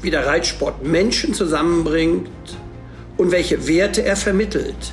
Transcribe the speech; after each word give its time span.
wie 0.00 0.10
der 0.10 0.26
Reitsport 0.26 0.84
Menschen 0.84 1.34
zusammenbringt 1.34 2.30
und 3.16 3.30
welche 3.30 3.66
Werte 3.66 4.04
er 4.04 4.16
vermittelt. 4.16 4.92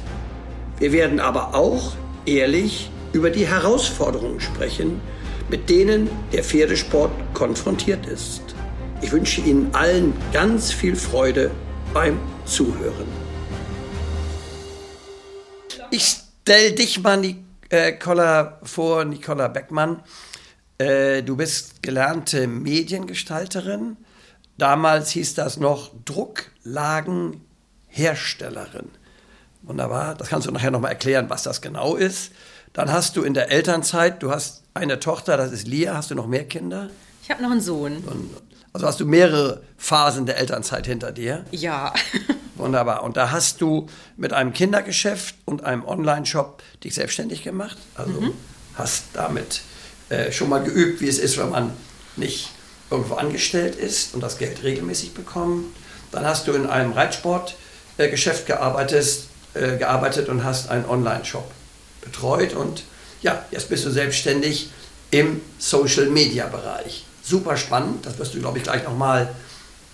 Wir 0.79 0.91
werden 0.91 1.19
aber 1.19 1.55
auch 1.55 1.93
ehrlich 2.25 2.89
über 3.13 3.29
die 3.29 3.47
Herausforderungen 3.47 4.41
sprechen, 4.41 4.99
mit 5.49 5.69
denen 5.69 6.09
der 6.33 6.43
Pferdesport 6.43 7.11
konfrontiert 7.33 8.05
ist. 8.07 8.41
Ich 9.01 9.11
wünsche 9.11 9.41
Ihnen 9.41 9.69
allen 9.73 10.13
ganz 10.33 10.71
viel 10.71 10.95
Freude 10.95 11.51
beim 11.93 12.19
Zuhören. 12.45 13.07
Ich 15.91 16.17
stelle 16.43 16.73
dich 16.73 17.01
mal, 17.01 17.17
Nicola, 17.71 18.59
vor, 18.63 19.05
Nicola 19.05 19.47
Beckmann. 19.47 20.01
Äh, 20.77 21.23
du 21.23 21.37
bist 21.37 21.83
gelernte 21.83 22.47
Mediengestalterin. 22.47 23.97
Damals 24.57 25.11
hieß 25.11 25.35
das 25.35 25.57
noch 25.57 25.91
Drucklagenherstellerin. 26.05 28.89
Wunderbar. 29.63 30.15
Das 30.15 30.29
kannst 30.29 30.47
du 30.47 30.51
nachher 30.51 30.71
nochmal 30.71 30.91
erklären, 30.91 31.29
was 31.29 31.43
das 31.43 31.61
genau 31.61 31.95
ist. 31.95 32.31
Dann 32.73 32.91
hast 32.91 33.17
du 33.17 33.23
in 33.23 33.33
der 33.33 33.51
Elternzeit, 33.51 34.21
du 34.21 34.31
hast 34.31 34.63
eine 34.73 34.99
Tochter, 34.99 35.37
das 35.37 35.51
ist 35.51 35.67
Lia. 35.67 35.95
Hast 35.95 36.11
du 36.11 36.15
noch 36.15 36.27
mehr 36.27 36.45
Kinder? 36.45 36.89
Ich 37.23 37.31
habe 37.31 37.41
noch 37.41 37.51
einen 37.51 37.61
Sohn. 37.61 38.03
Also 38.73 38.87
hast 38.87 38.99
du 38.99 39.05
mehrere 39.05 39.63
Phasen 39.77 40.25
der 40.25 40.37
Elternzeit 40.37 40.85
hinter 40.85 41.11
dir? 41.11 41.45
Ja. 41.51 41.93
Wunderbar. 42.55 43.03
Und 43.03 43.17
da 43.17 43.31
hast 43.31 43.61
du 43.61 43.87
mit 44.17 44.33
einem 44.33 44.53
Kindergeschäft 44.53 45.35
und 45.45 45.63
einem 45.63 45.85
Online-Shop 45.85 46.61
dich 46.83 46.93
selbstständig 46.93 47.43
gemacht. 47.43 47.77
Also 47.95 48.21
mhm. 48.21 48.33
hast 48.75 49.05
damit 49.13 49.61
äh, 50.09 50.31
schon 50.31 50.49
mal 50.49 50.63
geübt, 50.63 51.01
wie 51.01 51.07
es 51.07 51.17
ist, 51.17 51.37
wenn 51.37 51.49
man 51.49 51.73
nicht 52.15 52.51
irgendwo 52.89 53.15
angestellt 53.15 53.75
ist 53.75 54.13
und 54.13 54.21
das 54.21 54.37
Geld 54.37 54.63
regelmäßig 54.63 55.13
bekommt. 55.13 55.65
Dann 56.11 56.25
hast 56.25 56.47
du 56.47 56.53
in 56.53 56.67
einem 56.67 56.93
Reitsportgeschäft 56.93 58.45
gearbeitet, 58.45 59.25
äh, 59.53 59.77
gearbeitet 59.77 60.29
und 60.29 60.43
hast 60.43 60.69
einen 60.69 60.85
Online-Shop 60.85 61.49
betreut. 62.01 62.53
Und 62.53 62.83
ja, 63.21 63.43
jetzt 63.51 63.69
bist 63.69 63.85
du 63.85 63.89
selbstständig 63.89 64.69
im 65.11 65.41
Social-Media-Bereich. 65.57 67.05
Super 67.23 67.57
spannend, 67.57 68.05
das 68.05 68.19
wirst 68.19 68.33
du, 68.35 68.39
glaube 68.39 68.59
ich, 68.59 68.63
gleich 68.63 68.83
nochmal 68.83 69.33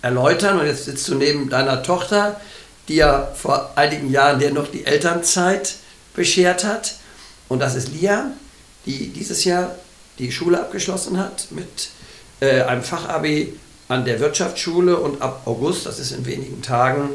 erläutern. 0.02 0.60
Und 0.60 0.66
jetzt 0.66 0.84
sitzt 0.84 1.08
du 1.08 1.14
neben 1.14 1.48
deiner 1.48 1.82
Tochter, 1.82 2.40
die 2.88 2.96
ja 2.96 3.32
vor 3.34 3.72
einigen 3.76 4.10
Jahren 4.10 4.38
dir 4.38 4.52
noch 4.52 4.68
die 4.68 4.84
Elternzeit 4.84 5.76
beschert 6.14 6.64
hat. 6.64 6.96
Und 7.48 7.60
das 7.60 7.74
ist 7.74 7.88
Lia, 7.88 8.32
die 8.86 9.08
dieses 9.08 9.44
Jahr 9.44 9.74
die 10.18 10.30
Schule 10.30 10.60
abgeschlossen 10.60 11.18
hat 11.18 11.46
mit 11.50 11.88
äh, 12.42 12.62
einem 12.62 12.82
Fachabi 12.82 13.54
an 13.86 14.04
der 14.04 14.18
Wirtschaftsschule 14.18 14.96
und 14.96 15.22
ab 15.22 15.42
August, 15.44 15.86
das 15.86 16.00
ist 16.00 16.10
in 16.10 16.26
wenigen 16.26 16.60
Tagen, 16.60 17.08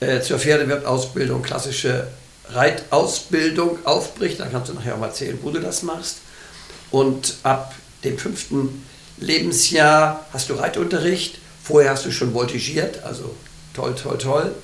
äh, 0.00 0.20
zur 0.20 0.40
Pferdewirtausbildung, 0.40 1.42
klassische 1.42 2.08
Reitausbildung 2.48 3.78
aufbricht. 3.84 4.40
Dann 4.40 4.50
kannst 4.50 4.70
du 4.70 4.74
nachher 4.74 4.94
auch 4.94 4.98
mal 4.98 5.06
erzählen, 5.06 5.38
wo 5.42 5.50
du 5.50 5.60
das 5.60 5.84
machst. 5.84 6.18
Und 6.90 7.36
ab 7.44 7.74
dem 8.02 8.18
fünften 8.18 8.84
Lebensjahr 9.18 10.26
hast 10.32 10.50
du 10.50 10.54
Reitunterricht. 10.54 11.38
Vorher 11.62 11.92
hast 11.92 12.04
du 12.04 12.10
schon 12.10 12.32
voltigiert, 12.32 13.04
also 13.04 13.36
toll, 13.74 13.94
toll, 13.94 14.18
toll. 14.18 14.54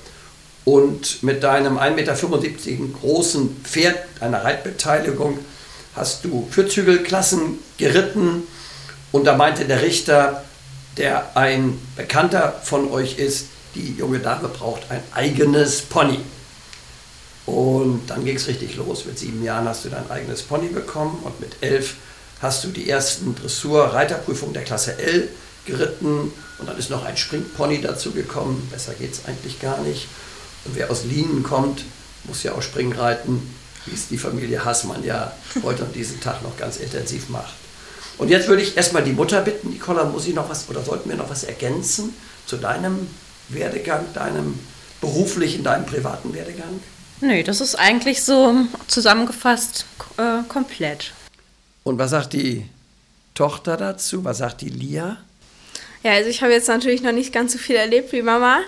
Und 0.65 1.23
mit 1.23 1.43
deinem 1.43 1.77
1,75 1.77 1.91
Meter 1.95 2.99
großen 2.99 3.55
Pferd, 3.63 3.97
einer 4.19 4.43
Reitbeteiligung, 4.43 5.39
hast 5.95 6.25
du 6.25 6.45
Vierzügelklassen 6.51 7.59
geritten 7.77 8.43
und 9.11 9.25
da 9.25 9.35
meinte 9.35 9.65
der 9.65 9.81
Richter, 9.81 10.43
der 10.97 11.35
ein 11.35 11.79
Bekannter 11.95 12.59
von 12.63 12.91
euch 12.91 13.17
ist, 13.17 13.47
die 13.75 13.93
junge 13.93 14.19
Dame 14.19 14.47
braucht 14.47 14.89
ein 14.89 15.01
eigenes 15.13 15.81
Pony. 15.81 16.19
Und 17.45 18.07
dann 18.07 18.25
ging 18.25 18.35
es 18.35 18.47
richtig 18.47 18.75
los. 18.75 19.05
Mit 19.05 19.17
sieben 19.17 19.43
Jahren 19.43 19.67
hast 19.67 19.85
du 19.85 19.89
dein 19.89 20.09
eigenes 20.11 20.43
Pony 20.43 20.67
bekommen 20.67 21.19
und 21.23 21.39
mit 21.39 21.53
elf 21.61 21.95
hast 22.41 22.63
du 22.63 22.69
die 22.69 22.89
ersten 22.89 23.35
Dressur-Reiterprüfungen 23.35 24.53
der 24.53 24.63
Klasse 24.63 24.97
L 24.99 25.29
geritten 25.65 26.31
und 26.57 26.67
dann 26.69 26.77
ist 26.77 26.89
noch 26.89 27.05
ein 27.05 27.17
Springpony 27.17 27.81
dazu 27.81 28.11
gekommen. 28.11 28.67
Besser 28.71 28.93
geht 28.93 29.13
es 29.13 29.25
eigentlich 29.25 29.59
gar 29.59 29.79
nicht. 29.81 30.07
Und 30.65 30.75
wer 30.75 30.91
aus 30.91 31.05
Lienen 31.05 31.43
kommt, 31.43 31.83
muss 32.25 32.43
ja 32.43 32.53
auch 32.53 32.61
Springen 32.61 32.93
reiten 32.93 33.53
wie 33.85 33.95
es 33.95 34.07
die 34.07 34.17
Familie 34.17 34.63
Hassmann 34.63 35.03
ja 35.03 35.31
heute 35.63 35.83
an 35.83 35.93
diesem 35.93 36.19
Tag 36.19 36.43
noch 36.43 36.57
ganz 36.57 36.77
intensiv 36.77 37.29
macht. 37.29 37.53
Und 38.19 38.27
jetzt 38.27 38.49
würde 38.49 38.61
ich 38.61 38.75
erstmal 38.75 39.01
die 39.01 39.13
Mutter 39.13 39.41
bitten, 39.41 39.69
Nicola, 39.69 40.03
muss 40.03 40.27
ich 40.27 40.35
noch 40.35 40.49
was 40.49 40.69
oder 40.69 40.83
sollten 40.83 41.09
wir 41.09 41.15
noch 41.15 41.29
was 41.29 41.45
ergänzen 41.45 42.13
zu 42.45 42.57
deinem 42.57 43.07
Werdegang, 43.47 44.05
deinem 44.13 44.59
beruflichen, 44.99 45.63
deinem 45.63 45.85
privaten 45.85 46.33
Werdegang? 46.33 46.81
Nö, 47.21 47.43
das 47.43 47.61
ist 47.61 47.75
eigentlich 47.75 48.21
so 48.21 48.55
zusammengefasst 48.87 49.85
äh, 50.17 50.43
komplett. 50.49 51.13
Und 51.83 51.97
was 51.97 52.11
sagt 52.11 52.33
die 52.33 52.65
Tochter 53.35 53.77
dazu? 53.77 54.25
Was 54.25 54.39
sagt 54.39 54.61
die 54.61 54.69
Lia? 54.69 55.17
Ja, 56.03 56.11
also 56.11 56.29
ich 56.29 56.41
habe 56.41 56.51
jetzt 56.51 56.67
natürlich 56.67 57.01
noch 57.01 57.13
nicht 57.13 57.31
ganz 57.31 57.53
so 57.53 57.57
viel 57.57 57.77
erlebt 57.77 58.11
wie 58.11 58.21
Mama. 58.21 58.59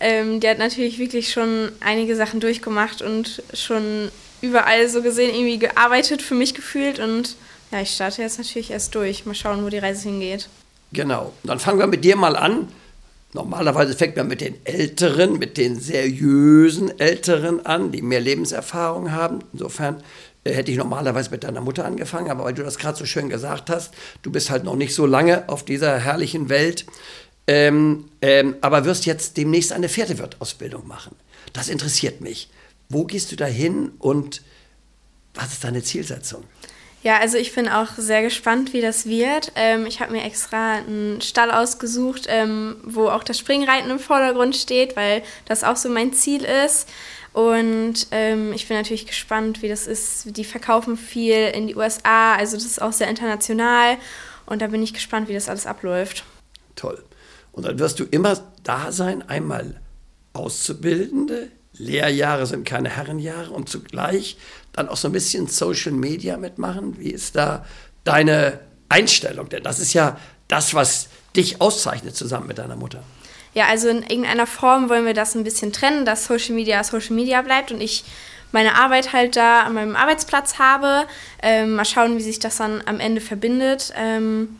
Ähm, 0.00 0.40
die 0.40 0.48
hat 0.48 0.58
natürlich 0.58 0.98
wirklich 0.98 1.32
schon 1.32 1.70
einige 1.80 2.16
Sachen 2.16 2.40
durchgemacht 2.40 3.00
und 3.02 3.42
schon 3.54 4.10
überall 4.40 4.88
so 4.88 5.02
gesehen 5.02 5.34
irgendwie 5.34 5.58
gearbeitet 5.58 6.20
für 6.20 6.34
mich 6.34 6.54
gefühlt 6.54 6.98
und 6.98 7.36
ja, 7.70 7.80
ich 7.80 7.90
starte 7.90 8.22
jetzt 8.22 8.38
natürlich 8.38 8.70
erst 8.70 8.94
durch. 8.94 9.26
Mal 9.26 9.34
schauen, 9.34 9.64
wo 9.64 9.68
die 9.68 9.78
Reise 9.78 10.08
hingeht. 10.08 10.48
Genau. 10.92 11.32
Dann 11.44 11.58
fangen 11.58 11.78
wir 11.78 11.86
mit 11.86 12.04
dir 12.04 12.16
mal 12.16 12.36
an. 12.36 12.68
Normalerweise 13.34 13.94
fängt 13.94 14.16
man 14.16 14.28
mit 14.28 14.40
den 14.40 14.54
Älteren, 14.64 15.38
mit 15.38 15.58
den 15.58 15.78
seriösen 15.78 16.98
Älteren 16.98 17.64
an, 17.66 17.92
die 17.92 18.00
mehr 18.00 18.20
Lebenserfahrung 18.20 19.12
haben. 19.12 19.40
Insofern 19.52 20.02
äh, 20.44 20.52
hätte 20.52 20.70
ich 20.70 20.78
normalerweise 20.78 21.30
mit 21.30 21.44
deiner 21.44 21.60
Mutter 21.60 21.84
angefangen, 21.84 22.30
aber 22.30 22.44
weil 22.44 22.54
du 22.54 22.62
das 22.62 22.78
gerade 22.78 22.96
so 22.96 23.04
schön 23.04 23.28
gesagt 23.28 23.68
hast, 23.68 23.92
du 24.22 24.30
bist 24.32 24.50
halt 24.50 24.64
noch 24.64 24.76
nicht 24.76 24.94
so 24.94 25.04
lange 25.04 25.46
auf 25.48 25.62
dieser 25.62 25.98
herrlichen 25.98 26.48
Welt, 26.48 26.86
ähm, 27.46 28.06
ähm, 28.22 28.56
aber 28.62 28.86
wirst 28.86 29.04
jetzt 29.04 29.36
demnächst 29.36 29.72
eine 29.72 29.90
Pferdewirtausbildung 29.90 30.86
machen. 30.86 31.14
Das 31.52 31.68
interessiert 31.68 32.22
mich. 32.22 32.48
Wo 32.88 33.04
gehst 33.04 33.30
du 33.30 33.36
da 33.36 33.44
hin 33.44 33.92
und 33.98 34.42
was 35.34 35.52
ist 35.52 35.64
deine 35.64 35.82
Zielsetzung? 35.82 36.44
Ja, 37.02 37.18
also 37.18 37.38
ich 37.38 37.54
bin 37.54 37.68
auch 37.68 37.92
sehr 37.96 38.22
gespannt, 38.22 38.72
wie 38.72 38.80
das 38.80 39.06
wird. 39.06 39.52
Ähm, 39.54 39.86
ich 39.86 40.00
habe 40.00 40.12
mir 40.12 40.24
extra 40.24 40.74
einen 40.74 41.20
Stall 41.20 41.50
ausgesucht, 41.50 42.26
ähm, 42.28 42.76
wo 42.82 43.08
auch 43.08 43.22
das 43.22 43.38
Springreiten 43.38 43.90
im 43.90 44.00
Vordergrund 44.00 44.56
steht, 44.56 44.96
weil 44.96 45.22
das 45.44 45.62
auch 45.62 45.76
so 45.76 45.88
mein 45.88 46.12
Ziel 46.12 46.44
ist. 46.44 46.88
Und 47.32 48.08
ähm, 48.10 48.52
ich 48.52 48.66
bin 48.66 48.76
natürlich 48.76 49.06
gespannt, 49.06 49.62
wie 49.62 49.68
das 49.68 49.86
ist. 49.86 50.36
Die 50.36 50.44
verkaufen 50.44 50.96
viel 50.96 51.48
in 51.48 51.68
die 51.68 51.76
USA, 51.76 52.34
also 52.34 52.56
das 52.56 52.64
ist 52.64 52.82
auch 52.82 52.92
sehr 52.92 53.08
international. 53.08 53.96
Und 54.46 54.60
da 54.60 54.66
bin 54.66 54.82
ich 54.82 54.92
gespannt, 54.92 55.28
wie 55.28 55.34
das 55.34 55.48
alles 55.48 55.66
abläuft. 55.66 56.24
Toll. 56.74 57.02
Und 57.52 57.64
dann 57.64 57.78
wirst 57.78 58.00
du 58.00 58.04
immer 58.04 58.40
da 58.64 58.90
sein, 58.90 59.28
einmal 59.28 59.80
Auszubildende, 60.32 61.50
Lehrjahre 61.74 62.46
sind 62.46 62.66
keine 62.66 62.88
Herrenjahre 62.88 63.50
und 63.50 63.68
zugleich 63.68 64.36
dann 64.72 64.88
auch 64.88 64.96
so 64.96 65.08
ein 65.08 65.12
bisschen 65.12 65.46
Social 65.46 65.92
Media 65.92 66.36
mitmachen? 66.36 66.98
Wie 66.98 67.10
ist 67.10 67.36
da 67.36 67.64
deine 68.04 68.60
Einstellung? 68.88 69.48
Denn 69.48 69.62
das 69.62 69.78
ist 69.78 69.92
ja 69.92 70.18
das, 70.48 70.74
was 70.74 71.08
dich 71.36 71.60
auszeichnet 71.60 72.16
zusammen 72.16 72.46
mit 72.46 72.58
deiner 72.58 72.76
Mutter. 72.76 73.02
Ja, 73.54 73.66
also 73.66 73.88
in 73.88 74.02
irgendeiner 74.02 74.46
Form 74.46 74.88
wollen 74.88 75.06
wir 75.06 75.14
das 75.14 75.34
ein 75.34 75.44
bisschen 75.44 75.72
trennen, 75.72 76.04
dass 76.04 76.26
Social 76.26 76.54
Media 76.54 76.82
Social 76.84 77.14
Media 77.14 77.42
bleibt 77.42 77.72
und 77.72 77.80
ich 77.80 78.04
meine 78.52 78.76
Arbeit 78.76 79.12
halt 79.12 79.36
da 79.36 79.62
an 79.62 79.74
meinem 79.74 79.96
Arbeitsplatz 79.96 80.58
habe. 80.58 81.06
Ähm, 81.42 81.74
mal 81.74 81.84
schauen, 81.84 82.16
wie 82.16 82.22
sich 82.22 82.38
das 82.38 82.56
dann 82.56 82.82
am 82.86 83.00
Ende 83.00 83.20
verbindet. 83.20 83.92
Ähm, 83.96 84.56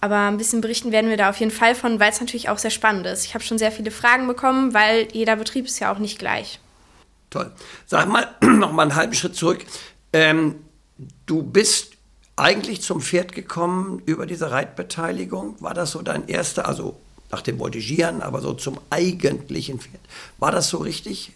aber 0.00 0.28
ein 0.28 0.36
bisschen 0.36 0.60
berichten 0.60 0.92
werden 0.92 1.08
wir 1.08 1.16
da 1.16 1.30
auf 1.30 1.38
jeden 1.38 1.50
Fall 1.50 1.74
von, 1.74 1.98
weil 1.98 2.10
es 2.10 2.20
natürlich 2.20 2.48
auch 2.48 2.58
sehr 2.58 2.70
spannend 2.70 3.06
ist. 3.06 3.24
Ich 3.24 3.34
habe 3.34 3.42
schon 3.42 3.58
sehr 3.58 3.72
viele 3.72 3.90
Fragen 3.90 4.26
bekommen, 4.26 4.74
weil 4.74 5.08
jeder 5.12 5.36
Betrieb 5.36 5.64
ist 5.64 5.78
ja 5.78 5.90
auch 5.90 5.98
nicht 5.98 6.18
gleich. 6.18 6.60
Toll. 7.34 7.50
Sag 7.86 8.08
mal 8.08 8.28
noch 8.42 8.70
mal 8.70 8.82
einen 8.82 8.94
halben 8.94 9.12
Schritt 9.12 9.34
zurück. 9.34 9.66
Ähm, 10.12 10.54
du 11.26 11.42
bist 11.42 11.94
eigentlich 12.36 12.80
zum 12.80 13.00
Pferd 13.00 13.32
gekommen 13.32 14.00
über 14.06 14.24
diese 14.24 14.52
Reitbeteiligung. 14.52 15.60
War 15.60 15.74
das 15.74 15.90
so 15.90 16.02
dein 16.02 16.28
erster, 16.28 16.68
also 16.68 16.96
nach 17.32 17.42
dem 17.42 17.58
Voltigieren, 17.58 18.22
aber 18.22 18.40
so 18.40 18.52
zum 18.52 18.78
eigentlichen 18.88 19.80
Pferd. 19.80 20.00
War 20.38 20.52
das 20.52 20.68
so 20.68 20.76
richtig? 20.76 21.32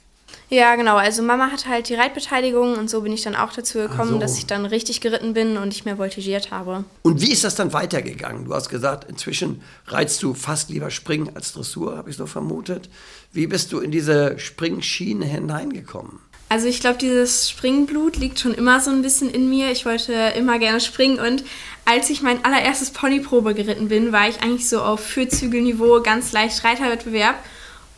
Ja, 0.50 0.76
genau. 0.76 0.96
Also 0.96 1.22
Mama 1.22 1.50
hatte 1.50 1.68
halt 1.68 1.88
die 1.88 1.94
Reitbeteiligung 1.94 2.76
und 2.76 2.88
so 2.88 3.02
bin 3.02 3.12
ich 3.12 3.22
dann 3.22 3.36
auch 3.36 3.52
dazu 3.52 3.78
gekommen, 3.78 4.12
so. 4.12 4.18
dass 4.18 4.38
ich 4.38 4.46
dann 4.46 4.64
richtig 4.64 5.00
geritten 5.00 5.34
bin 5.34 5.58
und 5.58 5.68
nicht 5.68 5.84
mehr 5.84 5.98
voltigiert 5.98 6.50
habe. 6.50 6.84
Und 7.02 7.20
wie 7.20 7.30
ist 7.30 7.44
das 7.44 7.54
dann 7.54 7.74
weitergegangen? 7.74 8.46
Du 8.46 8.54
hast 8.54 8.70
gesagt, 8.70 9.08
inzwischen 9.10 9.62
reizt 9.86 10.22
du 10.22 10.32
fast 10.32 10.70
lieber 10.70 10.90
Springen 10.90 11.36
als 11.36 11.52
Dressur, 11.52 11.98
habe 11.98 12.08
ich 12.08 12.16
so 12.16 12.26
vermutet. 12.26 12.88
Wie 13.32 13.46
bist 13.46 13.72
du 13.72 13.80
in 13.80 13.90
diese 13.90 14.38
Springschiene 14.38 15.26
hineingekommen? 15.26 16.20
Also 16.50 16.66
ich 16.66 16.80
glaube, 16.80 16.96
dieses 16.96 17.50
Springblut 17.50 18.16
liegt 18.16 18.40
schon 18.40 18.54
immer 18.54 18.80
so 18.80 18.90
ein 18.90 19.02
bisschen 19.02 19.28
in 19.28 19.50
mir. 19.50 19.70
Ich 19.70 19.84
wollte 19.84 20.14
immer 20.34 20.58
gerne 20.58 20.80
springen 20.80 21.18
und 21.18 21.44
als 21.84 22.08
ich 22.08 22.22
mein 22.22 22.42
allererstes 22.42 22.90
Ponyprobe 22.90 23.54
geritten 23.54 23.88
bin, 23.88 24.12
war 24.12 24.28
ich 24.28 24.42
eigentlich 24.42 24.68
so 24.68 24.80
auf 24.80 25.00
Fürzügelniveau, 25.00 26.02
ganz 26.02 26.32
leicht 26.32 26.64
Reiterwettbewerb. 26.64 27.36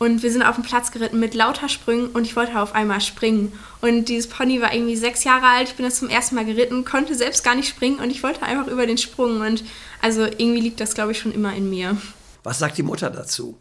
Und 0.01 0.23
wir 0.23 0.31
sind 0.31 0.41
auf 0.41 0.55
dem 0.55 0.63
Platz 0.63 0.91
geritten 0.91 1.19
mit 1.19 1.35
lauter 1.35 1.69
Sprüngen 1.69 2.07
und 2.07 2.25
ich 2.25 2.35
wollte 2.35 2.59
auf 2.59 2.73
einmal 2.73 3.01
springen. 3.01 3.53
Und 3.81 4.05
dieses 4.05 4.27
Pony 4.27 4.59
war 4.59 4.73
irgendwie 4.73 4.95
sechs 4.95 5.23
Jahre 5.23 5.45
alt, 5.45 5.67
ich 5.67 5.75
bin 5.75 5.85
das 5.85 5.99
zum 5.99 6.09
ersten 6.09 6.33
Mal 6.33 6.43
geritten, 6.43 6.85
konnte 6.85 7.13
selbst 7.13 7.43
gar 7.43 7.53
nicht 7.53 7.69
springen 7.69 7.99
und 7.99 8.09
ich 8.09 8.23
wollte 8.23 8.41
einfach 8.41 8.65
über 8.65 8.87
den 8.87 8.97
Sprung. 8.97 9.41
Und 9.41 9.63
also 10.01 10.23
irgendwie 10.23 10.61
liegt 10.61 10.79
das, 10.79 10.95
glaube 10.95 11.11
ich, 11.11 11.19
schon 11.19 11.31
immer 11.31 11.53
in 11.53 11.69
mir. 11.69 11.97
Was 12.41 12.57
sagt 12.57 12.79
die 12.79 12.81
Mutter 12.81 13.11
dazu? 13.11 13.55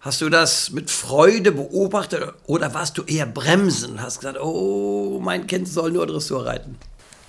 Hast 0.00 0.20
du 0.20 0.30
das 0.30 0.72
mit 0.72 0.90
Freude 0.90 1.52
beobachtet 1.52 2.34
oder 2.46 2.74
warst 2.74 2.98
du 2.98 3.04
eher 3.04 3.26
bremsen? 3.26 4.02
Hast 4.02 4.18
gesagt, 4.18 4.40
oh, 4.42 5.20
mein 5.22 5.46
Kind 5.46 5.68
soll 5.68 5.92
nur 5.92 6.08
Dressur 6.08 6.44
reiten? 6.44 6.76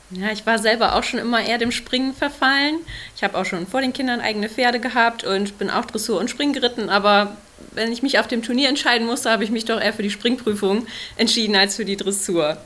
Ja, 0.09 0.31
ich 0.31 0.43
war 0.47 0.57
selber 0.57 0.95
auch 0.95 1.03
schon 1.03 1.19
immer 1.19 1.45
eher 1.45 1.59
dem 1.59 1.71
Springen 1.71 2.15
verfallen. 2.15 2.79
Ich 3.15 3.23
habe 3.23 3.37
auch 3.37 3.45
schon 3.45 3.67
vor 3.67 3.81
den 3.81 3.93
Kindern 3.93 4.21
eigene 4.21 4.49
Pferde 4.49 4.79
gehabt 4.79 5.23
und 5.23 5.59
bin 5.59 5.69
auch 5.69 5.85
Dressur 5.85 6.19
und 6.19 6.31
Springen 6.31 6.53
geritten, 6.53 6.89
aber 6.89 7.37
wenn 7.71 7.91
ich 7.91 8.01
mich 8.01 8.19
auf 8.19 8.27
dem 8.27 8.41
Turnier 8.41 8.69
entscheiden 8.69 9.05
musste, 9.07 9.29
habe 9.29 9.43
ich 9.43 9.51
mich 9.51 9.65
doch 9.65 9.79
eher 9.79 9.93
für 9.93 10.03
die 10.03 10.09
Springprüfung 10.09 10.87
entschieden 11.17 11.55
als 11.55 11.75
für 11.75 11.85
die 11.85 11.97
Dressur. 11.97 12.57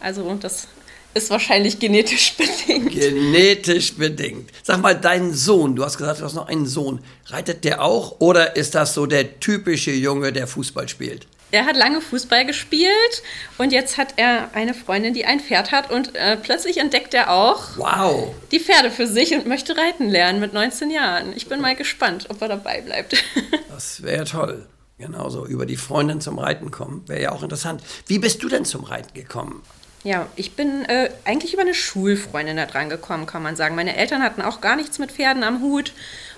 Also 0.00 0.34
das 0.40 0.68
ist 1.14 1.30
wahrscheinlich 1.30 1.78
genetisch 1.78 2.34
bedingt. 2.66 2.92
Genetisch 2.92 3.94
bedingt. 3.94 4.50
Sag 4.62 4.80
mal, 4.80 4.94
dein 4.94 5.32
Sohn, 5.32 5.76
du 5.76 5.84
hast 5.84 5.98
gesagt, 5.98 6.20
du 6.20 6.24
hast 6.24 6.34
noch 6.34 6.48
einen 6.48 6.66
Sohn. 6.66 7.00
Reitet 7.26 7.64
der 7.64 7.82
auch 7.82 8.16
oder 8.20 8.56
ist 8.56 8.74
das 8.74 8.94
so 8.94 9.06
der 9.06 9.40
typische 9.40 9.92
Junge, 9.92 10.32
der 10.32 10.46
Fußball 10.46 10.88
spielt? 10.88 11.26
Er 11.50 11.64
hat 11.64 11.76
lange 11.76 12.02
Fußball 12.02 12.44
gespielt 12.44 13.22
und 13.56 13.72
jetzt 13.72 13.96
hat 13.96 14.14
er 14.16 14.50
eine 14.52 14.74
Freundin, 14.74 15.14
die 15.14 15.24
ein 15.24 15.40
Pferd 15.40 15.72
hat 15.72 15.90
und 15.90 16.14
äh, 16.14 16.36
plötzlich 16.36 16.76
entdeckt 16.76 17.14
er 17.14 17.32
auch 17.32 17.76
wow. 17.76 18.34
die 18.52 18.60
Pferde 18.60 18.90
für 18.90 19.06
sich 19.06 19.32
und 19.34 19.46
möchte 19.46 19.76
reiten 19.76 20.10
lernen 20.10 20.40
mit 20.40 20.52
19 20.52 20.90
Jahren. 20.90 21.32
Ich 21.34 21.48
bin 21.48 21.60
mal 21.60 21.74
gespannt, 21.74 22.26
ob 22.28 22.42
er 22.42 22.48
dabei 22.48 22.82
bleibt. 22.82 23.16
das 23.70 24.02
wäre 24.02 24.24
toll. 24.24 24.66
Genauso 24.98 25.46
über 25.46 25.64
die 25.64 25.76
Freundin 25.76 26.20
zum 26.20 26.38
Reiten 26.38 26.70
kommen, 26.70 27.08
wäre 27.08 27.22
ja 27.22 27.32
auch 27.32 27.42
interessant. 27.42 27.82
Wie 28.06 28.18
bist 28.18 28.42
du 28.42 28.48
denn 28.48 28.64
zum 28.64 28.84
Reiten 28.84 29.14
gekommen? 29.14 29.62
Ja, 30.04 30.26
ich 30.36 30.54
bin 30.54 30.84
äh, 30.84 31.10
eigentlich 31.24 31.54
über 31.54 31.62
eine 31.62 31.74
Schulfreundin 31.74 32.56
da 32.56 32.66
dran 32.66 32.88
gekommen, 32.88 33.26
kann 33.26 33.42
man 33.42 33.56
sagen. 33.56 33.74
Meine 33.74 33.96
Eltern 33.96 34.22
hatten 34.22 34.42
auch 34.42 34.60
gar 34.60 34.76
nichts 34.76 34.98
mit 34.98 35.12
Pferden 35.12 35.44
am 35.44 35.62
Hut. 35.62 35.92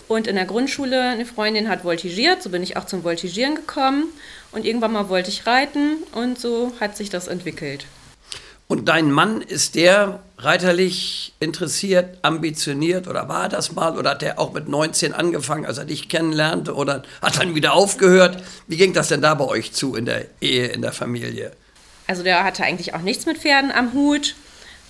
Und 0.09 0.27
in 0.27 0.35
der 0.35 0.45
Grundschule 0.45 1.03
eine 1.03 1.25
Freundin 1.25 1.69
hat 1.69 1.85
voltigiert, 1.85 2.43
so 2.43 2.51
bin 2.51 2.65
ich 2.65 2.77
auch 2.77 2.85
zum 2.85 3.05
Voltigieren 3.05 3.55
gekommen. 3.55 4.09
Und 4.53 4.65
irgendwann 4.65 4.93
mal 4.93 5.09
wollte 5.09 5.31
ich 5.31 5.47
reiten 5.47 5.99
und 6.13 6.39
so 6.39 6.73
hat 6.81 6.97
sich 6.97 7.11
das 7.11 7.29
entwickelt. 7.29 7.87
Und 8.71 8.89
dein 8.89 9.11
Mann, 9.11 9.43
ist 9.43 9.75
der 9.75 10.21
reiterlich 10.39 11.35
interessiert, 11.41 12.19
ambitioniert 12.23 13.09
oder 13.09 13.29
war 13.29 13.49
das 13.49 13.73
mal? 13.73 13.99
Oder 13.99 14.11
hat 14.11 14.23
er 14.23 14.39
auch 14.39 14.53
mit 14.53 14.69
19 14.69 15.13
angefangen, 15.13 15.67
als 15.67 15.79
er 15.79 15.87
dich 15.87 16.09
kennenlernte 16.09 16.75
oder 16.75 17.03
hat 17.21 17.39
dann 17.39 17.57
wieder 17.57 17.73
aufgehört? 17.73 18.43
Wie 18.69 18.77
ging 18.77 18.93
das 18.93 19.09
denn 19.09 19.23
da 19.23 19.35
bei 19.35 19.45
euch 19.45 19.73
zu 19.73 19.97
in 19.97 20.05
der 20.05 20.27
Ehe, 20.41 20.69
in 20.69 20.83
der 20.83 20.93
Familie? 20.93 21.51
Also 22.07 22.23
der 22.23 22.45
hatte 22.45 22.63
eigentlich 22.63 22.95
auch 22.95 23.03
nichts 23.03 23.27
mit 23.27 23.39
Pferden 23.39 23.73
am 23.73 23.93
Hut. 23.93 24.37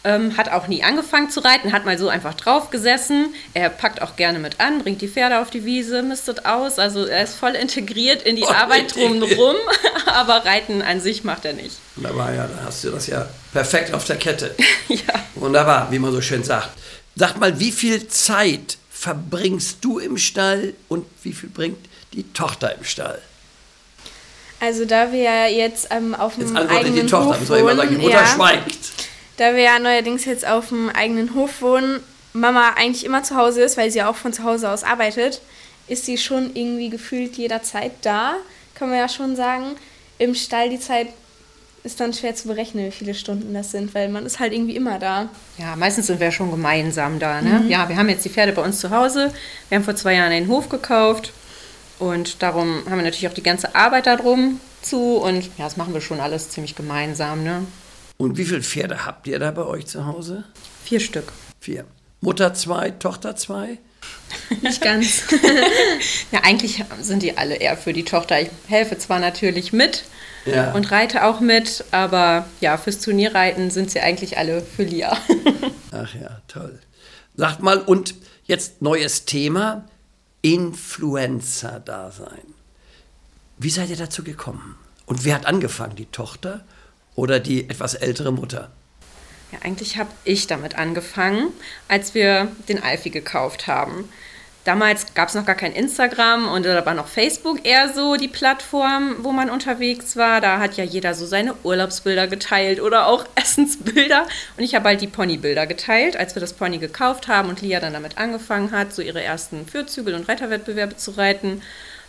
Ähm, 0.02 0.38
hat 0.38 0.50
auch 0.50 0.66
nie 0.66 0.82
angefangen 0.82 1.28
zu 1.28 1.40
reiten, 1.40 1.72
hat 1.72 1.84
mal 1.84 1.98
so 1.98 2.08
einfach 2.08 2.32
drauf 2.32 2.70
gesessen. 2.70 3.34
Er 3.52 3.68
packt 3.68 4.00
auch 4.00 4.16
gerne 4.16 4.38
mit 4.38 4.58
an, 4.58 4.82
bringt 4.82 5.02
die 5.02 5.08
Pferde 5.08 5.40
auf 5.40 5.50
die 5.50 5.66
Wiese, 5.66 6.02
mistet 6.02 6.46
aus. 6.46 6.78
Also 6.78 7.04
er 7.04 7.22
ist 7.22 7.34
voll 7.34 7.52
integriert 7.52 8.22
in 8.22 8.36
die 8.36 8.42
voll 8.42 8.54
Arbeit 8.56 8.94
drumherum, 8.94 9.56
aber 10.06 10.46
Reiten 10.46 10.80
an 10.80 11.02
sich 11.02 11.22
macht 11.22 11.44
er 11.44 11.52
nicht. 11.52 11.76
Wunderbar, 11.96 12.32
ja, 12.32 12.46
da 12.46 12.64
hast 12.64 12.82
du 12.82 12.90
das 12.90 13.08
ja 13.08 13.28
perfekt 13.52 13.92
auf 13.92 14.06
der 14.06 14.16
Kette. 14.16 14.54
ja. 14.88 14.98
Wunderbar, 15.34 15.90
wie 15.90 15.98
man 15.98 16.12
so 16.12 16.22
schön 16.22 16.44
sagt. 16.44 16.70
Sag 17.14 17.38
mal, 17.38 17.60
wie 17.60 17.72
viel 17.72 18.08
Zeit 18.08 18.78
verbringst 18.90 19.78
du 19.82 19.98
im 19.98 20.16
Stall 20.16 20.72
und 20.88 21.04
wie 21.22 21.32
viel 21.32 21.50
bringt 21.50 21.78
die 22.14 22.22
Tochter 22.32 22.74
im 22.74 22.84
Stall? 22.84 23.20
Also 24.60 24.84
da 24.84 25.10
wir 25.10 25.50
jetzt 25.50 25.88
ähm, 25.90 26.14
auf 26.14 26.36
dem 26.36 26.54
jetzt 26.54 26.70
eigenen 26.70 26.94
die 26.94 27.06
Tochter, 27.06 27.40
Hof 27.40 27.46
soll 27.46 27.62
wohnen, 27.62 27.76
sagen, 27.78 27.90
die 27.90 27.96
Mutter 27.96 28.14
ja, 28.14 28.26
schweigt. 28.26 28.78
Da 29.40 29.54
wir 29.54 29.62
ja 29.62 29.78
neuerdings 29.78 30.26
jetzt 30.26 30.46
auf 30.46 30.68
dem 30.68 30.90
eigenen 30.90 31.34
Hof 31.34 31.62
wohnen, 31.62 32.00
Mama 32.34 32.74
eigentlich 32.76 33.06
immer 33.06 33.22
zu 33.22 33.36
Hause 33.36 33.62
ist, 33.62 33.78
weil 33.78 33.90
sie 33.90 34.02
auch 34.02 34.14
von 34.14 34.34
zu 34.34 34.44
Hause 34.44 34.70
aus 34.70 34.84
arbeitet, 34.84 35.40
ist 35.88 36.04
sie 36.04 36.18
schon 36.18 36.54
irgendwie 36.54 36.90
gefühlt 36.90 37.38
jederzeit 37.38 37.92
da, 38.02 38.34
kann 38.74 38.90
man 38.90 38.98
ja 38.98 39.08
schon 39.08 39.36
sagen. 39.36 39.76
Im 40.18 40.34
Stall 40.34 40.68
die 40.68 40.78
Zeit 40.78 41.08
ist 41.84 42.00
dann 42.00 42.12
schwer 42.12 42.34
zu 42.34 42.48
berechnen, 42.48 42.84
wie 42.84 42.90
viele 42.90 43.14
Stunden 43.14 43.54
das 43.54 43.70
sind, 43.70 43.94
weil 43.94 44.10
man 44.10 44.26
ist 44.26 44.40
halt 44.40 44.52
irgendwie 44.52 44.76
immer 44.76 44.98
da. 44.98 45.30
Ja, 45.56 45.74
meistens 45.74 46.08
sind 46.08 46.20
wir 46.20 46.32
schon 46.32 46.50
gemeinsam 46.50 47.18
da. 47.18 47.40
Ne? 47.40 47.60
Mhm. 47.60 47.70
Ja, 47.70 47.88
wir 47.88 47.96
haben 47.96 48.10
jetzt 48.10 48.26
die 48.26 48.28
Pferde 48.28 48.52
bei 48.52 48.62
uns 48.62 48.78
zu 48.78 48.90
Hause. 48.90 49.32
Wir 49.70 49.76
haben 49.76 49.84
vor 49.84 49.96
zwei 49.96 50.16
Jahren 50.16 50.32
einen 50.32 50.48
Hof 50.48 50.68
gekauft 50.68 51.32
und 51.98 52.42
darum 52.42 52.82
haben 52.84 52.98
wir 52.98 53.04
natürlich 53.04 53.28
auch 53.28 53.32
die 53.32 53.42
ganze 53.42 53.74
Arbeit 53.74 54.04
darum 54.04 54.60
zu 54.82 55.16
und 55.16 55.44
ja, 55.56 55.64
das 55.64 55.78
machen 55.78 55.94
wir 55.94 56.02
schon 56.02 56.20
alles 56.20 56.50
ziemlich 56.50 56.76
gemeinsam. 56.76 57.42
Ne? 57.42 57.62
Und 58.20 58.36
wie 58.36 58.44
viele 58.44 58.62
Pferde 58.62 59.06
habt 59.06 59.26
ihr 59.28 59.38
da 59.38 59.50
bei 59.50 59.64
euch 59.64 59.86
zu 59.86 60.04
Hause? 60.04 60.44
Vier 60.84 61.00
Stück. 61.00 61.32
Vier. 61.58 61.86
Mutter 62.20 62.52
zwei, 62.52 62.90
Tochter 62.90 63.34
zwei? 63.34 63.78
Nicht 64.60 64.82
ganz. 64.82 65.22
ja, 66.30 66.40
eigentlich 66.42 66.84
sind 67.00 67.22
die 67.22 67.38
alle 67.38 67.54
eher 67.54 67.78
für 67.78 67.94
die 67.94 68.04
Tochter. 68.04 68.38
Ich 68.38 68.50
helfe 68.68 68.98
zwar 68.98 69.20
natürlich 69.20 69.72
mit 69.72 70.04
ja. 70.44 70.72
und 70.72 70.90
reite 70.90 71.24
auch 71.24 71.40
mit, 71.40 71.82
aber 71.92 72.46
ja, 72.60 72.76
fürs 72.76 73.00
Turnierreiten 73.00 73.70
sind 73.70 73.90
sie 73.90 74.00
eigentlich 74.00 74.36
alle 74.36 74.60
für 74.60 74.82
Lia. 74.82 75.16
Ach 75.90 76.14
ja, 76.14 76.42
toll. 76.46 76.78
Sagt 77.36 77.62
mal, 77.62 77.78
und 77.78 78.16
jetzt 78.44 78.82
neues 78.82 79.24
Thema: 79.24 79.88
Influencer-Dasein. 80.42 82.52
Wie 83.56 83.70
seid 83.70 83.88
ihr 83.88 83.96
dazu 83.96 84.22
gekommen? 84.22 84.76
Und 85.06 85.24
wer 85.24 85.36
hat 85.36 85.46
angefangen, 85.46 85.96
die 85.96 86.04
Tochter 86.04 86.66
oder 87.14 87.40
die 87.40 87.68
etwas 87.68 87.94
ältere 87.94 88.32
Mutter? 88.32 88.70
Ja, 89.52 89.58
eigentlich 89.62 89.98
habe 89.98 90.10
ich 90.24 90.46
damit 90.46 90.76
angefangen, 90.78 91.48
als 91.88 92.14
wir 92.14 92.48
den 92.68 92.82
Alfie 92.82 93.10
gekauft 93.10 93.66
haben. 93.66 94.08
Damals 94.64 95.14
gab 95.14 95.30
es 95.30 95.34
noch 95.34 95.46
gar 95.46 95.54
kein 95.54 95.72
Instagram 95.72 96.46
und 96.46 96.66
da 96.66 96.84
war 96.84 96.92
noch 96.92 97.08
Facebook 97.08 97.64
eher 97.64 97.94
so 97.94 98.16
die 98.16 98.28
Plattform, 98.28 99.16
wo 99.20 99.32
man 99.32 99.48
unterwegs 99.48 100.16
war. 100.16 100.42
Da 100.42 100.58
hat 100.58 100.76
ja 100.76 100.84
jeder 100.84 101.14
so 101.14 101.24
seine 101.24 101.54
Urlaubsbilder 101.64 102.26
geteilt 102.26 102.78
oder 102.78 103.06
auch 103.06 103.24
Essensbilder. 103.36 104.26
Und 104.58 104.62
ich 104.62 104.74
habe 104.74 104.88
halt 104.88 105.00
die 105.00 105.06
Ponybilder 105.06 105.66
geteilt, 105.66 106.14
als 106.16 106.36
wir 106.36 106.40
das 106.40 106.52
Pony 106.52 106.76
gekauft 106.76 107.26
haben 107.26 107.48
und 107.48 107.62
Lia 107.62 107.80
dann 107.80 107.94
damit 107.94 108.18
angefangen 108.18 108.70
hat, 108.70 108.92
so 108.92 109.00
ihre 109.00 109.22
ersten 109.22 109.66
Fürzügel 109.66 110.14
und 110.14 110.28
Reiterwettbewerbe 110.28 110.96
zu 110.96 111.12
reiten. 111.12 111.62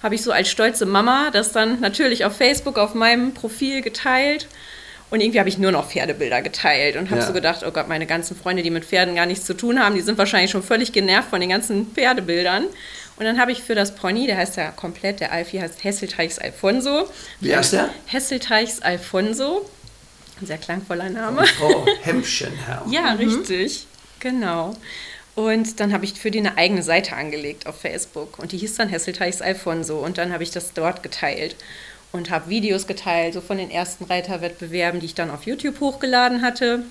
Habe 0.04 0.16
ich 0.16 0.22
so 0.22 0.34
als 0.34 0.50
stolze 0.50 0.86
Mama 0.86 1.30
das 1.32 1.54
dann 1.54 1.80
natürlich 1.80 2.26
auf 2.26 2.36
Facebook 2.36 2.78
auf 2.78 2.94
meinem 2.96 3.34
Profil 3.34 3.82
geteilt. 3.82 4.48
Und 5.12 5.20
irgendwie 5.20 5.40
habe 5.40 5.50
ich 5.50 5.58
nur 5.58 5.72
noch 5.72 5.90
Pferdebilder 5.90 6.42
geteilt 6.42 6.96
und 6.96 7.10
habe 7.10 7.20
ja. 7.20 7.28
so 7.28 7.34
gedacht, 7.34 7.64
oh 7.68 7.72
Gott, 7.72 7.90
meine 7.90 8.08
ganzen 8.08 8.36
Freunde, 8.36 8.64
die 8.64 8.70
mit 8.70 8.86
Pferden 8.86 9.14
gar 9.14 9.26
nichts 9.26 9.46
zu 9.46 9.54
tun 9.54 9.78
haben, 9.78 9.94
die 9.94 10.02
sind 10.02 10.18
wahrscheinlich 10.18 10.52
schon 10.52 10.64
völlig 10.64 10.94
genervt 10.94 11.30
von 11.30 11.42
den 11.42 11.50
ganzen 11.50 11.92
Pferdebildern. 11.92 12.64
Und 13.18 13.26
dann 13.26 13.38
habe 13.38 13.52
ich 13.52 13.62
für 13.62 13.76
das 13.76 13.94
Pony, 13.94 14.26
der 14.26 14.38
heißt 14.38 14.56
ja 14.56 14.72
komplett, 14.72 15.20
der 15.20 15.34
Alfie 15.34 15.62
heißt 15.62 15.84
Hesselteichs 15.84 16.40
Alfonso. 16.40 17.10
Wie 17.42 17.54
heißt 17.54 17.74
der? 17.74 17.90
Hesselteichs 18.06 18.82
Alfonso. 18.82 19.70
Ein 20.40 20.48
sehr 20.48 20.58
klangvoller 20.58 21.10
Name. 21.10 21.46
Frau 21.60 21.86
Hemschenherr. 22.04 22.86
ja, 22.90 23.14
mhm. 23.14 23.18
richtig. 23.18 23.86
Genau. 24.22 24.78
Und 25.36 25.82
dann 25.82 25.94
habe 25.94 26.06
ich 26.06 26.14
für 26.14 26.32
die 26.32 26.40
eine 26.40 26.58
eigene 26.58 26.84
Seite 26.84 27.16
angelegt 27.16 27.68
auf 27.68 27.80
Facebook. 27.82 28.40
Und 28.40 28.54
die 28.54 28.58
hieß 28.58 28.76
dann 28.76 28.88
Hesselteichs 28.88 29.42
Alfonso. 29.42 30.00
Und 30.00 30.18
dann 30.18 30.32
habe 30.32 30.44
ich 30.44 30.52
das 30.52 30.72
dort 30.74 31.04
geteilt 31.04 31.58
und 32.12 32.30
habe 32.30 32.50
Videos 32.50 32.88
geteilt, 32.88 33.34
so 33.34 33.42
von 33.42 33.58
den 33.58 33.72
ersten 33.72 34.06
Reiterwettbewerben, 34.06 35.00
die 35.00 35.08
ich 35.08 35.16
dann 35.16 35.32
auf 35.32 35.44
YouTube 35.44 35.80
hochgeladen 35.80 36.42
hatte. 36.42 36.84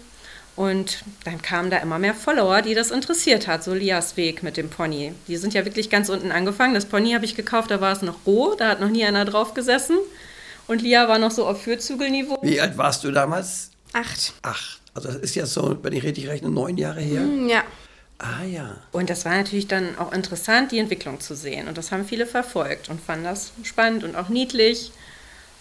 Und 0.57 1.05
dann 1.25 1.41
kamen 1.41 1.71
da 1.71 1.79
immer 1.79 1.99
mehr 1.99 2.15
Follower, 2.15 2.61
die 2.61 2.75
das 2.75 2.91
interessiert 2.91 3.47
hat, 3.47 3.65
so 3.65 3.73
Lias 3.73 4.17
Weg 4.17 4.43
mit 4.43 4.57
dem 4.57 4.69
Pony. 4.69 5.15
Die 5.29 5.37
sind 5.37 5.55
ja 5.55 5.65
wirklich 5.65 5.91
ganz 5.91 6.09
unten 6.09 6.33
angefangen. 6.33 6.75
Das 6.75 6.87
Pony 6.87 7.13
habe 7.13 7.25
ich 7.25 7.35
gekauft, 7.35 7.71
da 7.71 7.81
war 7.81 7.93
es 7.93 8.03
noch 8.03 8.27
roh, 8.27 8.55
da 8.57 8.69
hat 8.69 8.81
noch 8.81 8.91
nie 8.91 9.05
einer 9.05 9.25
drauf 9.25 9.55
gesessen. 9.55 9.97
Und 10.67 10.83
Lia 10.83 11.09
war 11.09 11.19
noch 11.19 11.31
so 11.31 11.47
auf 11.47 11.63
Fürzügelniveau. 11.63 12.39
Wie 12.43 12.61
alt 12.61 12.77
warst 12.77 13.05
du 13.05 13.11
damals? 13.11 13.71
Acht. 13.93 14.35
Acht. 14.43 14.81
Also 14.95 15.09
das 15.09 15.17
ist 15.19 15.35
ja 15.35 15.47
so, 15.47 15.79
wenn 15.83 15.93
ich 15.93 16.03
richtig 16.03 16.29
rechne, 16.29 16.51
neun 16.51 16.77
Jahre 16.77 17.01
her. 17.01 17.23
Mm, 17.23 17.49
ja. 17.49 17.65
Ah 18.19 18.45
ja. 18.45 18.77
Und 18.93 19.09
das 19.09 19.25
war 19.25 19.35
natürlich 19.35 19.67
dann 19.67 19.97
auch 19.99 20.13
interessant, 20.13 20.73
die 20.73 20.79
Entwicklung 20.79 21.21
zu 21.21 21.35
sehen. 21.35 21.69
Und 21.69 21.79
das 21.79 21.91
haben 21.91 22.05
viele 22.05 22.27
verfolgt 22.27 22.89
und 22.89 23.01
fanden 23.01 23.25
das 23.25 23.53
spannend 23.63 24.05
und 24.05 24.15
auch 24.15 24.29
niedlich. 24.29 24.93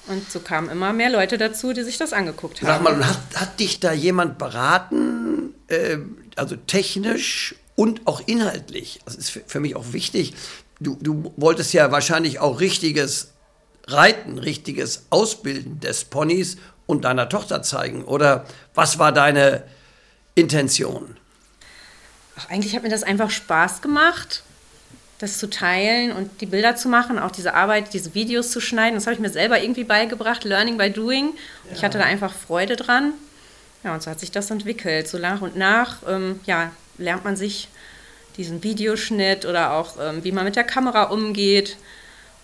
Und 0.10 0.30
so 0.32 0.40
kamen 0.40 0.70
immer 0.70 0.92
mehr 0.92 1.12
Leute 1.12 1.38
dazu, 1.38 1.72
die 1.72 1.84
sich 1.84 2.00
das 2.00 2.14
angeguckt 2.14 2.64
haben. 2.64 2.68
Sag 2.68 2.82
mal, 2.82 3.08
hat, 3.08 3.20
hat 3.36 3.60
dich 3.60 3.80
da 3.80 3.94
jemand 3.94 4.40
beraten, 4.40 5.54
äh, 5.68 5.98
also 6.36 6.56
technisch 6.56 7.56
und 7.76 8.08
auch 8.08 8.22
inhaltlich? 8.26 9.00
Das 9.06 9.16
ist 9.16 9.30
für, 9.30 9.42
für 9.46 9.60
mich 9.60 9.76
auch 9.76 9.94
wichtig. 9.94 10.34
Du, 10.80 10.98
du 11.00 11.32
wolltest 11.38 11.74
ja 11.74 11.92
wahrscheinlich 11.92 12.40
auch 12.40 12.60
richtiges 12.60 13.34
Reiten, 13.86 14.40
richtiges 14.40 15.06
Ausbilden 15.12 15.80
des 15.80 16.06
Ponys 16.06 16.58
und 16.88 17.06
deiner 17.06 17.30
Tochter 17.30 17.62
zeigen. 17.62 18.04
Oder 18.04 18.46
was 18.74 18.98
war 18.98 19.12
deine 19.12 19.64
Intention? 20.34 21.18
Ach, 22.36 22.50
eigentlich 22.50 22.76
hat 22.76 22.82
mir 22.82 22.90
das 22.90 23.04
einfach 23.04 23.30
Spaß 23.30 23.84
gemacht, 23.84 24.44
das 25.20 25.38
zu 25.38 25.50
teilen 25.50 26.14
und 26.14 26.42
die 26.42 26.46
Bilder 26.46 26.76
zu 26.76 26.88
machen, 26.88 27.20
auch 27.20 27.32
diese 27.32 27.54
Arbeit, 27.54 27.94
diese 27.94 28.14
Videos 28.16 28.52
zu 28.52 28.62
schneiden. 28.62 28.96
Das 28.96 29.06
habe 29.06 29.14
ich 29.14 29.20
mir 29.20 29.30
selber 29.30 29.62
irgendwie 29.62 29.84
beigebracht, 29.84 30.46
Learning 30.46 30.78
by 30.78 30.90
Doing. 30.90 31.34
Ja. 31.66 31.76
Ich 31.76 31.84
hatte 31.84 31.98
da 31.98 32.06
einfach 32.06 32.34
Freude 32.34 32.78
dran. 32.78 33.14
Ja, 33.84 33.94
und 33.94 34.02
so 34.02 34.10
hat 34.10 34.20
sich 34.20 34.32
das 34.32 34.50
entwickelt. 34.50 35.08
So 35.08 35.18
nach 35.18 35.42
und 35.42 35.58
nach 35.58 35.98
ähm, 36.08 36.40
ja, 36.46 36.72
lernt 36.98 37.26
man 37.26 37.36
sich 37.36 37.68
diesen 38.38 38.64
Videoschnitt 38.64 39.46
oder 39.46 39.74
auch, 39.74 39.96
ähm, 40.02 40.24
wie 40.24 40.32
man 40.32 40.46
mit 40.46 40.56
der 40.56 40.64
Kamera 40.64 41.04
umgeht. 41.04 41.76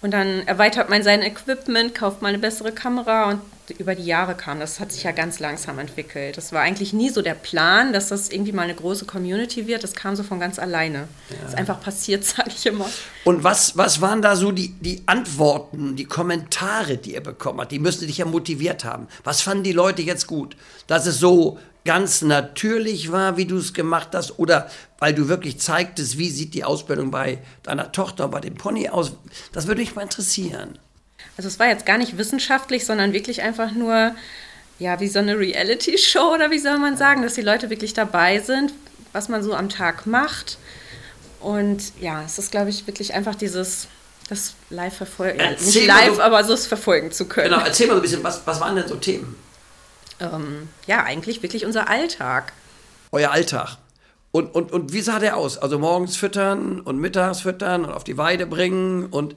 Und 0.02 0.12
dann 0.12 0.46
erweitert 0.46 0.90
man 0.90 1.02
sein 1.02 1.22
Equipment, 1.22 1.96
kauft 1.96 2.22
mal 2.22 2.28
eine 2.30 2.38
bessere 2.40 2.74
Kamera 2.74 3.30
und 3.30 3.42
über 3.78 3.96
die 3.96 4.06
Jahre 4.06 4.36
kam. 4.36 4.60
Das 4.60 4.80
hat 4.80 4.92
sich 4.92 5.04
ja 5.04 5.12
ganz 5.12 5.40
langsam 5.40 5.80
entwickelt. 5.80 6.38
Das 6.38 6.52
war 6.52 6.62
eigentlich 6.62 6.94
nie 6.94 7.10
so 7.10 7.22
der 7.22 7.34
Plan, 7.34 7.94
dass 7.94 8.10
das 8.10 8.30
irgendwie 8.30 8.52
mal 8.52 8.64
eine 8.64 8.76
große 8.76 9.06
Community 9.06 9.68
wird. 9.68 9.84
Das 9.84 9.94
kam 9.94 10.16
so 10.16 10.24
von 10.24 10.40
ganz 10.40 10.60
alleine. 10.60 11.08
Ja. 11.30 11.36
Das 11.42 11.50
ist 11.52 11.58
einfach 11.58 11.82
passiert, 11.82 12.24
sage 12.26 12.52
ich 12.56 12.66
immer. 12.66 12.90
Und 13.24 13.44
was, 13.44 13.78
was 13.78 14.02
waren 14.02 14.22
da 14.22 14.36
so 14.36 14.52
die, 14.52 14.70
die 14.70 15.04
Antworten, 15.06 15.96
die 15.96 16.06
Kommentare, 16.06 16.98
die 16.98 17.14
ihr 17.14 17.22
bekommen 17.22 17.62
habt? 17.62 17.72
Die 17.72 17.80
müssten 17.80 18.08
dich 18.08 18.18
ja 18.18 18.26
motiviert 18.26 18.84
haben. 18.86 19.08
Was 19.24 19.42
fanden 19.42 19.64
die 19.64 19.74
Leute 19.74 20.02
jetzt 20.02 20.28
gut? 20.28 20.56
Dass 20.88 21.06
es 21.06 21.20
so 21.20 21.60
ganz 21.86 22.22
natürlich 22.24 23.12
war, 23.12 23.38
wie 23.38 23.46
du 23.46 23.58
es 23.58 23.74
gemacht 23.74 24.10
hast, 24.14 24.40
oder 24.40 24.70
weil 25.00 25.14
du 25.14 25.28
wirklich 25.28 25.60
zeigtest, 25.60 26.18
wie 26.18 26.30
sieht 26.30 26.54
die 26.54 26.64
Ausbildung 26.64 27.12
bei 27.12 27.40
deiner 27.64 27.92
Tochter, 27.92 28.28
bei 28.28 28.42
dem 28.42 28.56
Pony 28.56 28.90
aus? 28.90 29.14
Das 29.54 29.68
würde 29.68 29.82
mich 29.82 29.96
mal 29.96 30.02
interessieren. 30.02 30.80
Also 31.38 31.48
es 31.48 31.60
war 31.60 31.68
jetzt 31.68 31.86
gar 31.86 31.98
nicht 31.98 32.18
wissenschaftlich, 32.18 32.86
sondern 32.86 33.14
wirklich 33.14 33.42
einfach 33.42 33.72
nur, 33.72 34.16
ja, 34.80 35.00
wie 35.00 35.08
so 35.08 35.20
eine 35.20 35.38
Reality-Show 35.38 36.34
oder 36.34 36.52
wie 36.52 36.60
soll 36.60 36.78
man 36.78 36.98
sagen, 36.98 37.22
dass 37.22 37.34
die 37.34 37.42
Leute 37.42 37.70
wirklich 37.70 37.94
dabei 37.94 38.40
sind, 38.40 38.74
was 39.14 39.30
man 39.30 39.44
so 39.44 39.54
am 39.54 39.70
Tag 39.70 40.06
macht. 40.06 40.58
Und 41.42 41.94
ja, 42.00 42.24
es 42.24 42.40
ist, 42.40 42.52
glaube 42.52 42.70
ich, 42.70 42.88
wirklich 42.88 43.14
einfach 43.14 43.36
dieses, 43.36 43.88
das 44.30 44.56
live 44.70 44.96
verfolgen, 44.96 45.38
nicht 45.38 45.86
live, 45.86 46.16
so, 46.16 46.22
aber 46.22 46.44
so 46.44 46.54
es 46.54 46.66
verfolgen 46.66 47.12
zu 47.12 47.28
können. 47.28 47.52
Genau, 47.52 47.64
erzähl 47.64 47.88
mal 47.88 47.94
so 47.94 48.00
ein 48.00 48.02
bisschen, 48.02 48.24
was, 48.24 48.42
was 48.46 48.60
waren 48.60 48.76
denn 48.76 48.88
so 48.88 48.96
Themen? 48.96 49.36
Ähm, 50.20 50.70
ja, 50.88 51.04
eigentlich 51.04 51.44
wirklich 51.44 51.66
unser 51.66 51.90
Alltag. 51.90 52.54
Euer 53.12 53.32
Alltag. 53.32 53.78
Und, 54.32 54.54
und, 54.54 54.72
und 54.72 54.92
wie 54.92 55.02
sah 55.02 55.20
der 55.20 55.38
aus? 55.38 55.58
Also 55.58 55.80
morgens 55.80 56.18
füttern 56.18 56.82
und 56.82 56.98
mittags 57.00 57.42
füttern 57.42 57.86
und 57.86 57.94
auf 57.94 58.04
die 58.04 58.18
Weide 58.18 58.46
bringen 58.46 59.06
und, 59.06 59.36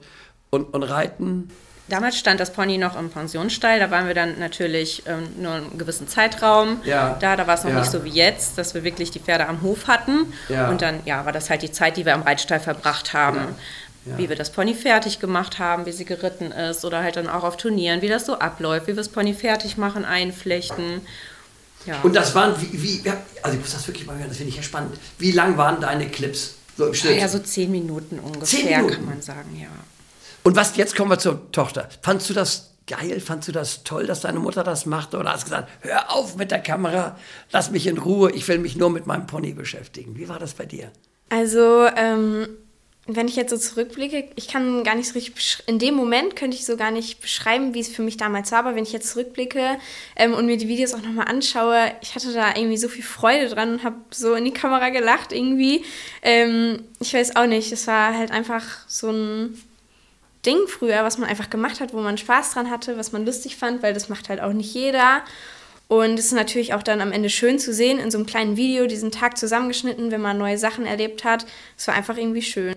und, 0.49 0.73
und 0.73 0.83
reiten? 0.83 1.49
Damals 1.89 2.17
stand 2.17 2.39
das 2.39 2.53
Pony 2.53 2.77
noch 2.77 2.97
im 2.97 3.09
Pensionsstall. 3.09 3.79
Da 3.79 3.91
waren 3.91 4.07
wir 4.07 4.13
dann 4.13 4.39
natürlich 4.39 5.03
ähm, 5.05 5.27
nur 5.37 5.53
einen 5.53 5.77
gewissen 5.77 6.07
Zeitraum 6.07 6.79
ja. 6.85 7.17
da. 7.19 7.35
Da 7.35 7.47
war 7.47 7.55
es 7.55 7.63
noch 7.63 7.71
ja. 7.71 7.79
nicht 7.79 7.91
so 7.91 8.03
wie 8.03 8.09
jetzt, 8.09 8.57
dass 8.57 8.73
wir 8.73 8.83
wirklich 8.83 9.11
die 9.11 9.19
Pferde 9.19 9.47
am 9.47 9.61
Hof 9.61 9.87
hatten. 9.87 10.33
Ja. 10.47 10.69
Und 10.69 10.81
dann 10.81 11.01
ja, 11.05 11.25
war 11.25 11.31
das 11.31 11.49
halt 11.49 11.61
die 11.61 11.71
Zeit, 11.71 11.97
die 11.97 12.05
wir 12.05 12.13
am 12.13 12.21
Reitstall 12.21 12.59
verbracht 12.59 13.13
haben. 13.13 13.39
Wie 14.17 14.27
wir 14.27 14.35
das 14.35 14.51
Pony 14.51 14.73
fertig 14.73 15.19
gemacht 15.19 15.59
haben, 15.59 15.85
wie 15.85 15.91
sie 15.91 16.05
geritten 16.05 16.51
ist 16.51 16.83
oder 16.83 17.03
halt 17.03 17.17
dann 17.17 17.29
auch 17.29 17.43
auf 17.43 17.57
Turnieren, 17.57 18.01
wie 18.01 18.07
das 18.07 18.25
so 18.25 18.39
abläuft, 18.39 18.87
wie 18.87 18.91
wir 18.91 18.95
das 18.95 19.09
Pony 19.09 19.35
fertig 19.35 19.77
machen, 19.77 20.03
einflechten. 20.03 21.01
Und 22.01 22.15
das 22.15 22.33
waren, 22.33 22.55
wie, 22.59 23.03
wie, 23.03 23.09
also 23.43 23.55
ich 23.55 23.61
muss 23.61 23.71
das 23.71 23.87
wirklich 23.87 24.07
mal 24.07 24.17
hören, 24.17 24.27
das 24.27 24.37
finde 24.37 24.49
ich 24.49 24.57
ja 24.57 24.63
spannend. 24.63 24.95
Wie 25.19 25.31
lang 25.31 25.57
waren 25.57 25.79
deine 25.79 26.07
Clips 26.07 26.55
so 26.77 26.87
im 26.87 26.93
Schnitt? 26.93 27.19
Ja, 27.19 27.27
so 27.27 27.39
zehn 27.39 27.71
Minuten 27.71 28.19
ungefähr, 28.19 28.45
zehn 28.45 28.65
Minuten. 28.67 28.95
kann 28.95 29.05
man 29.05 29.21
sagen, 29.21 29.59
ja. 29.59 29.67
Und 30.43 30.55
was, 30.55 30.75
jetzt 30.77 30.95
kommen 30.95 31.11
wir 31.11 31.19
zur 31.19 31.51
Tochter. 31.51 31.89
Fandst 32.01 32.29
du 32.29 32.33
das 32.33 32.69
geil? 32.87 33.19
Fandst 33.19 33.47
du 33.47 33.51
das 33.51 33.83
toll, 33.83 34.07
dass 34.07 34.21
deine 34.21 34.39
Mutter 34.39 34.63
das 34.63 34.85
macht? 34.85 35.13
Oder 35.13 35.31
hast 35.31 35.43
du 35.43 35.51
gesagt, 35.51 35.69
hör 35.81 36.11
auf 36.11 36.35
mit 36.35 36.51
der 36.51 36.59
Kamera, 36.59 37.17
lass 37.51 37.71
mich 37.71 37.87
in 37.87 37.97
Ruhe, 37.97 38.31
ich 38.31 38.47
will 38.47 38.57
mich 38.57 38.75
nur 38.75 38.89
mit 38.89 39.05
meinem 39.07 39.27
Pony 39.27 39.53
beschäftigen? 39.53 40.17
Wie 40.17 40.27
war 40.27 40.39
das 40.39 40.53
bei 40.53 40.65
dir? 40.65 40.91
Also, 41.29 41.87
ähm, 41.95 42.47
wenn 43.05 43.27
ich 43.27 43.35
jetzt 43.35 43.49
so 43.49 43.57
zurückblicke, 43.57 44.29
ich 44.35 44.47
kann 44.47 44.83
gar 44.83 44.95
nicht 44.95 45.07
so 45.07 45.13
richtig, 45.13 45.63
in 45.65 45.79
dem 45.79 45.95
Moment 45.95 46.35
könnte 46.35 46.55
ich 46.55 46.65
so 46.65 46.77
gar 46.77 46.91
nicht 46.91 47.21
beschreiben, 47.21 47.73
wie 47.73 47.79
es 47.79 47.89
für 47.89 48.03
mich 48.03 48.17
damals 48.17 48.51
war, 48.51 48.59
aber 48.59 48.75
wenn 48.75 48.83
ich 48.83 48.91
jetzt 48.91 49.09
zurückblicke 49.09 49.77
ähm, 50.15 50.33
und 50.33 50.45
mir 50.45 50.57
die 50.57 50.67
Videos 50.67 50.93
auch 50.93 51.01
nochmal 51.01 51.27
anschaue, 51.27 51.91
ich 52.01 52.13
hatte 52.13 52.33
da 52.33 52.55
irgendwie 52.55 52.77
so 52.77 52.87
viel 52.87 53.03
Freude 53.03 53.49
dran 53.49 53.73
und 53.73 53.83
habe 53.83 53.95
so 54.11 54.35
in 54.35 54.45
die 54.45 54.53
Kamera 54.53 54.89
gelacht 54.89 55.31
irgendwie. 55.31 55.83
Ähm, 56.21 56.83
ich 56.99 57.13
weiß 57.13 57.35
auch 57.35 57.47
nicht, 57.47 57.71
es 57.71 57.87
war 57.87 58.15
halt 58.15 58.31
einfach 58.31 58.63
so 58.87 59.09
ein 59.09 59.59
Ding 60.45 60.67
früher, 60.67 61.03
was 61.03 61.17
man 61.17 61.29
einfach 61.29 61.49
gemacht 61.49 61.79
hat, 61.81 61.93
wo 61.93 61.99
man 61.99 62.17
Spaß 62.17 62.53
dran 62.53 62.69
hatte, 62.69 62.97
was 62.97 63.11
man 63.11 63.25
lustig 63.25 63.57
fand, 63.57 63.83
weil 63.83 63.93
das 63.93 64.09
macht 64.09 64.29
halt 64.29 64.41
auch 64.41 64.53
nicht 64.53 64.73
jeder. 64.73 65.21
Und 65.87 66.19
es 66.19 66.27
ist 66.27 66.33
natürlich 66.33 66.73
auch 66.73 66.83
dann 66.83 67.01
am 67.01 67.11
Ende 67.11 67.29
schön 67.29 67.57
zu 67.59 67.73
sehen, 67.73 67.99
in 67.99 68.11
so 68.11 68.19
einem 68.19 68.27
kleinen 68.27 68.57
Video 68.57 68.85
diesen 68.85 69.11
Tag 69.11 69.37
zusammengeschnitten, 69.37 70.11
wenn 70.11 70.21
man 70.21 70.37
neue 70.37 70.57
Sachen 70.57 70.85
erlebt 70.85 71.23
hat. 71.23 71.45
Es 71.77 71.87
war 71.87 71.95
einfach 71.95 72.15
irgendwie 72.15 72.43
schön. 72.43 72.75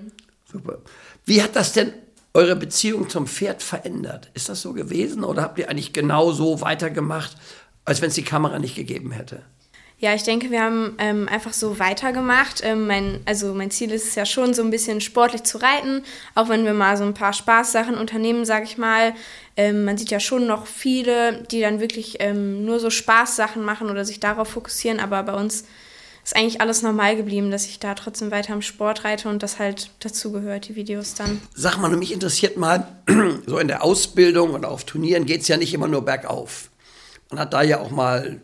Super. 0.51 0.79
Wie 1.25 1.43
hat 1.43 1.55
das 1.55 1.73
denn 1.73 1.93
eure 2.35 2.57
Beziehung 2.57 3.11
zum 3.11 3.27
Pferd 3.27 3.63
verändert? 3.63 4.31
Ist 4.35 4.49
das 4.49 4.63
so 4.63 4.73
gewesen 4.73 5.25
oder 5.25 5.43
habt 5.43 5.59
ihr 5.59 5.69
eigentlich 5.69 5.93
genau 5.93 6.33
so 6.33 6.63
weitergemacht, 6.63 7.37
als 7.85 8.01
wenn 8.01 8.09
es 8.09 8.15
die 8.15 8.25
Kamera 8.25 8.59
nicht 8.59 8.75
gegeben 8.75 9.13
hätte? 9.13 9.43
Ja, 10.03 10.13
ich 10.15 10.25
denke, 10.25 10.51
wir 10.51 10.61
haben 10.61 10.97
ähm, 10.99 11.29
einfach 11.29 11.53
so 11.53 11.79
weitergemacht. 11.79 12.61
Ähm, 12.65 12.89
mein, 12.89 13.21
also 13.25 13.55
mein 13.55 13.71
Ziel 13.71 13.93
ist 13.93 14.09
es 14.09 14.17
ja 14.17 14.27
schon, 14.27 14.53
so 14.53 14.61
ein 14.61 14.71
bisschen 14.71 15.01
sportlich 15.01 15.45
zu 15.45 15.59
reiten, 15.59 16.03
auch 16.35 16.49
wenn 16.49 16.65
wir 16.65 16.75
mal 16.75 16.97
so 16.97 17.05
ein 17.05 17.15
paar 17.15 17.33
Spaßsachen 17.33 17.95
unternehmen, 17.95 18.45
sage 18.45 18.65
ich 18.65 18.77
mal. 18.77 19.15
Ähm, 19.57 19.85
man 19.85 19.97
sieht 19.97 20.11
ja 20.11 20.19
schon 20.19 20.49
noch 20.49 20.67
viele, 20.67 21.45
die 21.53 21.61
dann 21.61 21.79
wirklich 21.79 22.17
ähm, 22.19 22.65
nur 22.65 22.81
so 22.81 22.91
Spaßsachen 22.91 23.63
machen 23.63 23.91
oder 23.91 24.05
sich 24.05 24.19
darauf 24.19 24.49
fokussieren, 24.49 24.99
aber 24.99 25.23
bei 25.23 25.35
uns 25.35 25.67
ist 26.25 26.35
eigentlich 26.35 26.61
alles 26.61 26.83
normal 26.83 27.15
geblieben, 27.15 27.53
dass 27.53 27.67
ich 27.67 27.79
da 27.79 27.95
trotzdem 27.95 28.33
weiter 28.33 28.55
am 28.55 28.63
Sport 28.63 29.05
reite 29.05 29.29
und 29.29 29.45
das 29.45 29.61
halt 29.61 29.91
dazu 30.01 30.33
gehört, 30.33 30.67
die 30.67 30.75
Videos 30.75 31.15
dann. 31.15 31.41
Sag 31.55 31.79
mal, 31.79 31.97
mich 31.97 32.13
interessiert 32.13 32.57
mal, 32.57 32.89
so 33.47 33.57
in 33.57 33.69
der 33.69 33.85
Ausbildung 33.85 34.51
und 34.55 34.65
auf 34.65 34.83
Turnieren 34.83 35.27
geht 35.27 35.43
es 35.43 35.49
ja 35.49 35.57
nicht 35.57 35.73
immer 35.73 35.87
nur 35.87 36.05
bergauf. 36.05 36.71
Man 37.31 37.39
hat 37.39 37.53
da 37.53 37.63
ja 37.63 37.79
auch 37.79 37.91
mal 37.91 38.41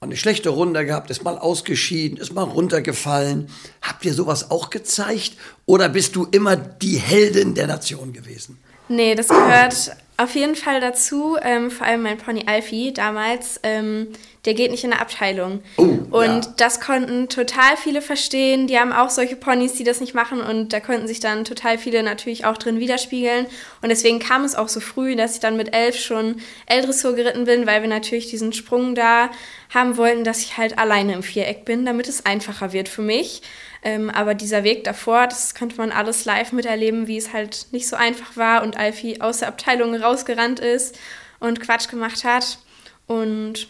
eine 0.00 0.16
schlechte 0.16 0.50
Runde 0.50 0.84
gehabt, 0.86 1.10
ist 1.10 1.24
mal 1.24 1.38
ausgeschieden, 1.38 2.18
ist 2.18 2.32
mal 2.32 2.44
runtergefallen. 2.44 3.48
Habt 3.82 4.04
ihr 4.04 4.14
sowas 4.14 4.50
auch 4.50 4.70
gezeigt 4.70 5.32
oder 5.66 5.88
bist 5.88 6.14
du 6.14 6.26
immer 6.30 6.56
die 6.56 6.96
Heldin 6.96 7.54
der 7.54 7.66
Nation 7.66 8.12
gewesen? 8.12 8.58
Nee, 8.88 9.14
das 9.14 9.28
gehört 9.28 9.96
auf 10.16 10.34
jeden 10.34 10.56
Fall 10.56 10.80
dazu. 10.80 11.36
Ähm, 11.42 11.70
vor 11.70 11.86
allem 11.86 12.02
mein 12.02 12.18
Pony 12.18 12.44
Alfie 12.46 12.92
damals, 12.92 13.60
ähm, 13.62 14.08
der 14.48 14.54
geht 14.54 14.70
nicht 14.70 14.82
in 14.82 14.92
der 14.92 15.02
Abteilung. 15.02 15.60
Oh, 15.76 15.82
und 15.82 16.46
ja. 16.46 16.54
das 16.56 16.80
konnten 16.80 17.28
total 17.28 17.76
viele 17.76 18.00
verstehen. 18.00 18.66
Die 18.66 18.78
haben 18.78 18.94
auch 18.94 19.10
solche 19.10 19.36
Ponys, 19.36 19.74
die 19.74 19.84
das 19.84 20.00
nicht 20.00 20.14
machen. 20.14 20.40
Und 20.40 20.72
da 20.72 20.80
konnten 20.80 21.06
sich 21.06 21.20
dann 21.20 21.44
total 21.44 21.76
viele 21.76 22.02
natürlich 22.02 22.46
auch 22.46 22.56
drin 22.56 22.80
widerspiegeln. 22.80 23.44
Und 23.82 23.90
deswegen 23.90 24.20
kam 24.20 24.44
es 24.44 24.54
auch 24.54 24.68
so 24.68 24.80
früh, 24.80 25.16
dass 25.16 25.34
ich 25.34 25.40
dann 25.40 25.58
mit 25.58 25.76
elf 25.76 25.96
schon 25.96 26.36
L-Dressur 26.64 27.14
geritten 27.14 27.44
bin, 27.44 27.66
weil 27.66 27.82
wir 27.82 27.90
natürlich 27.90 28.30
diesen 28.30 28.54
Sprung 28.54 28.94
da 28.94 29.28
haben 29.74 29.98
wollten, 29.98 30.24
dass 30.24 30.40
ich 30.40 30.56
halt 30.56 30.78
alleine 30.78 31.12
im 31.12 31.22
Viereck 31.22 31.66
bin, 31.66 31.84
damit 31.84 32.08
es 32.08 32.24
einfacher 32.24 32.72
wird 32.72 32.88
für 32.88 33.02
mich. 33.02 33.42
Ähm, 33.82 34.08
aber 34.08 34.32
dieser 34.32 34.64
Weg 34.64 34.82
davor, 34.84 35.26
das 35.26 35.54
konnte 35.54 35.76
man 35.76 35.92
alles 35.92 36.24
live 36.24 36.52
miterleben, 36.52 37.06
wie 37.06 37.18
es 37.18 37.34
halt 37.34 37.66
nicht 37.72 37.86
so 37.86 37.96
einfach 37.96 38.34
war 38.38 38.62
und 38.62 38.78
Alfie 38.78 39.20
aus 39.20 39.40
der 39.40 39.48
Abteilung 39.48 39.94
rausgerannt 39.94 40.58
ist 40.58 40.98
und 41.38 41.60
Quatsch 41.60 41.90
gemacht 41.90 42.24
hat. 42.24 42.60
Und 43.06 43.68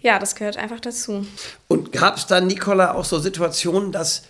ja, 0.00 0.18
das 0.18 0.34
gehört 0.34 0.56
einfach 0.56 0.80
dazu. 0.80 1.26
Und 1.66 1.92
gab 1.92 2.16
es 2.16 2.26
dann, 2.26 2.46
Nicola, 2.46 2.94
auch 2.94 3.04
so 3.04 3.18
Situationen, 3.18 3.92
dass 3.92 4.22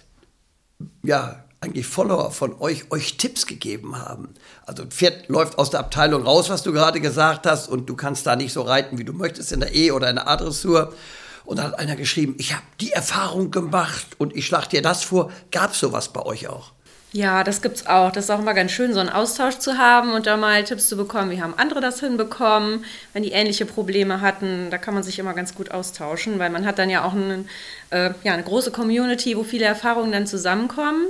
ja 1.02 1.44
eigentlich 1.60 1.86
Follower 1.86 2.30
von 2.30 2.60
euch 2.60 2.90
euch 2.90 3.16
Tipps 3.16 3.46
gegeben 3.46 3.98
haben? 3.98 4.34
Also 4.64 4.84
ein 4.84 4.90
Pferd 4.90 5.28
läuft 5.28 5.58
aus 5.58 5.70
der 5.70 5.80
Abteilung 5.80 6.22
raus, 6.22 6.48
was 6.48 6.62
du 6.62 6.72
gerade 6.72 7.00
gesagt 7.00 7.46
hast, 7.46 7.68
und 7.68 7.88
du 7.88 7.96
kannst 7.96 8.26
da 8.26 8.36
nicht 8.36 8.52
so 8.52 8.62
reiten, 8.62 8.98
wie 8.98 9.04
du 9.04 9.12
möchtest 9.12 9.52
in 9.52 9.60
der 9.60 9.74
E- 9.74 9.90
oder 9.90 10.08
in 10.08 10.16
der 10.16 10.28
A-Dressur. 10.28 10.92
Und 11.44 11.58
da 11.58 11.64
hat 11.64 11.78
einer 11.78 11.96
geschrieben, 11.96 12.34
ich 12.38 12.52
habe 12.52 12.62
die 12.80 12.92
Erfahrung 12.92 13.50
gemacht 13.50 14.06
und 14.18 14.36
ich 14.36 14.46
schlage 14.46 14.68
dir 14.68 14.82
das 14.82 15.02
vor. 15.02 15.32
Gab 15.50 15.72
es 15.72 15.80
sowas 15.80 16.12
bei 16.12 16.22
euch 16.22 16.46
auch? 16.48 16.72
Ja, 17.12 17.42
das 17.42 17.62
gibt's 17.62 17.86
auch. 17.86 18.12
Das 18.12 18.24
ist 18.24 18.30
auch 18.30 18.40
immer 18.40 18.52
ganz 18.52 18.70
schön, 18.70 18.92
so 18.92 19.00
einen 19.00 19.08
Austausch 19.08 19.58
zu 19.58 19.78
haben 19.78 20.12
und 20.12 20.26
da 20.26 20.36
mal 20.36 20.62
Tipps 20.64 20.88
zu 20.88 20.96
bekommen. 20.96 21.30
Wie 21.30 21.40
haben 21.40 21.54
andere 21.56 21.80
das 21.80 22.00
hinbekommen, 22.00 22.84
wenn 23.14 23.22
die 23.22 23.32
ähnliche 23.32 23.64
Probleme 23.64 24.20
hatten? 24.20 24.70
Da 24.70 24.76
kann 24.76 24.92
man 24.92 25.02
sich 25.02 25.18
immer 25.18 25.32
ganz 25.32 25.54
gut 25.54 25.70
austauschen, 25.70 26.38
weil 26.38 26.50
man 26.50 26.66
hat 26.66 26.78
dann 26.78 26.90
ja 26.90 27.04
auch 27.04 27.14
einen, 27.14 27.48
äh, 27.90 28.10
ja, 28.24 28.34
eine 28.34 28.42
große 28.42 28.72
Community, 28.72 29.36
wo 29.38 29.42
viele 29.42 29.64
Erfahrungen 29.64 30.12
dann 30.12 30.26
zusammenkommen. 30.26 31.06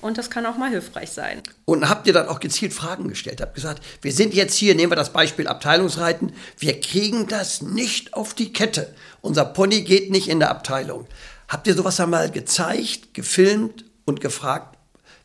Und 0.00 0.18
das 0.18 0.30
kann 0.30 0.44
auch 0.46 0.56
mal 0.56 0.70
hilfreich 0.70 1.10
sein. 1.10 1.42
Und 1.64 1.88
habt 1.88 2.06
ihr 2.06 2.12
dann 2.12 2.28
auch 2.28 2.40
gezielt 2.40 2.74
Fragen 2.74 3.08
gestellt? 3.08 3.40
Habt 3.40 3.54
gesagt, 3.54 3.82
wir 4.02 4.12
sind 4.12 4.34
jetzt 4.34 4.54
hier, 4.54 4.74
nehmen 4.74 4.92
wir 4.92 4.96
das 4.96 5.12
Beispiel 5.12 5.46
Abteilungsreiten, 5.46 6.32
wir 6.58 6.78
kriegen 6.80 7.26
das 7.26 7.62
nicht 7.62 8.12
auf 8.14 8.34
die 8.34 8.52
Kette. 8.52 8.94
Unser 9.20 9.46
Pony 9.46 9.82
geht 9.82 10.10
nicht 10.10 10.28
in 10.28 10.40
der 10.40 10.50
Abteilung. 10.50 11.06
Habt 11.48 11.66
ihr 11.66 11.74
sowas 11.74 12.00
einmal 12.00 12.30
gezeigt, 12.30 13.14
gefilmt 13.14 13.86
und 14.04 14.20
gefragt, 14.20 14.73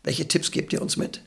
welche 0.10 0.28
Tipps 0.28 0.50
gebt 0.50 0.74
ihr 0.74 0.82
uns 0.82 0.98
mit? 0.98 1.22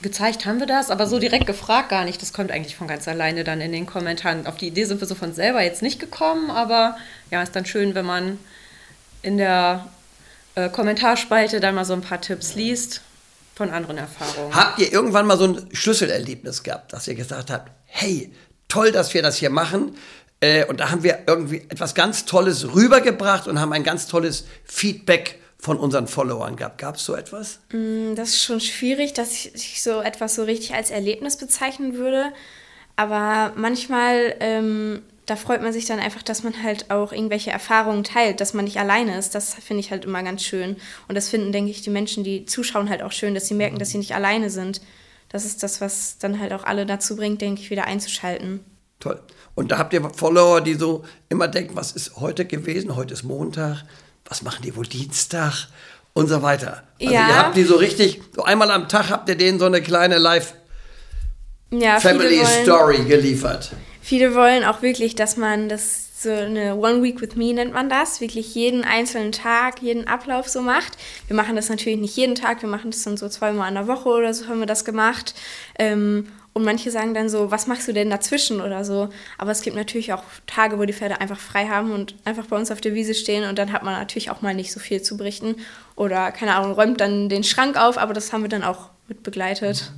Gezeigt 0.00 0.46
haben 0.46 0.58
wir 0.58 0.66
das, 0.66 0.90
aber 0.90 1.06
so 1.06 1.18
direkt 1.18 1.46
gefragt 1.46 1.90
gar 1.90 2.06
nicht. 2.06 2.22
Das 2.22 2.32
kommt 2.32 2.50
eigentlich 2.50 2.74
von 2.74 2.88
ganz 2.88 3.06
alleine 3.06 3.44
dann 3.44 3.60
in 3.60 3.72
den 3.72 3.84
Kommentaren. 3.84 4.46
Auf 4.46 4.56
die 4.56 4.68
Idee 4.68 4.86
sind 4.86 5.00
wir 5.00 5.06
so 5.06 5.14
von 5.14 5.34
selber 5.34 5.62
jetzt 5.62 5.82
nicht 5.82 6.00
gekommen, 6.00 6.50
aber 6.50 6.96
ja, 7.30 7.42
ist 7.42 7.54
dann 7.54 7.66
schön, 7.66 7.94
wenn 7.94 8.06
man 8.06 8.38
in 9.20 9.36
der 9.36 9.86
äh, 10.54 10.70
Kommentarspalte 10.70 11.60
dann 11.60 11.74
mal 11.74 11.84
so 11.84 11.92
ein 11.92 12.00
paar 12.00 12.22
Tipps 12.22 12.54
liest 12.54 13.02
von 13.54 13.68
anderen 13.68 13.98
Erfahrungen. 13.98 14.54
Habt 14.54 14.78
ihr 14.78 14.90
irgendwann 14.90 15.26
mal 15.26 15.36
so 15.36 15.48
ein 15.48 15.68
Schlüsselerlebnis 15.74 16.62
gehabt, 16.62 16.94
dass 16.94 17.06
ihr 17.08 17.16
gesagt 17.16 17.50
habt, 17.50 17.70
hey, 17.84 18.32
toll, 18.68 18.92
dass 18.92 19.12
wir 19.12 19.20
das 19.20 19.36
hier 19.36 19.50
machen. 19.50 19.94
Äh, 20.40 20.64
und 20.64 20.80
da 20.80 20.90
haben 20.90 21.02
wir 21.02 21.18
irgendwie 21.26 21.66
etwas 21.68 21.94
ganz 21.94 22.24
Tolles 22.24 22.74
rübergebracht 22.74 23.46
und 23.46 23.60
haben 23.60 23.74
ein 23.74 23.84
ganz 23.84 24.06
tolles 24.06 24.46
Feedback 24.64 25.38
von 25.58 25.78
unseren 25.78 26.06
Followern 26.06 26.56
gehabt. 26.56 26.78
Gab 26.78 26.96
es 26.96 27.04
so 27.04 27.14
etwas? 27.14 27.60
Mm, 27.72 28.14
das 28.14 28.30
ist 28.30 28.42
schon 28.42 28.60
schwierig, 28.60 29.14
dass 29.14 29.46
ich 29.46 29.82
so 29.82 30.00
etwas 30.00 30.34
so 30.34 30.44
richtig 30.44 30.74
als 30.74 30.90
Erlebnis 30.90 31.36
bezeichnen 31.36 31.94
würde. 31.94 32.32
Aber 32.96 33.52
manchmal 33.56 34.34
ähm, 34.40 35.02
da 35.26 35.34
freut 35.34 35.60
man 35.60 35.72
sich 35.72 35.86
dann 35.86 35.98
einfach, 35.98 36.22
dass 36.22 36.44
man 36.44 36.62
halt 36.62 36.90
auch 36.90 37.12
irgendwelche 37.12 37.50
Erfahrungen 37.50 38.04
teilt, 38.04 38.40
dass 38.40 38.54
man 38.54 38.64
nicht 38.64 38.78
alleine 38.78 39.18
ist. 39.18 39.34
Das 39.34 39.54
finde 39.54 39.80
ich 39.80 39.90
halt 39.90 40.04
immer 40.04 40.22
ganz 40.22 40.42
schön. 40.42 40.76
Und 41.08 41.16
das 41.16 41.28
finden, 41.28 41.50
denke 41.50 41.72
ich, 41.72 41.82
die 41.82 41.90
Menschen, 41.90 42.22
die 42.22 42.46
zuschauen, 42.46 42.88
halt 42.88 43.02
auch 43.02 43.10
schön, 43.10 43.34
dass 43.34 43.48
sie 43.48 43.54
merken, 43.54 43.78
dass 43.78 43.90
sie 43.90 43.98
nicht 43.98 44.14
alleine 44.14 44.50
sind. 44.50 44.80
Das 45.28 45.44
ist 45.44 45.64
das, 45.64 45.80
was 45.80 46.18
dann 46.18 46.38
halt 46.38 46.52
auch 46.52 46.62
alle 46.62 46.86
dazu 46.86 47.16
bringt, 47.16 47.40
denke 47.40 47.60
ich, 47.60 47.70
wieder 47.70 47.86
einzuschalten. 47.86 48.60
Toll. 49.00 49.20
Und 49.56 49.72
da 49.72 49.78
habt 49.78 49.92
ihr 49.92 50.08
Follower, 50.10 50.60
die 50.60 50.74
so 50.74 51.04
immer 51.28 51.48
denken, 51.48 51.74
was 51.74 51.90
ist 51.90 52.16
heute 52.16 52.44
gewesen? 52.44 52.94
Heute 52.94 53.14
ist 53.14 53.24
Montag. 53.24 53.82
Was 54.28 54.42
machen 54.42 54.62
die 54.62 54.74
wohl 54.76 54.86
Dienstag? 54.86 55.68
Und 56.12 56.28
so 56.28 56.40
weiter. 56.40 56.82
Also 56.98 57.12
ja. 57.12 57.28
ihr 57.28 57.36
habt 57.36 57.56
die 57.56 57.64
so 57.64 57.76
richtig, 57.76 58.22
so 58.34 58.42
einmal 58.42 58.70
am 58.70 58.88
Tag 58.88 59.10
habt 59.10 59.28
ihr 59.28 59.34
denen 59.34 59.58
so 59.58 59.66
eine 59.66 59.82
kleine 59.82 60.16
Live- 60.16 60.54
ja, 61.70 62.00
Family 62.00 62.42
Story 62.44 63.04
geliefert 63.04 63.72
viele 64.06 64.36
wollen 64.36 64.62
auch 64.62 64.82
wirklich, 64.82 65.16
dass 65.16 65.36
man 65.36 65.68
das 65.68 66.22
so 66.22 66.30
eine 66.30 66.76
One 66.76 67.02
Week 67.02 67.20
with 67.20 67.34
Me 67.34 67.52
nennt 67.52 67.74
man 67.74 67.90
das, 67.90 68.20
wirklich 68.20 68.54
jeden 68.54 68.84
einzelnen 68.84 69.32
Tag, 69.32 69.82
jeden 69.82 70.06
Ablauf 70.06 70.48
so 70.48 70.62
macht. 70.62 70.92
Wir 71.26 71.34
machen 71.34 71.56
das 71.56 71.68
natürlich 71.68 71.98
nicht 71.98 72.16
jeden 72.16 72.36
Tag, 72.36 72.62
wir 72.62 72.68
machen 72.68 72.92
das 72.92 73.02
dann 73.02 73.16
so 73.16 73.28
zweimal 73.28 73.68
in 73.68 73.74
der 73.74 73.88
Woche 73.88 74.08
oder 74.08 74.32
so 74.32 74.46
haben 74.46 74.60
wir 74.60 74.66
das 74.66 74.84
gemacht. 74.84 75.34
Ähm, 75.78 76.28
und 76.56 76.64
manche 76.64 76.90
sagen 76.90 77.12
dann 77.12 77.28
so, 77.28 77.50
was 77.50 77.66
machst 77.66 77.86
du 77.86 77.92
denn 77.92 78.08
dazwischen 78.08 78.62
oder 78.62 78.82
so. 78.82 79.10
Aber 79.36 79.50
es 79.50 79.60
gibt 79.60 79.76
natürlich 79.76 80.14
auch 80.14 80.22
Tage, 80.46 80.78
wo 80.78 80.86
die 80.86 80.94
Pferde 80.94 81.20
einfach 81.20 81.38
frei 81.38 81.66
haben 81.66 81.92
und 81.92 82.14
einfach 82.24 82.46
bei 82.46 82.56
uns 82.56 82.70
auf 82.70 82.80
der 82.80 82.94
Wiese 82.94 83.12
stehen 83.12 83.46
und 83.46 83.58
dann 83.58 83.72
hat 83.72 83.82
man 83.82 83.92
natürlich 83.92 84.30
auch 84.30 84.40
mal 84.40 84.54
nicht 84.54 84.72
so 84.72 84.80
viel 84.80 85.02
zu 85.02 85.18
berichten. 85.18 85.56
Oder, 85.96 86.32
keine 86.32 86.54
Ahnung, 86.54 86.72
räumt 86.72 86.98
dann 86.98 87.28
den 87.28 87.44
Schrank 87.44 87.76
auf, 87.76 87.98
aber 87.98 88.14
das 88.14 88.32
haben 88.32 88.40
wir 88.40 88.48
dann 88.48 88.64
auch 88.64 88.88
mit 89.06 89.22
begleitet. 89.22 89.92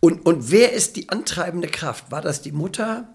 Und, 0.00 0.26
und 0.26 0.50
wer 0.50 0.72
ist 0.72 0.96
die 0.96 1.10
antreibende 1.10 1.68
Kraft? 1.68 2.10
War 2.10 2.22
das 2.22 2.42
die 2.42 2.50
Mutter? 2.50 3.06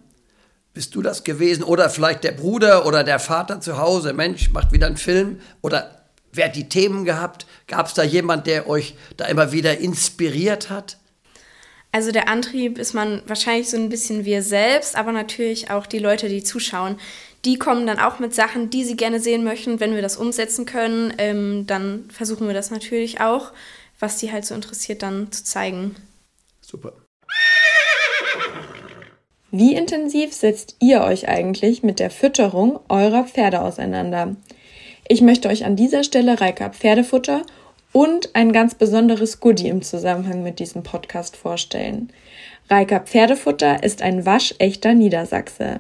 Bist 0.74 0.96
du 0.96 1.02
das 1.02 1.26
gewesen? 1.26 1.66
Oder 1.66 1.90
vielleicht 1.90 2.24
der 2.24 2.32
Bruder 2.32 2.86
oder 2.86 3.04
der 3.04 3.20
Vater 3.20 3.60
zu 3.60 3.78
Hause? 3.78 4.14
Mensch, 4.14 4.52
macht 4.52 4.72
wieder 4.72 4.88
einen 4.88 4.96
Film? 4.96 5.42
Oder 5.62 6.06
wer 6.32 6.46
hat 6.46 6.56
die 6.56 6.70
Themen 6.70 7.04
gehabt? 7.04 7.46
Gab 7.68 7.88
es 7.88 7.94
da 7.94 8.04
jemand, 8.04 8.48
der 8.48 8.70
euch 8.70 8.96
da 9.18 9.26
immer 9.26 9.52
wieder 9.52 9.80
inspiriert 9.80 10.70
hat? 10.70 10.98
Also 11.94 12.12
der 12.12 12.28
Antrieb 12.28 12.80
ist 12.80 12.96
man 12.96 13.22
wahrscheinlich 13.28 13.70
so 13.70 13.78
ein 13.78 13.88
bisschen 13.88 14.26
wir 14.26 14.42
selbst, 14.42 14.96
aber 14.96 15.12
natürlich 15.12 15.70
auch 15.70 15.86
die 15.86 16.00
Leute, 16.00 16.28
die 16.28 16.44
zuschauen. 16.44 16.98
Die 17.46 17.60
kommen 17.60 17.86
dann 17.86 18.00
auch 18.00 18.18
mit 18.18 18.34
Sachen, 18.34 18.72
die 18.72 18.84
sie 18.84 18.98
gerne 18.98 19.20
sehen 19.20 19.44
möchten. 19.44 19.80
Wenn 19.80 19.94
wir 19.94 20.02
das 20.02 20.18
umsetzen 20.18 20.66
können, 20.66 21.14
ähm, 21.20 21.68
dann 21.68 22.10
versuchen 22.12 22.48
wir 22.48 22.56
das 22.56 22.72
natürlich 22.72 23.22
auch, 23.22 23.52
was 24.00 24.18
die 24.18 24.32
halt 24.32 24.44
so 24.44 24.56
interessiert, 24.56 25.04
dann 25.04 25.32
zu 25.32 25.44
zeigen. 25.44 25.96
Super. 26.62 26.94
Wie 29.52 29.76
intensiv 29.76 30.34
setzt 30.34 30.78
ihr 30.80 31.02
euch 31.02 31.28
eigentlich 31.28 31.84
mit 31.84 32.00
der 32.00 32.10
Fütterung 32.10 32.80
eurer 32.90 33.26
Pferde 33.26 33.62
auseinander? 33.62 34.36
Ich 35.08 35.22
möchte 35.22 35.48
euch 35.48 35.64
an 35.64 35.76
dieser 35.76 36.04
Stelle 36.04 36.42
Reika 36.42 36.72
Pferdefutter 36.72 37.44
und 37.94 38.36
ein 38.36 38.52
ganz 38.52 38.76
besonderes 38.76 39.40
Goodie 39.40 39.70
im 39.70 39.82
Zusammenhang 39.82 40.44
mit 40.44 40.60
diesem 40.60 40.84
Podcast 40.84 41.38
vorstellen. 41.38 42.10
Reika 42.70 43.00
Pferdefutter 43.00 43.84
ist 43.84 44.02
ein 44.02 44.26
waschechter 44.26 44.94
Niedersachse. 44.94 45.80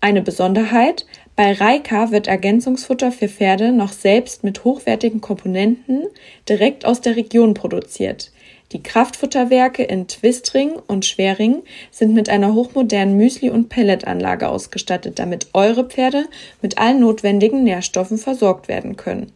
Eine 0.00 0.20
Besonderheit, 0.20 1.06
bei 1.36 1.52
Reika 1.52 2.10
wird 2.10 2.26
Ergänzungsfutter 2.26 3.10
für 3.10 3.28
Pferde 3.28 3.72
noch 3.72 3.92
selbst 3.92 4.44
mit 4.44 4.64
hochwertigen 4.64 5.20
Komponenten 5.20 6.02
direkt 6.48 6.84
aus 6.84 7.00
der 7.00 7.16
Region 7.16 7.54
produziert. 7.54 8.30
Die 8.72 8.82
Kraftfutterwerke 8.82 9.84
in 9.84 10.08
Twistring 10.08 10.72
und 10.88 11.06
Schwering 11.06 11.62
sind 11.90 12.12
mit 12.12 12.28
einer 12.28 12.54
hochmodernen 12.54 13.16
Müsli- 13.16 13.50
und 13.50 13.68
Pelletanlage 13.68 14.48
ausgestattet, 14.48 15.18
damit 15.18 15.46
eure 15.52 15.84
Pferde 15.84 16.26
mit 16.60 16.78
allen 16.78 17.00
notwendigen 17.00 17.62
Nährstoffen 17.62 18.18
versorgt 18.18 18.66
werden 18.66 18.96
können. 18.96 19.32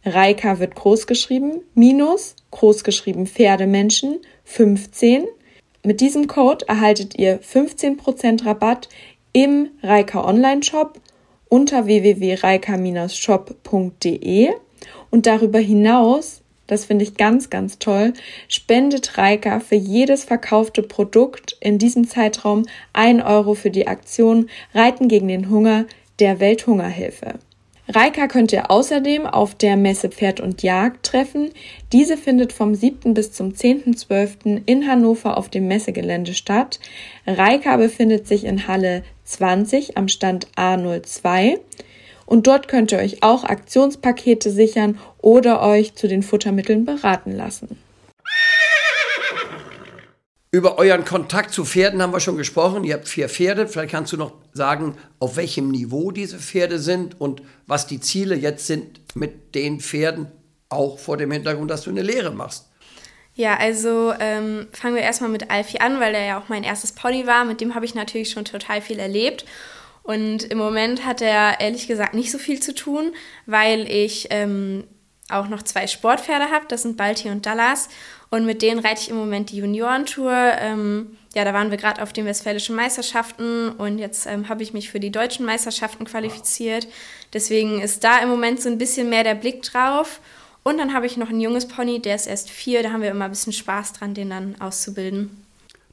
Reika 0.06 0.60
wird 0.60 0.76
großgeschrieben, 0.76 1.62
minus 1.74 2.36
großgeschrieben 2.52 3.26
Pferdemenschen 3.26 4.20
15. 4.44 5.26
Mit 5.87 6.01
diesem 6.01 6.27
Code 6.27 6.66
erhaltet 6.66 7.16
ihr 7.16 7.40
15% 7.40 8.44
Rabatt 8.44 8.88
im 9.33 9.68
Reika 9.85 10.25
Online 10.25 10.64
Shop 10.64 11.01
unter 11.49 11.87
www.reika-shop.de 11.87 14.51
und 15.12 15.27
darüber 15.27 15.61
hinaus, 15.61 16.42
das 16.66 16.87
finde 16.87 17.05
ich 17.05 17.14
ganz, 17.14 17.51
ganz 17.51 17.79
toll, 17.79 18.14
spendet 18.49 19.16
Reika 19.16 19.61
für 19.61 19.77
jedes 19.77 20.25
verkaufte 20.25 20.83
Produkt 20.83 21.57
in 21.61 21.79
diesem 21.79 22.09
Zeitraum 22.09 22.66
ein 22.92 23.22
Euro 23.22 23.55
für 23.55 23.70
die 23.70 23.87
Aktion 23.87 24.51
Reiten 24.75 25.07
gegen 25.07 25.29
den 25.29 25.51
Hunger 25.51 25.87
der 26.18 26.40
Welthungerhilfe. 26.40 27.35
Reika 27.88 28.27
könnt 28.27 28.53
ihr 28.53 28.70
außerdem 28.70 29.27
auf 29.27 29.55
der 29.55 29.77
Messe 29.77 30.09
Pferd 30.09 30.40
und 30.40 30.62
Jagd 30.62 31.07
treffen. 31.07 31.51
Diese 31.92 32.16
findet 32.16 32.53
vom 32.53 32.75
7. 32.75 33.14
bis 33.14 33.31
zum 33.31 33.53
10.12. 33.53 34.62
in 34.66 34.88
Hannover 34.88 35.37
auf 35.37 35.49
dem 35.49 35.68
Messegelände 35.68 36.35
statt. 36.35 36.81
Reika 37.27 37.77
befindet 37.77 38.27
sich 38.27 38.44
in 38.44 38.66
Halle 38.66 39.05
20 39.25 39.96
am 39.96 40.09
Stand 40.09 40.49
A02. 40.57 41.59
Und 42.27 42.49
dort 42.49 42.66
könnt 42.66 42.90
ihr 42.90 42.99
euch 42.99 43.22
auch 43.22 43.44
Aktionspakete 43.44 44.51
sichern 44.51 44.99
oder 45.18 45.62
euch 45.62 45.94
zu 45.94 46.09
den 46.09 46.25
Futtermitteln 46.25 46.85
beraten 46.85 47.31
lassen. 47.31 47.79
Über 50.56 50.78
euren 50.78 51.04
Kontakt 51.04 51.52
zu 51.52 51.66
Pferden 51.66 52.00
haben 52.00 52.14
wir 52.14 52.20
schon 52.20 52.38
gesprochen. 52.38 52.82
Ihr 52.82 52.94
habt 52.94 53.06
vier 53.06 53.28
Pferde. 53.28 53.68
Vielleicht 53.68 53.90
kannst 53.90 54.14
du 54.14 54.16
noch 54.16 54.32
sagen, 54.54 54.96
auf 55.18 55.36
welchem 55.36 55.70
Niveau 55.70 56.12
diese 56.12 56.38
Pferde 56.38 56.78
sind 56.78 57.20
und 57.20 57.42
was 57.66 57.86
die 57.86 58.00
Ziele 58.00 58.34
jetzt 58.34 58.66
sind 58.66 59.02
mit 59.14 59.54
den 59.54 59.80
Pferden, 59.80 60.28
auch 60.70 60.98
vor 60.98 61.18
dem 61.18 61.30
Hintergrund, 61.30 61.70
dass 61.70 61.82
du 61.82 61.90
eine 61.90 62.00
Lehre 62.00 62.30
machst. 62.30 62.70
Ja, 63.34 63.58
also 63.58 64.14
ähm, 64.18 64.68
fangen 64.72 64.94
wir 64.94 65.02
erstmal 65.02 65.28
mit 65.28 65.50
Alfie 65.50 65.80
an, 65.80 66.00
weil 66.00 66.14
er 66.14 66.24
ja 66.24 66.40
auch 66.40 66.48
mein 66.48 66.64
erstes 66.64 66.92
Pony 66.92 67.26
war. 67.26 67.44
Mit 67.44 67.60
dem 67.60 67.74
habe 67.74 67.84
ich 67.84 67.94
natürlich 67.94 68.30
schon 68.30 68.46
total 68.46 68.80
viel 68.80 68.98
erlebt. 68.98 69.44
Und 70.04 70.42
im 70.44 70.56
Moment 70.56 71.04
hat 71.04 71.20
er 71.20 71.60
ehrlich 71.60 71.86
gesagt 71.86 72.14
nicht 72.14 72.32
so 72.32 72.38
viel 72.38 72.60
zu 72.60 72.74
tun, 72.74 73.12
weil 73.44 73.86
ich 73.90 74.28
ähm, 74.30 74.84
auch 75.28 75.48
noch 75.48 75.62
zwei 75.62 75.86
Sportpferde 75.86 76.50
habe. 76.50 76.64
Das 76.68 76.80
sind 76.80 76.96
Balti 76.96 77.28
und 77.28 77.44
Dallas. 77.44 77.90
Und 78.30 78.44
mit 78.44 78.62
denen 78.62 78.80
reite 78.80 79.00
ich 79.02 79.10
im 79.10 79.16
Moment 79.16 79.50
die 79.50 79.58
Juniorentour. 79.58 80.32
Ähm, 80.32 81.16
ja, 81.34 81.44
da 81.44 81.54
waren 81.54 81.70
wir 81.70 81.76
gerade 81.76 82.02
auf 82.02 82.12
den 82.12 82.24
westfälischen 82.24 82.74
Meisterschaften 82.74 83.70
und 83.70 83.98
jetzt 83.98 84.26
ähm, 84.26 84.48
habe 84.48 84.62
ich 84.62 84.72
mich 84.72 84.90
für 84.90 85.00
die 85.00 85.12
deutschen 85.12 85.46
Meisterschaften 85.46 86.04
qualifiziert. 86.04 86.88
Deswegen 87.32 87.80
ist 87.80 88.02
da 88.02 88.18
im 88.18 88.28
Moment 88.28 88.60
so 88.60 88.68
ein 88.68 88.78
bisschen 88.78 89.08
mehr 89.10 89.22
der 89.22 89.34
Blick 89.34 89.62
drauf. 89.62 90.20
Und 90.62 90.78
dann 90.78 90.92
habe 90.92 91.06
ich 91.06 91.16
noch 91.16 91.28
ein 91.28 91.40
junges 91.40 91.68
Pony, 91.68 92.02
der 92.02 92.16
ist 92.16 92.26
erst 92.26 92.50
vier. 92.50 92.82
Da 92.82 92.90
haben 92.90 93.02
wir 93.02 93.10
immer 93.10 93.26
ein 93.26 93.30
bisschen 93.30 93.52
Spaß 93.52 93.92
dran, 93.92 94.14
den 94.14 94.30
dann 94.30 94.60
auszubilden. 94.60 95.44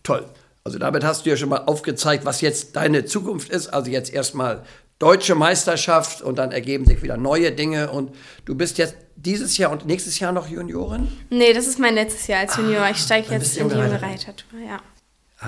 Toll. 0.01 0.25
Also 0.63 0.79
damit 0.79 1.03
hast 1.03 1.25
du 1.25 1.29
ja 1.29 1.37
schon 1.37 1.49
mal 1.49 1.65
aufgezeigt, 1.65 2.25
was 2.25 2.41
jetzt 2.41 2.75
deine 2.75 3.05
Zukunft 3.05 3.49
ist. 3.49 3.67
Also 3.67 3.91
jetzt 3.91 4.11
erstmal 4.11 4.63
deutsche 4.97 5.35
Meisterschaft 5.35 6.21
und 6.21 6.37
dann 6.37 6.51
ergeben 6.51 6.85
sich 6.85 7.03
wieder 7.03 7.17
neue 7.17 7.51
Dinge. 7.51 7.91
Und 7.91 8.15
du 8.45 8.55
bist 8.55 8.77
jetzt 8.77 8.95
dieses 9.25 9.57
Jahr 9.57 9.71
und 9.71 9.85
nächstes 9.85 10.19
Jahr 10.19 10.31
noch 10.31 10.47
Juniorin? 10.47 11.07
Nee, 11.29 11.53
das 11.53 11.67
ist 11.67 11.79
mein 11.79 11.95
letztes 11.95 12.27
Jahr 12.27 12.41
als 12.41 12.57
Junior. 12.57 12.83
Ah, 12.83 12.91
ich 12.91 12.97
steige 12.97 13.31
jetzt 13.31 13.57
in 13.57 13.69
die 13.69 13.75
junge 13.75 14.01
Reitertour, 14.01 14.59
ja. 14.59 14.81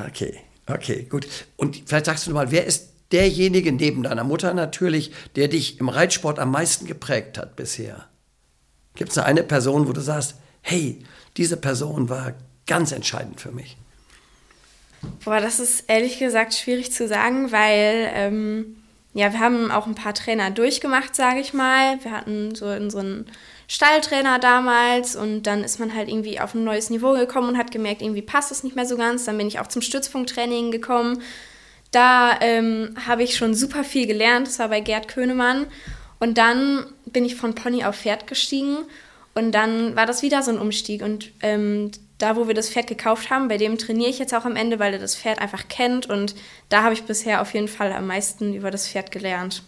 Okay, 0.07 0.39
okay, 0.67 1.03
gut. 1.09 1.27
Und 1.57 1.83
vielleicht 1.85 2.05
sagst 2.05 2.27
du 2.27 2.31
mal, 2.31 2.51
wer 2.51 2.65
ist 2.65 2.89
derjenige 3.11 3.71
neben 3.71 4.03
deiner 4.03 4.23
Mutter 4.23 4.53
natürlich, 4.53 5.11
der 5.35 5.47
dich 5.47 5.79
im 5.79 5.89
Reitsport 5.89 6.39
am 6.39 6.51
meisten 6.51 6.85
geprägt 6.85 7.37
hat 7.37 7.55
bisher? 7.55 8.05
Gibt 8.95 9.11
es 9.11 9.17
eine 9.17 9.43
Person, 9.43 9.87
wo 9.87 9.93
du 9.93 10.01
sagst, 10.01 10.35
hey, 10.61 10.99
diese 11.37 11.57
Person 11.57 12.09
war 12.09 12.33
ganz 12.65 12.91
entscheidend 12.91 13.41
für 13.41 13.51
mich? 13.51 13.77
Boah, 15.23 15.39
das 15.39 15.59
ist 15.59 15.85
ehrlich 15.87 16.17
gesagt 16.17 16.53
schwierig 16.55 16.91
zu 16.91 17.07
sagen, 17.07 17.51
weil 17.51 18.09
ähm, 18.13 18.77
ja, 19.13 19.31
wir 19.31 19.39
haben 19.39 19.71
auch 19.71 19.85
ein 19.85 19.95
paar 19.95 20.13
Trainer 20.13 20.51
durchgemacht, 20.51 21.15
sage 21.15 21.39
ich 21.39 21.53
mal. 21.53 22.03
Wir 22.03 22.11
hatten 22.11 22.55
so 22.55 22.65
unseren 22.67 23.25
Stalltrainer 23.67 24.39
damals 24.39 25.15
und 25.15 25.43
dann 25.43 25.63
ist 25.63 25.79
man 25.79 25.95
halt 25.95 26.07
irgendwie 26.07 26.39
auf 26.39 26.53
ein 26.53 26.63
neues 26.63 26.89
Niveau 26.89 27.13
gekommen 27.13 27.49
und 27.49 27.57
hat 27.57 27.71
gemerkt, 27.71 28.01
irgendwie 28.01 28.21
passt 28.21 28.51
es 28.51 28.63
nicht 28.63 28.75
mehr 28.75 28.85
so 28.85 28.97
ganz. 28.97 29.25
Dann 29.25 29.37
bin 29.37 29.47
ich 29.47 29.59
auch 29.59 29.67
zum 29.67 29.81
Stützpunkttraining 29.81 30.71
gekommen. 30.71 31.21
Da 31.91 32.39
ähm, 32.41 32.95
habe 33.07 33.23
ich 33.23 33.35
schon 33.35 33.55
super 33.55 33.83
viel 33.83 34.05
gelernt. 34.05 34.47
Das 34.47 34.59
war 34.59 34.69
bei 34.69 34.81
Gerd 34.81 35.07
Könemann. 35.07 35.67
Und 36.19 36.37
dann 36.37 36.85
bin 37.05 37.25
ich 37.25 37.35
von 37.35 37.55
Pony 37.55 37.83
auf 37.83 37.95
Pferd 37.97 38.27
gestiegen 38.27 38.77
und 39.33 39.51
dann 39.51 39.95
war 39.95 40.05
das 40.05 40.21
wieder 40.21 40.41
so 40.41 40.51
ein 40.51 40.59
Umstieg. 40.59 41.01
Und 41.01 41.31
ähm, 41.41 41.91
da, 42.17 42.35
wo 42.35 42.47
wir 42.47 42.53
das 42.53 42.69
Pferd 42.69 42.87
gekauft 42.87 43.29
haben, 43.29 43.47
bei 43.47 43.57
dem 43.57 43.77
trainiere 43.77 44.09
ich 44.09 44.19
jetzt 44.19 44.33
auch 44.33 44.45
am 44.45 44.55
Ende, 44.55 44.79
weil 44.79 44.93
er 44.93 44.99
das 44.99 45.15
Pferd 45.15 45.39
einfach 45.39 45.67
kennt. 45.67 46.09
Und 46.09 46.35
da 46.69 46.83
habe 46.83 46.93
ich 46.93 47.03
bisher 47.03 47.41
auf 47.41 47.53
jeden 47.53 47.67
Fall 47.67 47.91
am 47.91 48.07
meisten 48.07 48.53
über 48.53 48.71
das 48.71 48.87
Pferd 48.87 49.11
gelernt. 49.11 49.63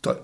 Toll. 0.00 0.18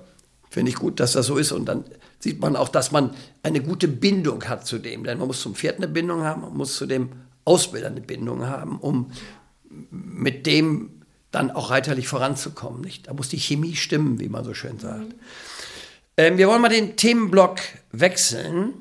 Finde 0.54 0.70
ich 0.70 0.76
gut, 0.76 1.00
dass 1.00 1.14
das 1.14 1.26
so 1.26 1.36
ist. 1.36 1.50
Und 1.50 1.64
dann 1.64 1.82
sieht 2.20 2.38
man 2.38 2.54
auch, 2.54 2.68
dass 2.68 2.92
man 2.92 3.10
eine 3.42 3.60
gute 3.60 3.88
Bindung 3.88 4.44
hat 4.44 4.64
zu 4.68 4.78
dem. 4.78 5.02
Denn 5.02 5.18
man 5.18 5.26
muss 5.26 5.40
zum 5.40 5.56
Pferd 5.56 5.78
eine 5.78 5.88
Bindung 5.88 6.22
haben, 6.22 6.42
man 6.42 6.56
muss 6.56 6.76
zu 6.76 6.86
dem 6.86 7.08
Ausbilder 7.44 7.88
eine 7.88 8.00
Bindung 8.00 8.46
haben, 8.46 8.78
um 8.78 9.10
mit 9.90 10.46
dem 10.46 11.02
dann 11.32 11.50
auch 11.50 11.70
reiterlich 11.70 12.06
voranzukommen. 12.06 12.82
Nicht? 12.82 13.08
Da 13.08 13.14
muss 13.14 13.28
die 13.30 13.40
Chemie 13.40 13.74
stimmen, 13.74 14.20
wie 14.20 14.28
man 14.28 14.44
so 14.44 14.54
schön 14.54 14.78
sagt. 14.78 15.08
Mhm. 15.08 15.14
Ähm, 16.18 16.38
wir 16.38 16.46
wollen 16.46 16.62
mal 16.62 16.68
den 16.68 16.94
Themenblock 16.94 17.58
wechseln 17.90 18.74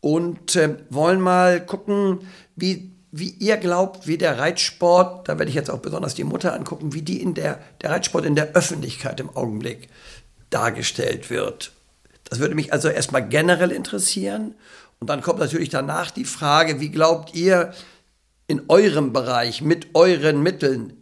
und 0.00 0.56
äh, 0.56 0.78
wollen 0.90 1.20
mal 1.20 1.64
gucken, 1.64 2.18
wie, 2.56 2.90
wie 3.12 3.30
ihr 3.30 3.58
glaubt, 3.58 4.08
wie 4.08 4.18
der 4.18 4.40
Reitsport, 4.40 5.28
da 5.28 5.38
werde 5.38 5.50
ich 5.50 5.54
jetzt 5.54 5.70
auch 5.70 5.78
besonders 5.78 6.16
die 6.16 6.24
Mutter 6.24 6.52
angucken, 6.52 6.94
wie 6.94 7.02
die 7.02 7.22
in 7.22 7.34
der, 7.34 7.60
der 7.80 7.90
Reitsport 7.90 8.24
in 8.24 8.34
der 8.34 8.54
Öffentlichkeit 8.54 9.20
im 9.20 9.30
Augenblick 9.36 9.88
dargestellt 10.54 11.30
wird. 11.30 11.72
Das 12.24 12.38
würde 12.38 12.54
mich 12.54 12.72
also 12.72 12.88
erstmal 12.88 13.28
generell 13.28 13.70
interessieren. 13.70 14.54
Und 15.00 15.10
dann 15.10 15.20
kommt 15.20 15.40
natürlich 15.40 15.68
danach 15.68 16.10
die 16.10 16.24
Frage, 16.24 16.80
wie 16.80 16.90
glaubt 16.90 17.34
ihr 17.34 17.74
in 18.46 18.62
eurem 18.68 19.12
Bereich 19.12 19.62
mit 19.62 19.88
euren 19.94 20.42
Mitteln, 20.42 20.94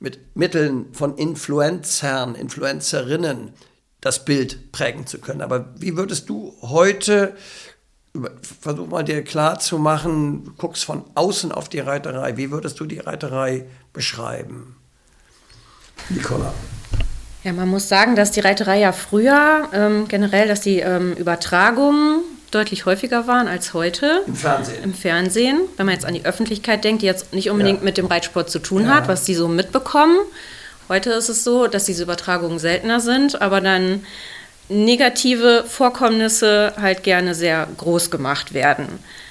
mit 0.00 0.36
Mitteln 0.36 0.92
von 0.92 1.16
Influencern, 1.16 2.34
Influencerinnen 2.34 3.52
das 4.00 4.24
Bild 4.24 4.72
prägen 4.72 5.06
zu 5.06 5.18
können. 5.18 5.42
Aber 5.42 5.74
wie 5.78 5.96
würdest 5.96 6.28
du 6.28 6.54
heute, 6.62 7.36
versuch 8.42 8.86
mal 8.88 9.02
dir 9.02 9.22
klar 9.24 9.58
zu 9.58 9.78
machen, 9.78 10.44
du 10.44 10.52
guckst 10.52 10.84
von 10.84 11.04
außen 11.14 11.52
auf 11.52 11.68
die 11.68 11.80
Reiterei, 11.80 12.36
wie 12.36 12.50
würdest 12.50 12.78
du 12.80 12.86
die 12.86 13.00
Reiterei 13.00 13.66
beschreiben? 13.92 14.76
Nicola. 16.10 16.54
Ja, 17.48 17.54
man 17.54 17.68
muss 17.68 17.88
sagen, 17.88 18.14
dass 18.14 18.30
die 18.30 18.40
Reiterei 18.40 18.78
ja 18.78 18.92
früher 18.92 19.70
ähm, 19.72 20.06
generell, 20.06 20.48
dass 20.48 20.60
die 20.60 20.80
ähm, 20.80 21.14
Übertragungen 21.14 22.20
deutlich 22.50 22.84
häufiger 22.84 23.26
waren 23.26 23.48
als 23.48 23.72
heute. 23.72 24.22
Im 24.26 24.36
Fernsehen. 24.36 24.84
Im 24.84 24.92
Fernsehen. 24.92 25.60
Wenn 25.78 25.86
man 25.86 25.94
jetzt 25.94 26.04
an 26.04 26.12
die 26.12 26.26
Öffentlichkeit 26.26 26.84
denkt, 26.84 27.00
die 27.00 27.06
jetzt 27.06 27.32
nicht 27.32 27.48
unbedingt 27.48 27.78
ja. 27.78 27.84
mit 27.86 27.96
dem 27.96 28.04
Reitsport 28.04 28.50
zu 28.50 28.58
tun 28.58 28.82
ja. 28.84 28.96
hat, 28.96 29.08
was 29.08 29.24
die 29.24 29.34
so 29.34 29.48
mitbekommen. 29.48 30.18
Heute 30.90 31.10
ist 31.12 31.30
es 31.30 31.42
so, 31.42 31.68
dass 31.68 31.84
diese 31.86 32.02
Übertragungen 32.02 32.58
seltener 32.58 33.00
sind, 33.00 33.40
aber 33.40 33.62
dann 33.62 34.04
negative 34.68 35.64
Vorkommnisse 35.66 36.74
halt 36.78 37.02
gerne 37.02 37.34
sehr 37.34 37.66
groß 37.78 38.10
gemacht 38.10 38.52
werden. 38.52 38.88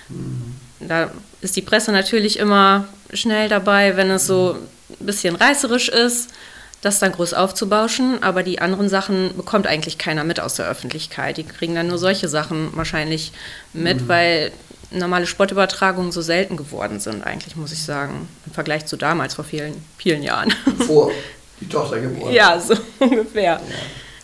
Mhm. 0.09 0.55
Da 0.79 1.11
ist 1.41 1.55
die 1.55 1.61
Presse 1.61 1.91
natürlich 1.91 2.39
immer 2.39 2.87
schnell 3.13 3.47
dabei, 3.47 3.95
wenn 3.95 4.09
es 4.09 4.25
so 4.25 4.55
ein 4.99 5.05
bisschen 5.05 5.35
reißerisch 5.35 5.89
ist 5.89 6.31
das 6.81 6.99
dann 6.99 7.11
groß 7.11 7.33
aufzubauschen, 7.33 8.21
aber 8.21 8.43
die 8.43 8.59
anderen 8.59 8.87
Sachen 8.89 9.35
bekommt 9.35 9.67
eigentlich 9.67 9.97
keiner 9.97 10.23
mit 10.23 10.39
aus 10.39 10.55
der 10.55 10.67
Öffentlichkeit. 10.67 11.37
Die 11.37 11.43
kriegen 11.43 11.75
dann 11.75 11.87
nur 11.87 11.97
solche 11.97 12.27
Sachen 12.27 12.75
wahrscheinlich 12.75 13.31
mit, 13.73 14.01
mhm. 14.01 14.07
weil 14.07 14.51
normale 14.91 15.25
Sportübertragungen 15.25 16.11
so 16.11 16.21
selten 16.21 16.55
geworden 16.55 16.99
sind, 16.99 17.23
eigentlich, 17.23 17.55
muss 17.55 17.71
ich 17.71 17.83
sagen, 17.83 18.29
im 18.45 18.53
Vergleich 18.53 18.85
zu 18.85 18.95
damals, 18.95 19.33
vor 19.33 19.43
vielen, 19.43 19.83
vielen 19.97 20.23
Jahren. 20.23 20.53
Vor 20.85 21.11
die 21.59 21.67
Tochter 21.67 21.99
geboren 21.99 22.33
Ja, 22.33 22.59
so 22.59 22.75
ungefähr. 22.99 23.43
Ja. 23.53 23.61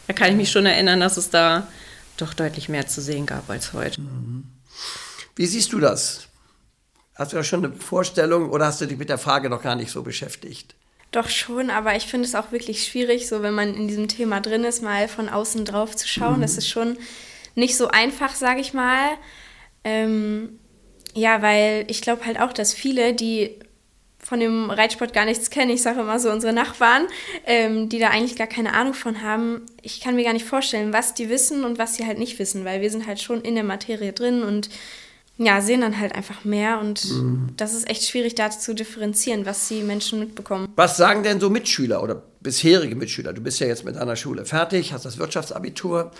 Da 0.07 0.13
kann 0.13 0.29
ich 0.29 0.35
mich 0.35 0.51
schon 0.51 0.65
erinnern, 0.65 0.99
dass 0.99 1.17
es 1.17 1.29
da 1.29 1.67
doch 2.17 2.33
deutlich 2.33 2.69
mehr 2.69 2.87
zu 2.87 3.01
sehen 3.01 3.25
gab 3.25 3.49
als 3.49 3.73
heute. 3.73 4.01
Mhm. 4.01 4.45
Wie 5.35 5.47
siehst 5.47 5.73
du 5.73 5.79
das? 5.79 6.27
Hast 7.15 7.31
du 7.31 7.37
da 7.37 7.43
schon 7.43 7.65
eine 7.65 7.75
Vorstellung 7.75 8.49
oder 8.49 8.67
hast 8.67 8.81
du 8.81 8.85
dich 8.85 8.97
mit 8.97 9.09
der 9.09 9.17
Frage 9.17 9.49
noch 9.49 9.61
gar 9.61 9.75
nicht 9.75 9.91
so 9.91 10.03
beschäftigt? 10.03 10.75
Doch 11.13 11.29
schon, 11.29 11.69
aber 11.69 11.95
ich 11.95 12.07
finde 12.07 12.27
es 12.27 12.33
auch 12.33 12.51
wirklich 12.51 12.85
schwierig, 12.85 13.27
so 13.27 13.43
wenn 13.43 13.53
man 13.53 13.75
in 13.75 13.87
diesem 13.87 14.07
Thema 14.07 14.41
drin 14.41 14.63
ist, 14.63 14.81
mal 14.81 15.07
von 15.07 15.29
außen 15.29 15.63
drauf 15.63 15.95
zu 15.95 16.07
schauen. 16.07 16.37
Mhm. 16.37 16.41
Das 16.41 16.57
ist 16.57 16.67
schon 16.67 16.97
nicht 17.53 17.77
so 17.77 17.87
einfach, 17.89 18.33
sage 18.33 18.61
ich 18.61 18.73
mal. 18.73 19.11
Ähm, 19.83 20.59
ja, 21.13 21.43
weil 21.43 21.85
ich 21.87 22.01
glaube 22.01 22.25
halt 22.25 22.39
auch, 22.39 22.51
dass 22.51 22.73
viele, 22.73 23.13
die 23.13 23.59
von 24.17 24.39
dem 24.39 24.71
Reitsport 24.71 25.13
gar 25.13 25.25
nichts 25.25 25.51
kennen, 25.51 25.69
ich 25.69 25.83
sage 25.83 26.01
immer 26.01 26.19
so 26.19 26.31
unsere 26.31 26.51
Nachbarn, 26.51 27.05
ähm, 27.45 27.89
die 27.89 27.99
da 27.99 28.09
eigentlich 28.09 28.35
gar 28.35 28.47
keine 28.47 28.73
Ahnung 28.73 28.95
von 28.95 29.21
haben, 29.21 29.61
ich 29.83 29.99
kann 29.99 30.15
mir 30.15 30.23
gar 30.23 30.33
nicht 30.33 30.45
vorstellen, 30.45 30.93
was 30.93 31.13
die 31.13 31.29
wissen 31.29 31.63
und 31.63 31.77
was 31.77 31.95
sie 31.95 32.07
halt 32.07 32.17
nicht 32.17 32.39
wissen, 32.39 32.65
weil 32.65 32.81
wir 32.81 32.89
sind 32.89 33.05
halt 33.05 33.21
schon 33.21 33.41
in 33.41 33.53
der 33.53 33.63
Materie 33.63 34.13
drin 34.13 34.41
und 34.41 34.69
ja, 35.37 35.61
sehen 35.61 35.81
dann 35.81 35.99
halt 35.99 36.13
einfach 36.13 36.45
mehr 36.45 36.79
und 36.79 37.05
mhm. 37.05 37.49
das 37.57 37.73
ist 37.73 37.89
echt 37.89 38.03
schwierig 38.03 38.35
da 38.35 38.51
zu 38.51 38.75
differenzieren, 38.75 39.45
was 39.45 39.67
die 39.67 39.81
Menschen 39.81 40.19
mitbekommen. 40.19 40.67
Was 40.75 40.97
sagen 40.97 41.23
denn 41.23 41.39
so 41.39 41.49
Mitschüler 41.49 42.03
oder 42.03 42.21
bisherige 42.41 42.95
Mitschüler? 42.95 43.33
Du 43.33 43.41
bist 43.41 43.59
ja 43.59 43.67
jetzt 43.67 43.83
mit 43.83 43.95
deiner 43.95 44.15
Schule 44.15 44.45
fertig, 44.45 44.93
hast 44.93 45.05
das 45.05 45.17
Wirtschaftsabitur. 45.17 46.11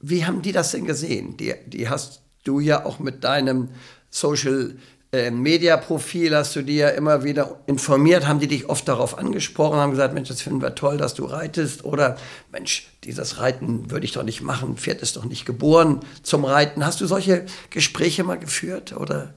Wie 0.00 0.24
haben 0.24 0.42
die 0.42 0.52
das 0.52 0.72
denn 0.72 0.84
gesehen? 0.84 1.36
Die, 1.36 1.54
die 1.66 1.88
hast 1.88 2.22
du 2.42 2.58
ja 2.58 2.84
auch 2.84 2.98
mit 2.98 3.22
deinem 3.22 3.68
Social 4.10 4.76
äh, 5.12 5.30
Mediaprofil 5.30 6.34
hast 6.34 6.56
du 6.56 6.62
dir 6.62 6.74
ja 6.74 6.88
immer 6.90 7.22
wieder 7.22 7.60
informiert, 7.66 8.26
haben 8.26 8.40
die 8.40 8.48
dich 8.48 8.68
oft 8.68 8.88
darauf 8.88 9.18
angesprochen, 9.18 9.78
haben 9.78 9.92
gesagt, 9.92 10.14
Mensch, 10.14 10.28
das 10.28 10.42
finden 10.42 10.60
wir 10.60 10.74
toll, 10.74 10.96
dass 10.98 11.14
du 11.14 11.24
reitest 11.24 11.84
oder 11.84 12.16
Mensch, 12.50 12.88
dieses 13.04 13.38
Reiten 13.38 13.90
würde 13.90 14.04
ich 14.04 14.12
doch 14.12 14.24
nicht 14.24 14.42
machen, 14.42 14.76
Pferd 14.76 15.02
ist 15.02 15.16
doch 15.16 15.24
nicht 15.24 15.46
geboren 15.46 16.00
zum 16.22 16.44
Reiten. 16.44 16.84
Hast 16.84 17.00
du 17.00 17.06
solche 17.06 17.46
Gespräche 17.70 18.24
mal 18.24 18.38
geführt 18.38 18.96
oder? 18.96 19.34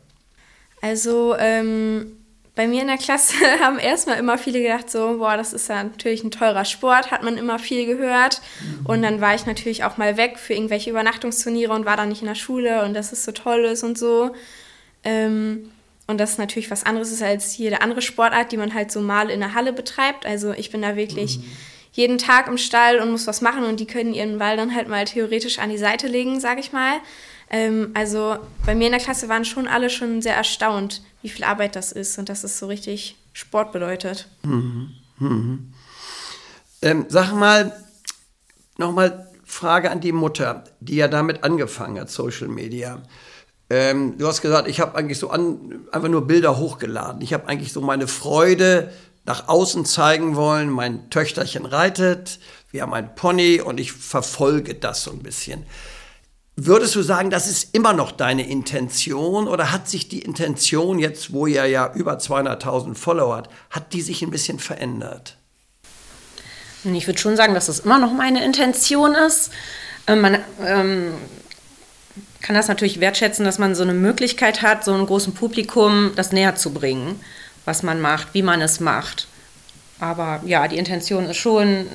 Also 0.81 1.35
ähm, 1.37 2.17
bei 2.55 2.67
mir 2.67 2.81
in 2.81 2.87
der 2.87 2.97
Klasse 2.97 3.35
haben 3.61 3.79
erstmal 3.79 4.17
immer 4.17 4.37
viele 4.37 4.61
gedacht, 4.61 4.89
so, 4.89 5.19
boah, 5.19 5.37
das 5.37 5.53
ist 5.53 5.69
ja 5.69 5.83
natürlich 5.83 6.23
ein 6.23 6.31
teurer 6.31 6.65
Sport, 6.65 7.11
hat 7.11 7.23
man 7.23 7.37
immer 7.37 7.57
viel 7.57 7.85
gehört. 7.85 8.41
Mhm. 8.61 8.85
Und 8.85 9.01
dann 9.01 9.21
war 9.21 9.33
ich 9.33 9.45
natürlich 9.45 9.83
auch 9.83 9.97
mal 9.97 10.17
weg 10.17 10.37
für 10.37 10.53
irgendwelche 10.53 10.89
Übernachtungsturniere 10.89 11.71
und 11.71 11.85
war 11.85 11.95
dann 11.95 12.09
nicht 12.09 12.21
in 12.21 12.27
der 12.27 12.35
Schule 12.35 12.83
und 12.83 12.93
dass 12.95 13.11
es 13.11 13.23
so 13.23 13.31
toll 13.31 13.65
ist 13.65 13.83
und 13.83 13.97
so. 13.97 14.31
Ähm, 15.03 15.71
und 16.07 16.17
das 16.17 16.31
ist 16.31 16.39
natürlich 16.39 16.71
was 16.71 16.85
anderes 16.85 17.11
ist 17.11 17.21
als 17.21 17.55
jede 17.57 17.81
andere 17.81 18.01
Sportart, 18.01 18.51
die 18.51 18.57
man 18.57 18.73
halt 18.73 18.91
so 18.91 18.99
mal 18.99 19.29
in 19.29 19.41
der 19.41 19.53
Halle 19.53 19.73
betreibt. 19.73 20.25
Also 20.25 20.53
ich 20.53 20.71
bin 20.71 20.81
da 20.81 20.95
wirklich 20.95 21.37
mhm. 21.37 21.43
jeden 21.91 22.17
Tag 22.17 22.47
im 22.47 22.57
Stall 22.57 22.99
und 22.99 23.11
muss 23.11 23.27
was 23.27 23.41
machen 23.41 23.63
und 23.63 23.79
die 23.79 23.85
können 23.85 24.15
ihren 24.15 24.39
Ball 24.39 24.57
dann 24.57 24.73
halt 24.73 24.87
mal 24.87 25.05
theoretisch 25.05 25.59
an 25.59 25.69
die 25.69 25.77
Seite 25.77 26.07
legen, 26.07 26.39
sage 26.39 26.61
ich 26.61 26.71
mal. 26.71 26.97
Ähm, 27.51 27.91
also 27.93 28.37
bei 28.65 28.73
mir 28.73 28.87
in 28.87 28.91
der 28.91 29.01
Klasse 29.01 29.29
waren 29.29 29.45
schon 29.45 29.67
alle 29.67 29.89
schon 29.89 30.21
sehr 30.21 30.35
erstaunt, 30.35 31.03
wie 31.21 31.29
viel 31.29 31.43
Arbeit 31.43 31.75
das 31.75 31.91
ist 31.91 32.17
und 32.17 32.29
dass 32.29 32.43
es 32.43 32.57
so 32.57 32.67
richtig 32.67 33.15
Sport 33.33 33.71
bedeutet. 33.71 34.27
Mhm. 34.43 34.95
Mhm. 35.19 35.73
Ähm, 36.81 37.05
sag 37.09 37.33
mal, 37.33 37.71
nochmal 38.77 39.27
Frage 39.43 39.91
an 39.91 39.99
die 39.99 40.11
Mutter, 40.11 40.63
die 40.79 40.95
ja 40.95 41.07
damit 41.07 41.43
angefangen 41.43 41.99
hat, 41.99 42.09
Social 42.09 42.47
Media. 42.47 43.03
Ähm, 43.69 44.17
du 44.17 44.27
hast 44.27 44.41
gesagt, 44.41 44.67
ich 44.67 44.79
habe 44.79 44.97
eigentlich 44.97 45.19
so 45.19 45.29
an, 45.29 45.85
einfach 45.91 46.09
nur 46.09 46.25
Bilder 46.25 46.57
hochgeladen. 46.57 47.21
Ich 47.21 47.33
habe 47.33 47.47
eigentlich 47.47 47.71
so 47.71 47.81
meine 47.81 48.07
Freude 48.07 48.91
nach 49.25 49.47
außen 49.47 49.85
zeigen 49.85 50.35
wollen. 50.35 50.69
Mein 50.69 51.09
Töchterchen 51.09 51.65
reitet, 51.65 52.39
wir 52.71 52.81
haben 52.81 52.93
ein 52.93 53.13
Pony 53.15 53.61
und 53.61 53.79
ich 53.79 53.91
verfolge 53.91 54.75
das 54.75 55.03
so 55.03 55.11
ein 55.11 55.19
bisschen. 55.19 55.65
Würdest 56.55 56.95
du 56.95 57.03
sagen, 57.03 57.29
das 57.29 57.47
ist 57.47 57.73
immer 57.73 57.93
noch 57.93 58.11
deine 58.11 58.47
Intention 58.47 59.47
oder 59.47 59.71
hat 59.71 59.87
sich 59.87 60.09
die 60.09 60.19
Intention 60.19 60.99
jetzt, 60.99 61.31
wo 61.31 61.47
ihr 61.47 61.65
ja 61.67 61.93
über 61.93 62.17
200.000 62.17 62.95
Follower 62.95 63.37
hat, 63.37 63.49
hat 63.69 63.93
die 63.93 64.01
sich 64.01 64.21
ein 64.21 64.31
bisschen 64.31 64.59
verändert? 64.59 65.37
Ich 66.83 67.07
würde 67.07 67.19
schon 67.19 67.37
sagen, 67.37 67.53
dass 67.53 67.67
das 67.67 67.79
immer 67.79 67.99
noch 67.99 68.11
meine 68.11 68.43
Intention 68.43 69.15
ist. 69.15 69.51
Ähm, 70.07 70.21
man 70.21 70.39
ähm, 70.65 71.13
kann 72.41 72.55
das 72.55 72.67
natürlich 72.67 72.99
wertschätzen, 72.99 73.45
dass 73.45 73.59
man 73.59 73.75
so 73.75 73.83
eine 73.83 73.93
Möglichkeit 73.93 74.61
hat, 74.61 74.83
so 74.83 74.93
einem 74.93 75.05
großen 75.05 75.33
Publikum 75.33 76.11
das 76.15 76.31
näher 76.31 76.55
zu 76.55 76.71
bringen, 76.71 77.19
was 77.65 77.83
man 77.83 78.01
macht, 78.01 78.29
wie 78.33 78.41
man 78.41 78.61
es 78.61 78.79
macht. 78.79 79.27
Aber 79.99 80.41
ja, 80.45 80.67
die 80.67 80.77
Intention 80.77 81.25
ist 81.25 81.37
schon, 81.37 81.87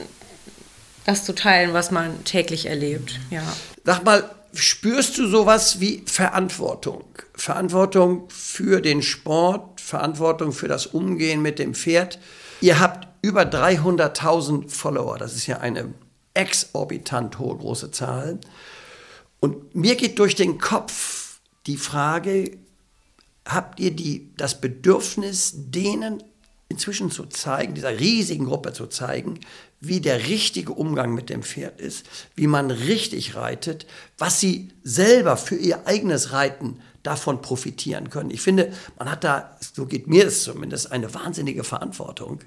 das 1.04 1.24
zu 1.24 1.34
teilen, 1.34 1.72
was 1.72 1.90
man 1.90 2.24
täglich 2.24 2.66
erlebt. 2.66 3.20
Ja. 3.30 3.42
Sag 3.84 4.04
mal, 4.04 4.30
spürst 4.54 5.18
du 5.18 5.26
sowas 5.26 5.80
wie 5.80 6.02
Verantwortung? 6.06 7.04
Verantwortung 7.34 8.24
für 8.28 8.80
den 8.80 9.02
Sport, 9.02 9.80
Verantwortung 9.80 10.52
für 10.52 10.68
das 10.68 10.86
Umgehen 10.86 11.42
mit 11.42 11.58
dem 11.58 11.74
Pferd. 11.74 12.18
Ihr 12.60 12.80
habt 12.80 13.08
über 13.22 13.42
300.000 13.42 14.70
Follower, 14.70 15.18
das 15.18 15.34
ist 15.34 15.46
ja 15.46 15.58
eine 15.58 15.92
exorbitant 16.34 17.38
hohe 17.38 17.56
große 17.56 17.90
Zahl. 17.90 18.38
Und 19.44 19.74
mir 19.74 19.94
geht 19.94 20.18
durch 20.20 20.34
den 20.34 20.56
Kopf 20.56 21.38
die 21.66 21.76
Frage, 21.76 22.56
habt 23.44 23.78
ihr 23.78 23.90
die, 23.90 24.30
das 24.38 24.58
Bedürfnis, 24.58 25.52
denen 25.54 26.22
inzwischen 26.70 27.10
zu 27.10 27.26
zeigen, 27.26 27.74
dieser 27.74 28.00
riesigen 28.00 28.46
Gruppe 28.46 28.72
zu 28.72 28.86
zeigen, 28.86 29.38
wie 29.80 30.00
der 30.00 30.28
richtige 30.28 30.72
Umgang 30.72 31.12
mit 31.12 31.28
dem 31.28 31.42
Pferd 31.42 31.78
ist, 31.78 32.06
wie 32.36 32.46
man 32.46 32.70
richtig 32.70 33.34
reitet, 33.34 33.84
was 34.16 34.40
sie 34.40 34.70
selber 34.82 35.36
für 35.36 35.56
ihr 35.56 35.86
eigenes 35.86 36.32
Reiten 36.32 36.80
davon 37.02 37.42
profitieren 37.42 38.08
können. 38.08 38.30
Ich 38.30 38.40
finde, 38.40 38.72
man 38.98 39.10
hat 39.10 39.24
da, 39.24 39.58
so 39.74 39.84
geht 39.84 40.06
mir 40.06 40.26
es 40.26 40.42
zumindest, 40.42 40.90
eine 40.90 41.12
wahnsinnige 41.12 41.64
Verantwortung. 41.64 42.40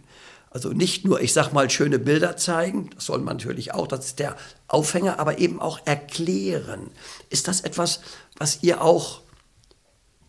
Also 0.49 0.69
nicht 0.69 1.05
nur, 1.05 1.21
ich 1.21 1.33
sag 1.33 1.51
mal, 1.51 1.69
schöne 1.69 1.99
Bilder 1.99 2.37
zeigen, 2.37 2.89
das 2.95 3.05
soll 3.05 3.19
man 3.19 3.37
natürlich 3.37 3.73
auch, 3.73 3.87
das 3.87 4.05
ist 4.05 4.19
der 4.19 4.35
Aufhänger, 4.67 5.19
aber 5.19 5.39
eben 5.39 5.61
auch 5.61 5.79
erklären. 5.85 6.89
Ist 7.29 7.47
das 7.47 7.61
etwas, 7.61 7.99
was 8.37 8.63
ihr 8.63 8.81
auch 8.81 9.21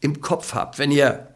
im 0.00 0.20
Kopf 0.20 0.54
habt, 0.54 0.78
wenn 0.78 0.90
ihr 0.90 1.28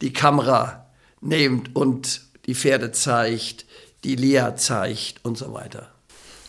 die 0.00 0.12
Kamera 0.12 0.86
nehmt 1.20 1.74
und 1.76 2.22
die 2.46 2.54
Pferde 2.54 2.92
zeigt, 2.92 3.66
die 4.04 4.16
Lea 4.16 4.52
zeigt 4.56 5.24
und 5.24 5.36
so 5.36 5.52
weiter. 5.52 5.88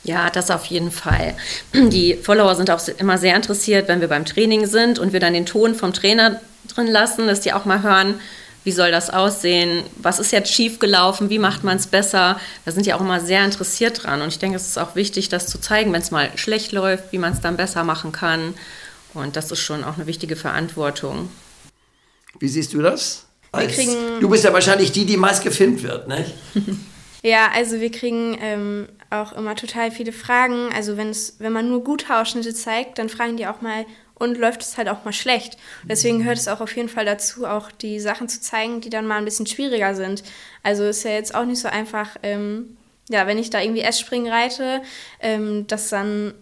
Ja, 0.03 0.29
das 0.29 0.49
auf 0.49 0.65
jeden 0.65 0.91
Fall. 0.91 1.35
Die 1.73 2.15
Follower 2.15 2.55
sind 2.55 2.71
auch 2.71 2.81
immer 2.97 3.17
sehr 3.17 3.35
interessiert, 3.35 3.87
wenn 3.87 4.01
wir 4.01 4.07
beim 4.07 4.25
Training 4.25 4.65
sind 4.65 4.97
und 4.97 5.13
wir 5.13 5.19
dann 5.19 5.33
den 5.33 5.45
Ton 5.45 5.75
vom 5.75 5.93
Trainer 5.93 6.41
drin 6.73 6.87
lassen, 6.87 7.27
dass 7.27 7.41
die 7.41 7.53
auch 7.53 7.65
mal 7.65 7.83
hören, 7.83 8.19
wie 8.63 8.71
soll 8.71 8.91
das 8.91 9.09
aussehen, 9.09 9.83
was 9.97 10.19
ist 10.19 10.31
jetzt 10.31 10.53
schiefgelaufen, 10.53 11.29
wie 11.29 11.39
macht 11.39 11.63
man 11.63 11.77
es 11.77 11.87
besser. 11.87 12.39
Da 12.63 12.71
sind 12.71 12.85
die 12.85 12.93
auch 12.93 13.01
immer 13.01 13.19
sehr 13.19 13.43
interessiert 13.43 14.03
dran. 14.03 14.21
Und 14.21 14.27
ich 14.27 14.39
denke, 14.39 14.55
es 14.55 14.67
ist 14.67 14.77
auch 14.77 14.95
wichtig, 14.95 15.29
das 15.29 15.47
zu 15.47 15.59
zeigen, 15.59 15.91
wenn 15.93 16.01
es 16.01 16.11
mal 16.11 16.29
schlecht 16.35 16.71
läuft, 16.71 17.11
wie 17.11 17.17
man 17.17 17.33
es 17.33 17.41
dann 17.41 17.57
besser 17.57 17.83
machen 17.83 18.11
kann. 18.11 18.53
Und 19.13 19.35
das 19.35 19.51
ist 19.51 19.59
schon 19.59 19.83
auch 19.83 19.95
eine 19.95 20.07
wichtige 20.07 20.35
Verantwortung. 20.35 21.29
Wie 22.39 22.47
siehst 22.47 22.73
du 22.73 22.81
das? 22.81 23.25
Als, 23.51 23.75
du 23.75 24.29
bist 24.29 24.45
ja 24.45 24.53
wahrscheinlich 24.53 24.93
die, 24.93 25.05
die 25.05 25.17
meist 25.17 25.43
gefilmt 25.43 25.83
wird, 25.83 26.07
ne? 26.07 26.25
ja, 27.21 27.49
also 27.53 27.81
wir 27.81 27.91
kriegen 27.91 28.37
ähm, 28.39 28.87
auch 29.09 29.33
immer 29.33 29.55
total 29.55 29.91
viele 29.91 30.13
Fragen. 30.13 30.69
Also 30.73 30.95
wenn 30.95 31.51
man 31.51 31.67
nur 31.67 31.83
gute 31.83 32.15
Ausschnitte 32.15 32.53
zeigt, 32.53 32.97
dann 32.97 33.09
fragen 33.09 33.35
die 33.35 33.47
auch 33.47 33.61
mal, 33.61 33.85
und 34.21 34.37
läuft 34.37 34.61
es 34.61 34.77
halt 34.77 34.87
auch 34.87 35.03
mal 35.03 35.13
schlecht. 35.13 35.57
Deswegen 35.83 36.19
gehört 36.19 36.37
es 36.37 36.47
auch 36.47 36.61
auf 36.61 36.75
jeden 36.75 36.89
Fall 36.89 37.05
dazu, 37.05 37.47
auch 37.47 37.71
die 37.71 37.99
Sachen 37.99 38.29
zu 38.29 38.39
zeigen, 38.39 38.79
die 38.79 38.91
dann 38.91 39.07
mal 39.07 39.17
ein 39.17 39.25
bisschen 39.25 39.47
schwieriger 39.47 39.95
sind. 39.95 40.23
Also 40.61 40.83
ist 40.83 41.03
ja 41.03 41.11
jetzt 41.11 41.33
auch 41.33 41.45
nicht 41.45 41.59
so 41.59 41.67
einfach, 41.67 42.17
ähm, 42.21 42.77
ja, 43.09 43.25
wenn 43.25 43.39
ich 43.39 43.49
da 43.49 43.59
irgendwie 43.59 43.81
S-Springen 43.81 44.31
reite, 44.31 44.83
ähm, 45.21 45.65
dass 45.65 45.89
dann 45.89 46.35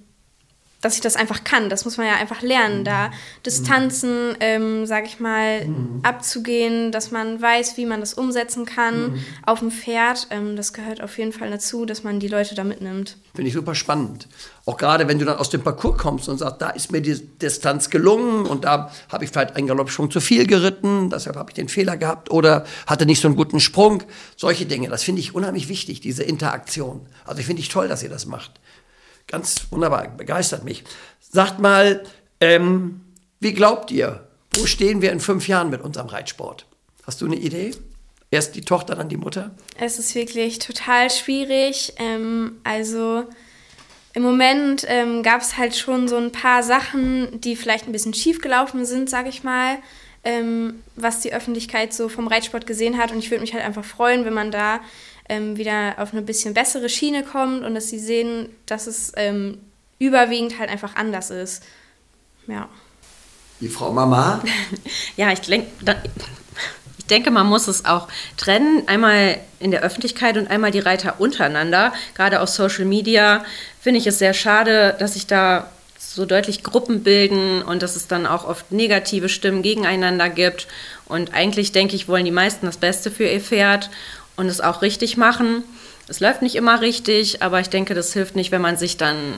dass 0.82 0.96
ich 0.96 1.02
das 1.02 1.15
einfach 1.15 1.44
kann. 1.44 1.70
Das 1.70 1.84
muss 1.86 1.98
man 1.98 2.08
ja 2.08 2.15
einfach 2.15 2.42
lernen, 2.42 2.86
da 2.86 3.12
Distanzen, 3.46 4.36
ähm, 4.39 4.86
sage 4.86 5.08
ich 5.08 5.20
mal, 5.20 5.65
mhm. 5.65 6.00
abzugehen, 6.04 6.92
dass 6.92 7.12
man 7.12 7.42
weiß, 7.42 7.76
wie 7.78 7.86
man 7.86 8.00
das 8.00 8.13
umsetzen 8.13 8.65
kann 8.65 9.12
mhm. 9.12 9.26
auf 9.46 9.60
dem 9.60 9.72
Pferd. 9.72 10.28
Ähm, 10.30 10.56
das 10.56 10.74
gehört 10.74 11.02
auf 11.02 11.18
jeden 11.18 11.34
Fall 11.34 11.50
dazu, 11.50 11.86
dass 11.86 12.04
man 12.04 12.20
die 12.20 12.30
Leute 12.30 12.56
da 12.56 12.63
mitnimmt. 12.63 13.18
Finde 13.36 13.50
ich 13.50 13.54
super 13.54 13.76
spannend. 13.76 14.28
Auch 14.65 14.78
gerade, 14.78 15.08
wenn 15.08 15.20
du 15.20 15.26
dann 15.26 15.38
aus 15.38 15.50
dem 15.50 15.62
Parcours 15.62 15.98
kommst 15.98 16.30
und 16.30 16.38
sagst, 16.38 16.62
da 16.62 16.70
ist 16.70 16.92
mir 16.92 17.02
die 17.02 17.20
Distanz 17.20 17.89
gelungen 17.89 18.46
und 18.46 18.65
da 18.65 18.92
habe 19.10 19.24
ich 19.26 19.32
vielleicht 19.32 19.56
einen 19.56 19.68
Galoppsprung 19.68 20.12
zu 20.12 20.22
viel 20.22 20.46
geritten, 20.46 21.10
deshalb 21.10 21.36
habe 21.36 21.50
ich 21.50 21.56
den 21.56 21.70
Fehler 21.70 21.98
gehabt 21.98 22.32
oder 22.32 22.65
hatte 22.86 23.06
nicht 23.06 23.22
so 23.22 23.28
einen 23.28 23.36
guten 23.36 23.60
Sprung. 23.60 24.04
Solche 24.38 24.65
Dinge, 24.65 24.88
das 24.89 25.04
finde 25.04 25.22
ich 25.22 25.36
unheimlich 25.36 25.70
wichtig, 25.70 26.02
diese 26.02 26.24
Interaktion. 26.24 27.02
Also 27.26 27.39
ich 27.39 27.48
finde 27.48 27.62
ich 27.62 27.70
toll, 27.70 27.88
dass 27.88 28.04
ihr 28.04 28.10
das 28.10 28.26
macht. 28.26 28.60
Ganz 29.30 29.68
wunderbar, 29.70 30.08
begeistert 30.10 30.63
mich. 30.63 30.84
Sagt 31.20 31.60
mal, 31.60 32.04
ähm, 32.42 33.02
wie 33.39 33.54
glaubt 33.54 33.92
ihr, 33.92 34.28
wo 34.56 34.65
stehen 34.65 35.02
wir 35.02 35.12
in 35.12 35.20
fünf 35.20 35.48
Jahren 35.48 35.70
mit 35.70 35.82
unserem 35.82 36.08
Reitsport? 36.08 36.65
Hast 37.06 37.22
du 37.22 37.26
eine 37.26 37.36
Idee? 37.36 37.72
Erst 38.32 38.56
die 38.56 38.62
Tochter, 38.62 38.96
dann 38.96 39.08
die 39.08 39.18
Mutter? 39.18 39.52
Es 39.80 40.00
ist 40.00 40.15
wirklich 40.15 40.60
total 40.60 41.10
schwierig. 41.12 41.94
Ähm, 41.98 42.58
also 42.63 43.26
im 44.13 44.24
Moment 44.24 44.84
ähm, 44.88 45.22
gab 45.22 45.42
es 45.42 45.58
halt 45.58 45.76
schon 45.76 46.08
so 46.08 46.18
ein 46.18 46.32
paar 46.32 46.63
Sachen, 46.63 47.39
die 47.42 47.56
vielleicht 47.56 47.86
ein 47.86 47.92
bisschen 47.92 48.15
schief 48.15 48.42
gelaufen 48.42 48.86
sind, 48.86 49.10
sage 49.10 49.30
ich 49.30 49.44
mal, 49.44 49.78
ähm, 50.24 50.82
was 50.96 51.22
die 51.22 51.34
Öffentlichkeit 51.34 51.94
so 51.94 52.10
vom 52.10 52.28
Reitsport 52.28 52.65
gesehen 52.65 52.98
hat. 52.98 53.12
Und 53.12 53.20
ich 53.20 53.30
würde 53.30 53.42
mich 53.42 53.54
halt 53.54 53.63
einfach 53.63 53.86
freuen, 53.86 54.26
wenn 54.26 54.34
man 54.34 54.52
da 54.52 54.80
ähm, 55.30 55.58
wieder 55.58 55.96
auf 55.98 56.12
eine 56.12 56.22
bisschen 56.22 56.54
bessere 56.54 56.89
Schiene 56.89 57.24
kommt 57.24 57.63
und 57.63 57.76
dass 57.76 57.89
sie 57.89 58.00
sehen, 58.00 58.50
dass 58.65 58.88
es 58.88 59.13
ähm, 59.15 59.60
überwiegend 60.00 60.60
halt 60.60 60.70
einfach 60.70 60.96
anders 60.96 61.30
ist. 61.30 61.63
Ja. 62.48 62.68
Die 63.62 63.70
Frau 63.70 63.92
Mama? 63.92 64.42
ja, 65.18 65.32
ich, 65.32 65.42
denk, 65.42 65.68
ich 66.98 67.06
denke, 67.06 67.30
man 67.30 67.48
muss 67.48 67.68
es 67.68 67.86
auch 67.86 68.08
trennen. 68.38 68.84
Einmal 68.88 69.39
in 69.60 69.72
der 69.72 69.82
Öffentlichkeit 69.82 70.38
und 70.38 70.50
einmal 70.50 70.72
die 70.72 70.80
Reiter 70.80 71.20
untereinander. 71.20 71.94
Gerade 72.15 72.42
auf 72.42 72.50
Social 72.50 72.86
Media 72.86 73.46
finde 73.80 74.00
ich 74.00 74.08
es 74.08 74.20
sehr 74.20 74.34
schade, 74.34 74.96
dass 75.00 75.13
sich 75.13 75.28
da 75.28 75.70
so 75.98 76.26
deutlich 76.26 76.63
Gruppen 76.63 77.04
bilden 77.04 77.62
und 77.62 77.84
dass 77.84 77.96
es 77.96 78.08
dann 78.08 78.26
auch 78.26 78.48
oft 78.48 78.72
negative 78.72 79.30
Stimmen 79.30 79.62
gegeneinander 79.62 80.30
gibt. 80.30 80.68
Und 81.06 81.34
eigentlich 81.34 81.72
denke 81.72 81.96
ich, 81.96 82.08
wollen 82.08 82.26
die 82.26 82.32
meisten 82.32 82.65
das 82.65 82.78
Beste 82.78 83.12
für 83.12 83.26
ihr 83.26 83.42
Pferd 83.42 83.89
und 84.39 84.47
es 84.47 84.62
auch 84.62 84.82
richtig 84.82 85.17
machen. 85.17 85.63
Es 86.08 86.21
läuft 86.21 86.41
nicht 86.41 86.56
immer 86.56 86.80
richtig, 86.82 87.43
aber 87.43 87.60
ich 87.60 87.69
denke, 87.69 87.93
das 87.93 88.13
hilft 88.13 88.36
nicht, 88.38 88.52
wenn 88.52 88.62
man 88.62 88.78
sich 88.78 88.95
dann 88.95 89.36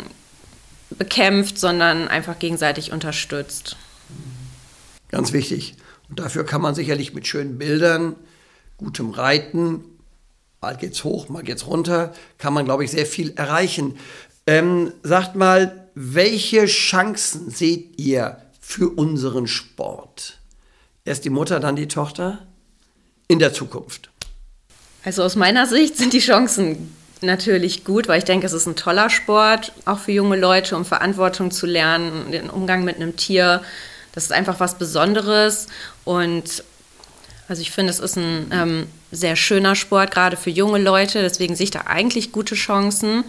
bekämpft, 0.91 1.57
sondern 1.57 2.07
einfach 2.07 2.37
gegenseitig 2.37 2.91
unterstützt. 2.91 3.77
Ganz 5.09 5.33
wichtig. 5.33 5.75
Und 6.07 6.19
dafür 6.19 6.45
kann 6.45 6.61
man 6.61 6.75
sicherlich 6.75 7.13
mit 7.13 7.25
schönen 7.25 7.57
Bildern, 7.57 8.15
gutem 8.77 9.09
Reiten, 9.09 9.83
mal 10.61 10.77
geht's 10.77 11.03
hoch, 11.03 11.29
mal 11.29 11.43
geht's 11.43 11.65
runter, 11.65 12.13
kann 12.37 12.53
man, 12.53 12.65
glaube 12.65 12.83
ich, 12.83 12.91
sehr 12.91 13.07
viel 13.07 13.31
erreichen. 13.31 13.97
Ähm, 14.45 14.93
sagt 15.01 15.35
mal, 15.35 15.89
welche 15.95 16.67
Chancen 16.67 17.49
seht 17.49 17.99
ihr 17.99 18.37
für 18.59 18.89
unseren 18.89 19.47
Sport? 19.47 20.37
Erst 21.05 21.25
die 21.25 21.31
Mutter, 21.31 21.59
dann 21.59 21.75
die 21.75 21.87
Tochter 21.87 22.45
in 23.27 23.39
der 23.39 23.51
Zukunft. 23.51 24.10
Also 25.03 25.23
aus 25.23 25.35
meiner 25.35 25.65
Sicht 25.65 25.97
sind 25.97 26.13
die 26.13 26.19
Chancen 26.19 26.95
natürlich 27.21 27.83
gut, 27.83 28.07
weil 28.07 28.19
ich 28.19 28.25
denke, 28.25 28.45
es 28.45 28.53
ist 28.53 28.67
ein 28.67 28.75
toller 28.75 29.09
Sport, 29.09 29.73
auch 29.85 29.99
für 29.99 30.11
junge 30.11 30.37
Leute, 30.37 30.75
um 30.75 30.85
Verantwortung 30.85 31.51
zu 31.51 31.65
lernen, 31.65 32.31
den 32.31 32.49
Umgang 32.49 32.83
mit 32.83 32.95
einem 32.95 33.15
Tier. 33.15 33.61
Das 34.13 34.25
ist 34.25 34.31
einfach 34.31 34.59
was 34.59 34.77
Besonderes 34.77 35.67
und 36.03 36.63
also 37.47 37.61
ich 37.61 37.71
finde, 37.71 37.91
es 37.91 37.99
ist 37.99 38.15
ein 38.15 38.47
ähm, 38.53 38.87
sehr 39.11 39.35
schöner 39.35 39.75
Sport, 39.75 40.11
gerade 40.11 40.37
für 40.37 40.49
junge 40.49 40.79
Leute. 40.79 41.21
Deswegen 41.21 41.53
sehe 41.53 41.65
ich 41.65 41.71
da 41.71 41.81
eigentlich 41.81 42.31
gute 42.31 42.55
Chancen. 42.55 43.25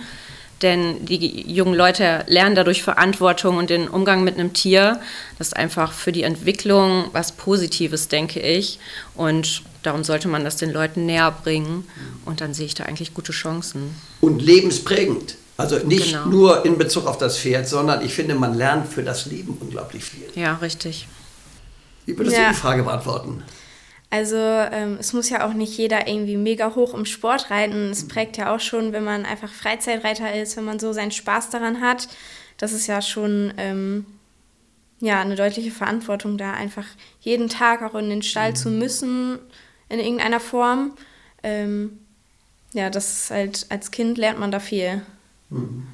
Denn 0.62 1.04
die 1.04 1.52
jungen 1.52 1.74
Leute 1.74 2.22
lernen 2.28 2.54
dadurch 2.54 2.84
Verantwortung 2.84 3.56
und 3.56 3.68
den 3.68 3.88
Umgang 3.88 4.22
mit 4.22 4.38
einem 4.38 4.52
Tier. 4.52 5.00
Das 5.38 5.48
ist 5.48 5.56
einfach 5.56 5.92
für 5.92 6.12
die 6.12 6.22
Entwicklung 6.22 7.06
was 7.10 7.32
Positives, 7.32 8.06
denke 8.06 8.38
ich. 8.38 8.78
Und 9.16 9.64
darum 9.82 10.04
sollte 10.04 10.28
man 10.28 10.44
das 10.44 10.56
den 10.56 10.70
Leuten 10.70 11.06
näher 11.06 11.30
bringen. 11.30 11.86
Und 12.24 12.40
dann 12.40 12.54
sehe 12.54 12.66
ich 12.66 12.74
da 12.74 12.84
eigentlich 12.84 13.14
gute 13.14 13.32
Chancen. 13.32 13.94
Und 14.20 14.40
lebensprägend. 14.40 15.36
Also 15.56 15.78
nicht 15.78 16.12
genau. 16.12 16.26
nur 16.26 16.64
in 16.64 16.78
Bezug 16.78 17.06
auf 17.06 17.18
das 17.18 17.38
Pferd, 17.38 17.68
sondern 17.68 18.04
ich 18.04 18.14
finde, 18.14 18.34
man 18.34 18.54
lernt 18.54 18.88
für 18.88 19.02
das 19.02 19.26
Leben 19.26 19.56
unglaublich 19.60 20.04
viel. 20.04 20.26
Ja, 20.34 20.54
richtig. 20.54 21.06
Wie 22.06 22.16
würdest 22.16 22.36
ja. 22.36 22.48
du 22.48 22.54
die 22.54 22.60
Frage 22.60 22.82
beantworten? 22.82 23.42
Also 24.10 24.36
ähm, 24.36 24.98
es 25.00 25.12
muss 25.12 25.30
ja 25.30 25.46
auch 25.46 25.54
nicht 25.54 25.76
jeder 25.78 26.06
irgendwie 26.06 26.36
mega 26.36 26.74
hoch 26.74 26.94
im 26.94 27.06
Sport 27.06 27.50
reiten. 27.50 27.90
Es 27.90 28.08
prägt 28.08 28.36
ja 28.36 28.54
auch 28.54 28.60
schon, 28.60 28.92
wenn 28.92 29.04
man 29.04 29.24
einfach 29.24 29.50
Freizeitreiter 29.50 30.34
ist, 30.34 30.56
wenn 30.56 30.64
man 30.64 30.78
so 30.78 30.92
seinen 30.92 31.12
Spaß 31.12 31.50
daran 31.50 31.80
hat. 31.80 32.08
Das 32.58 32.72
ist 32.72 32.86
ja 32.88 33.00
schon 33.00 33.54
ähm, 33.56 34.04
ja, 35.00 35.20
eine 35.20 35.34
deutliche 35.34 35.70
Verantwortung 35.70 36.38
da, 36.38 36.52
einfach 36.52 36.84
jeden 37.20 37.48
Tag 37.48 37.82
auch 37.82 37.96
in 37.96 38.08
den 38.08 38.22
Stall 38.22 38.50
mhm. 38.50 38.56
zu 38.56 38.70
müssen, 38.70 39.38
in 39.92 40.00
irgendeiner 40.00 40.40
Form. 40.40 40.92
Ähm, 41.42 41.98
ja, 42.72 42.90
das 42.90 43.12
ist 43.12 43.30
halt, 43.30 43.66
als 43.68 43.90
Kind 43.90 44.16
lernt 44.18 44.40
man 44.40 44.50
da 44.50 44.58
viel. 44.58 45.02
Mhm. 45.50 45.86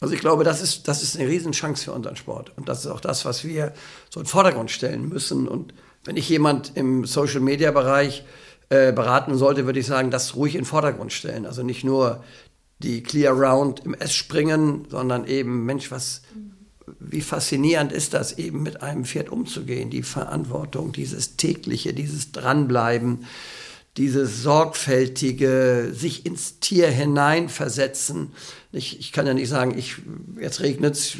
Also 0.00 0.14
ich 0.14 0.20
glaube, 0.20 0.42
das 0.42 0.60
ist, 0.60 0.88
das 0.88 1.02
ist 1.02 1.16
eine 1.16 1.28
Riesenchance 1.28 1.84
für 1.84 1.92
unseren 1.92 2.16
Sport. 2.16 2.52
Und 2.56 2.68
das 2.68 2.80
ist 2.80 2.86
auch 2.86 3.00
das, 3.00 3.24
was 3.24 3.44
wir 3.44 3.72
so 4.10 4.18
in 4.18 4.24
den 4.24 4.30
Vordergrund 4.30 4.70
stellen 4.70 5.08
müssen 5.08 5.46
und 5.46 5.72
wenn 6.04 6.16
ich 6.16 6.28
jemand 6.28 6.76
im 6.76 7.04
Social-Media-Bereich 7.04 8.24
äh, 8.70 8.92
beraten 8.92 9.36
sollte, 9.36 9.66
würde 9.66 9.78
ich 9.78 9.86
sagen, 9.86 10.10
das 10.10 10.34
ruhig 10.34 10.54
in 10.54 10.62
den 10.62 10.66
Vordergrund 10.66 11.12
stellen. 11.12 11.46
Also 11.46 11.62
nicht 11.62 11.84
nur 11.84 12.24
die 12.80 13.04
Clear 13.04 13.32
Round 13.32 13.80
im 13.84 13.94
S 13.94 14.12
springen, 14.12 14.86
sondern 14.90 15.26
eben, 15.26 15.64
Mensch, 15.64 15.92
was, 15.92 16.22
wie 16.98 17.20
faszinierend 17.20 17.92
ist 17.92 18.14
das 18.14 18.38
eben 18.38 18.62
mit 18.62 18.82
einem 18.82 19.04
Pferd 19.04 19.30
umzugehen, 19.30 19.90
die 19.90 20.02
Verantwortung, 20.02 20.92
dieses 20.92 21.36
tägliche, 21.36 21.92
dieses 21.92 22.32
Dranbleiben, 22.32 23.24
dieses 23.96 24.42
sorgfältige, 24.42 25.90
sich 25.92 26.24
ins 26.24 26.60
Tier 26.60 26.88
hineinversetzen. 26.88 28.32
Ich, 28.72 28.98
ich 28.98 29.12
kann 29.12 29.26
ja 29.26 29.34
nicht 29.34 29.50
sagen, 29.50 29.76
ich, 29.76 29.96
jetzt 30.40 30.60
regnet 30.60 30.94
es, 30.94 31.18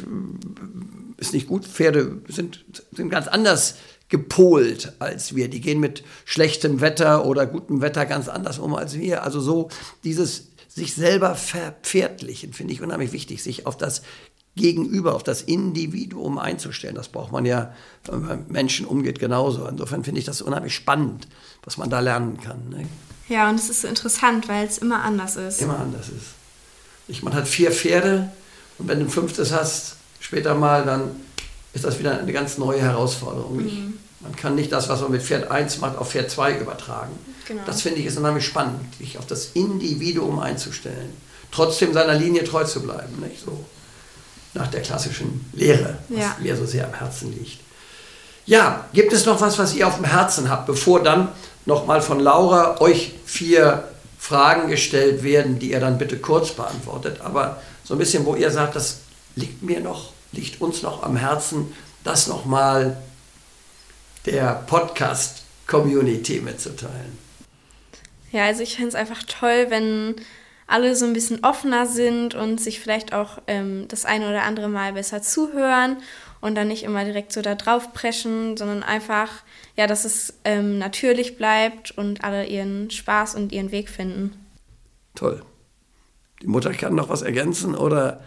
ist 1.17 1.33
nicht 1.33 1.47
gut. 1.47 1.65
Pferde 1.65 2.21
sind, 2.27 2.65
sind 2.91 3.09
ganz 3.09 3.27
anders 3.27 3.75
gepolt 4.09 4.93
als 4.99 5.35
wir. 5.35 5.49
Die 5.49 5.61
gehen 5.61 5.79
mit 5.79 6.03
schlechtem 6.25 6.81
Wetter 6.81 7.25
oder 7.25 7.45
gutem 7.45 7.81
Wetter 7.81 8.05
ganz 8.05 8.27
anders 8.27 8.57
um 8.57 8.75
als 8.75 8.97
wir. 8.97 9.23
Also 9.23 9.39
so 9.39 9.69
dieses 10.03 10.47
sich 10.67 10.95
selber 10.95 11.35
verpferdlichen 11.35 12.53
finde 12.53 12.73
ich 12.73 12.81
unheimlich 12.81 13.11
wichtig, 13.11 13.43
sich 13.43 13.67
auf 13.67 13.77
das 13.77 14.01
Gegenüber, 14.55 15.15
auf 15.15 15.23
das 15.23 15.41
Individuum 15.41 16.37
einzustellen. 16.37 16.95
Das 16.95 17.07
braucht 17.07 17.31
man 17.31 17.45
ja, 17.45 17.73
wenn 18.05 18.21
man 18.21 18.37
mit 18.39 18.51
Menschen 18.51 18.85
umgeht, 18.85 19.19
genauso. 19.19 19.65
Insofern 19.67 20.03
finde 20.03 20.19
ich 20.19 20.25
das 20.25 20.41
unheimlich 20.41 20.75
spannend, 20.75 21.27
was 21.63 21.77
man 21.77 21.89
da 21.89 21.99
lernen 21.99 22.39
kann. 22.39 22.69
Ne? 22.69 22.87
Ja, 23.29 23.49
und 23.49 23.55
es 23.55 23.69
ist 23.69 23.81
so 23.81 23.87
interessant, 23.87 24.47
weil 24.47 24.67
es 24.67 24.77
immer 24.77 25.01
anders 25.01 25.37
ist. 25.37 25.61
Immer 25.61 25.79
anders 25.79 26.09
ist. 26.09 26.33
Ich, 27.07 27.23
man 27.23 27.33
hat 27.33 27.47
vier 27.47 27.71
Pferde 27.71 28.31
und 28.77 28.87
wenn 28.87 28.99
du 28.99 29.05
ein 29.05 29.09
fünftes 29.09 29.51
hast, 29.51 29.95
später 30.19 30.53
mal, 30.53 30.85
dann 30.85 31.11
ist 31.73 31.83
das 31.83 31.97
wieder 31.97 32.19
eine 32.19 32.31
ganz 32.31 32.57
neue 32.57 32.81
Herausforderung. 32.81 33.57
Mhm. 33.57 33.93
Man 34.19 34.35
kann 34.35 34.55
nicht 34.55 34.71
das, 34.71 34.87
was 34.87 35.01
man 35.01 35.11
mit 35.11 35.23
Pferd 35.23 35.49
1 35.49 35.79
macht, 35.79 35.97
auf 35.97 36.11
Pferd 36.11 36.29
2 36.29 36.59
übertragen. 36.59 37.11
Genau. 37.47 37.63
Das 37.65 37.81
finde 37.81 37.99
ich 37.99 38.05
ist 38.05 38.17
unheimlich 38.17 38.45
spannend, 38.45 38.95
sich 38.97 39.17
auf 39.17 39.25
das 39.25 39.49
Individuum 39.53 40.39
einzustellen. 40.39 41.09
Trotzdem 41.51 41.91
seiner 41.91 42.13
Linie 42.13 42.43
treu 42.45 42.63
zu 42.63 42.81
bleiben. 42.81 43.19
Nicht? 43.19 43.43
So 43.43 43.65
nach 44.53 44.67
der 44.67 44.81
klassischen 44.81 45.45
Lehre, 45.53 45.97
was 46.09 46.19
ja. 46.19 46.35
mir 46.39 46.55
so 46.55 46.65
sehr 46.65 46.85
am 46.85 46.93
Herzen 46.93 47.33
liegt. 47.33 47.59
Ja, 48.45 48.87
gibt 48.93 49.13
es 49.13 49.25
noch 49.25 49.39
was, 49.41 49.57
was 49.57 49.73
ihr 49.73 49.87
auf 49.87 49.95
dem 49.95 50.05
Herzen 50.05 50.49
habt, 50.49 50.65
bevor 50.65 51.01
dann 51.01 51.29
nochmal 51.65 52.01
von 52.01 52.19
Laura 52.19 52.81
euch 52.81 53.13
vier 53.25 53.87
Fragen 54.19 54.69
gestellt 54.69 55.23
werden, 55.23 55.59
die 55.59 55.71
ihr 55.71 55.79
dann 55.79 55.97
bitte 55.97 56.17
kurz 56.17 56.51
beantwortet. 56.51 57.21
Aber 57.21 57.61
so 57.83 57.95
ein 57.95 57.97
bisschen, 57.97 58.25
wo 58.25 58.35
ihr 58.35 58.51
sagt, 58.51 58.75
das 58.75 58.99
liegt 59.35 59.63
mir 59.63 59.79
noch, 59.79 60.13
liegt 60.31 60.61
uns 60.61 60.81
noch 60.81 61.03
am 61.03 61.15
Herzen, 61.15 61.73
das 62.03 62.27
nochmal 62.27 62.97
der 64.25 64.63
Podcast-Community 64.67 66.39
mitzuteilen. 66.39 67.17
Ja, 68.31 68.45
also 68.45 68.63
ich 68.63 68.75
finde 68.75 68.89
es 68.89 68.95
einfach 68.95 69.23
toll, 69.23 69.67
wenn 69.69 70.15
alle 70.67 70.95
so 70.95 71.05
ein 71.05 71.13
bisschen 71.13 71.43
offener 71.43 71.85
sind 71.85 72.35
und 72.35 72.59
sich 72.59 72.79
vielleicht 72.79 73.13
auch 73.13 73.39
ähm, 73.47 73.85
das 73.87 74.05
eine 74.05 74.29
oder 74.29 74.43
andere 74.43 74.69
Mal 74.69 74.93
besser 74.93 75.21
zuhören 75.21 75.97
und 76.41 76.55
dann 76.55 76.67
nicht 76.67 76.83
immer 76.83 77.05
direkt 77.05 77.31
so 77.31 77.41
da 77.41 77.55
drauf 77.55 77.93
preschen, 77.93 78.57
sondern 78.57 78.83
einfach, 78.83 79.29
ja, 79.77 79.87
dass 79.87 80.05
es 80.05 80.33
ähm, 80.43 80.77
natürlich 80.77 81.37
bleibt 81.37 81.91
und 81.91 82.23
alle 82.23 82.45
ihren 82.45 82.91
Spaß 82.91 83.35
und 83.35 83.51
ihren 83.51 83.71
Weg 83.71 83.89
finden. 83.89 84.33
Toll. 85.15 85.41
Die 86.41 86.47
Mutter 86.47 86.73
kann 86.73 86.95
noch 86.95 87.09
was 87.09 87.21
ergänzen 87.21 87.75
oder 87.75 88.21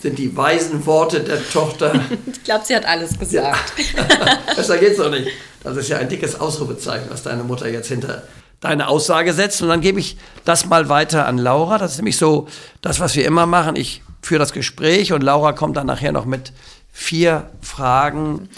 sind 0.00 0.18
die 0.18 0.36
weisen 0.36 0.84
Worte 0.84 1.20
der 1.20 1.42
Tochter. 1.48 1.94
ich 2.26 2.44
glaube, 2.44 2.64
sie 2.64 2.74
hat 2.74 2.84
alles 2.84 3.18
gesagt. 3.18 3.72
Ja. 3.96 4.38
Besser 4.56 4.76
geht's 4.78 4.98
doch 4.98 5.10
nicht. 5.10 5.28
Das 5.62 5.76
ist 5.76 5.88
ja 5.88 5.98
ein 5.98 6.08
dickes 6.08 6.38
Ausrufezeichen, 6.38 7.08
was 7.08 7.22
deine 7.22 7.44
Mutter 7.44 7.68
jetzt 7.68 7.88
hinter 7.88 8.24
deine 8.62 8.88
Aussage 8.88 9.34
setzt. 9.34 9.60
Und 9.60 9.68
dann 9.68 9.82
gebe 9.82 10.00
ich 10.00 10.16
das 10.46 10.64
mal 10.64 10.88
weiter 10.88 11.26
an 11.26 11.36
Laura. 11.36 11.76
Das 11.76 11.92
ist 11.92 11.98
nämlich 11.98 12.16
so 12.16 12.48
das, 12.80 12.98
was 13.00 13.14
wir 13.14 13.26
immer 13.26 13.44
machen. 13.44 13.76
Ich 13.76 14.02
führe 14.22 14.38
das 14.38 14.52
Gespräch 14.52 15.12
und 15.12 15.22
Laura 15.22 15.52
kommt 15.52 15.76
dann 15.76 15.86
nachher 15.86 16.12
noch 16.12 16.24
mit 16.24 16.52
vier 16.92 17.50
Fragen. 17.60 18.48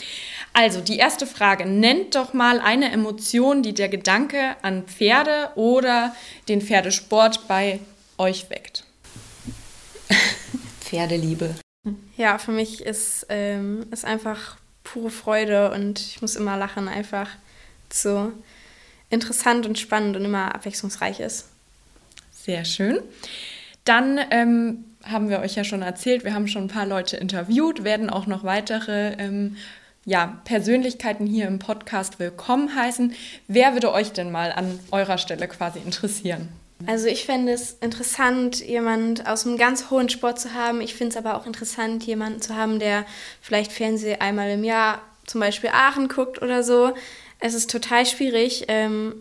Also 0.53 0.81
die 0.81 0.99
erste 0.99 1.27
Frage, 1.27 1.67
nennt 1.67 2.15
doch 2.15 2.33
mal 2.33 2.61
eine 2.61 2.93
Emotion, 2.93 3.63
die 3.63 3.75
der 3.75 3.89
Gedanke 3.89 4.55
an 4.63 4.85
Pferde 4.85 5.51
oder 5.57 6.15
den 6.49 6.61
Pferdesport 6.61 7.49
bei 7.49 7.81
euch 8.19 8.51
weckt. 8.51 8.85
Pferdeliebe. 10.81 11.57
Ja, 12.17 12.39
für 12.39 12.53
mich 12.53 12.83
ist 12.83 13.27
ähm, 13.31 13.87
ist 13.91 14.05
einfach 14.05 14.57
pure 14.85 15.11
Freude 15.11 15.73
und 15.73 15.99
ich 15.99 16.21
muss 16.21 16.37
immer 16.37 16.57
lachen, 16.57 16.89
einfach 16.89 17.29
so 17.93 18.33
interessant 19.15 19.67
und 19.67 19.79
spannend 19.79 20.17
und 20.17 20.25
immer 20.25 20.55
abwechslungsreich 20.55 21.21
ist. 21.21 21.49
Sehr 22.33 22.65
schön. 22.65 22.99
Dann 23.85 24.21
ähm, 24.31 24.85
haben 25.05 25.29
wir 25.29 25.41
euch 25.41 25.55
ja 25.55 25.65
schon 25.65 25.83
erzählt, 25.83 26.25
wir 26.25 26.35
haben 26.35 26.49
schon 26.49 26.65
ein 26.65 26.69
paar 26.69 26.87
Leute 26.87 27.17
interviewt, 27.17 27.85
werden 27.85 28.11
auch 28.11 28.27
noch 28.27 28.45
weitere 28.45 29.13
ähm, 29.19 29.57
ja, 30.05 30.39
Persönlichkeiten 30.45 31.27
hier 31.27 31.47
im 31.47 31.59
Podcast 31.59 32.19
willkommen 32.19 32.75
heißen. 32.75 33.15
Wer 33.49 33.73
würde 33.73 33.93
euch 33.93 34.13
denn 34.13 34.31
mal 34.31 34.53
an 34.53 34.79
eurer 34.91 35.19
Stelle 35.19 35.49
quasi 35.49 35.79
interessieren? 35.79 36.49
Also 36.87 37.07
ich 37.07 37.25
fände 37.25 37.53
es 37.53 37.79
interessant, 37.81 38.61
jemand 38.61 39.27
aus 39.27 39.47
einem 39.47 39.57
ganz 39.57 39.91
hohen 39.91 40.09
Sport 40.09 40.41
zu 40.41 40.53
haben. 40.53 40.81
Ich 40.81 40.95
finde 40.95 41.13
es 41.13 41.17
aber 41.17 41.37
auch 41.37 41.47
interessant, 41.47 42.05
jemanden 42.05 42.43
zu 42.43 42.57
haben, 42.57 42.79
der 42.79 43.07
vielleicht 43.41 43.73
Fernsehen 43.73 44.21
einmal 44.21 44.51
im 44.51 44.65
Jahr 44.65 45.01
zum 45.27 45.41
Beispiel 45.41 45.71
Aachen 45.73 46.09
guckt 46.09 46.43
oder 46.43 46.63
so. 46.63 46.93
Es 47.41 47.55
ist 47.55 47.71
total 47.71 48.07
schwierig, 48.07 48.65
ähm, 48.69 49.15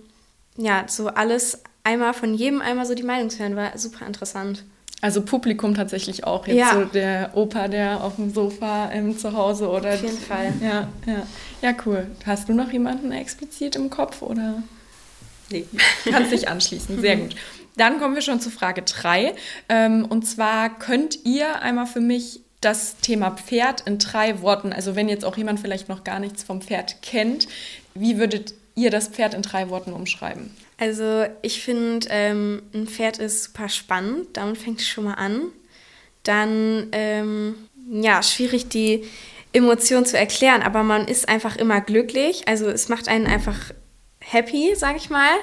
ja, 0.57 0.85
so 0.87 1.07
alles 1.07 1.61
einmal 1.83 2.13
von 2.13 2.33
jedem 2.33 2.61
einmal 2.61 2.85
so 2.85 2.95
die 2.95 3.03
Meinung 3.03 3.29
zu 3.29 3.39
hören, 3.39 3.55
war 3.55 3.77
super 3.77 4.05
interessant. 4.05 4.63
Also 5.01 5.21
Publikum 5.21 5.75
tatsächlich 5.75 6.23
auch. 6.23 6.47
Jetzt 6.47 6.57
ja. 6.57 6.73
so 6.73 6.85
der 6.85 7.31
Opa, 7.35 7.67
der 7.67 8.01
auf 8.01 8.15
dem 8.15 8.33
Sofa 8.33 8.89
ähm, 8.93 9.17
zu 9.17 9.33
Hause 9.33 9.69
oder. 9.69 9.95
Auf 9.95 10.01
jeden 10.01 10.17
Fall. 10.17 10.53
Ja, 10.61 10.87
ja. 11.05 11.27
Ja, 11.61 11.75
cool. 11.85 12.07
Hast 12.25 12.47
du 12.47 12.53
noch 12.53 12.71
jemanden 12.71 13.11
explizit 13.11 13.75
im 13.75 13.89
Kopf 13.89 14.21
oder? 14.21 14.63
Nee, 15.49 15.65
kannst 16.09 16.31
dich 16.31 16.47
anschließen. 16.47 17.01
Sehr 17.01 17.17
gut. 17.17 17.35
Dann 17.75 17.99
kommen 17.99 18.15
wir 18.15 18.21
schon 18.21 18.39
zu 18.39 18.49
Frage 18.49 18.83
3. 18.83 19.35
Ähm, 19.67 20.05
und 20.05 20.25
zwar 20.25 20.69
könnt 20.69 21.25
ihr 21.25 21.61
einmal 21.61 21.85
für 21.85 21.99
mich 21.99 22.39
das 22.61 22.95
Thema 22.97 23.31
Pferd 23.31 23.81
in 23.81 23.97
drei 23.97 24.41
Worten, 24.41 24.71
also 24.71 24.95
wenn 24.95 25.09
jetzt 25.09 25.25
auch 25.25 25.35
jemand 25.35 25.59
vielleicht 25.59 25.89
noch 25.89 26.05
gar 26.05 26.19
nichts 26.19 26.43
vom 26.43 26.61
Pferd 26.61 27.01
kennt, 27.01 27.47
wie 27.93 28.17
würdet 28.17 28.53
ihr 28.75 28.89
das 28.89 29.07
Pferd 29.07 29.33
in 29.33 29.41
drei 29.41 29.69
Worten 29.69 29.93
umschreiben? 29.93 30.51
Also 30.77 31.25
ich 31.41 31.61
finde, 31.61 32.07
ähm, 32.09 32.63
ein 32.73 32.87
Pferd 32.87 33.19
ist 33.19 33.43
super 33.45 33.69
spannend, 33.69 34.29
damit 34.33 34.57
fängt 34.57 34.81
es 34.81 34.87
schon 34.87 35.05
mal 35.05 35.13
an. 35.13 35.51
Dann, 36.23 36.87
ähm, 36.91 37.55
ja, 37.89 38.23
schwierig 38.23 38.69
die 38.69 39.03
Emotionen 39.51 40.05
zu 40.05 40.17
erklären, 40.17 40.61
aber 40.61 40.83
man 40.83 41.07
ist 41.07 41.29
einfach 41.29 41.55
immer 41.57 41.81
glücklich. 41.81 42.47
Also 42.47 42.69
es 42.69 42.89
macht 42.89 43.07
einen 43.07 43.27
einfach 43.27 43.71
happy, 44.19 44.73
sag 44.75 44.97
ich 44.97 45.09
mal. 45.09 45.35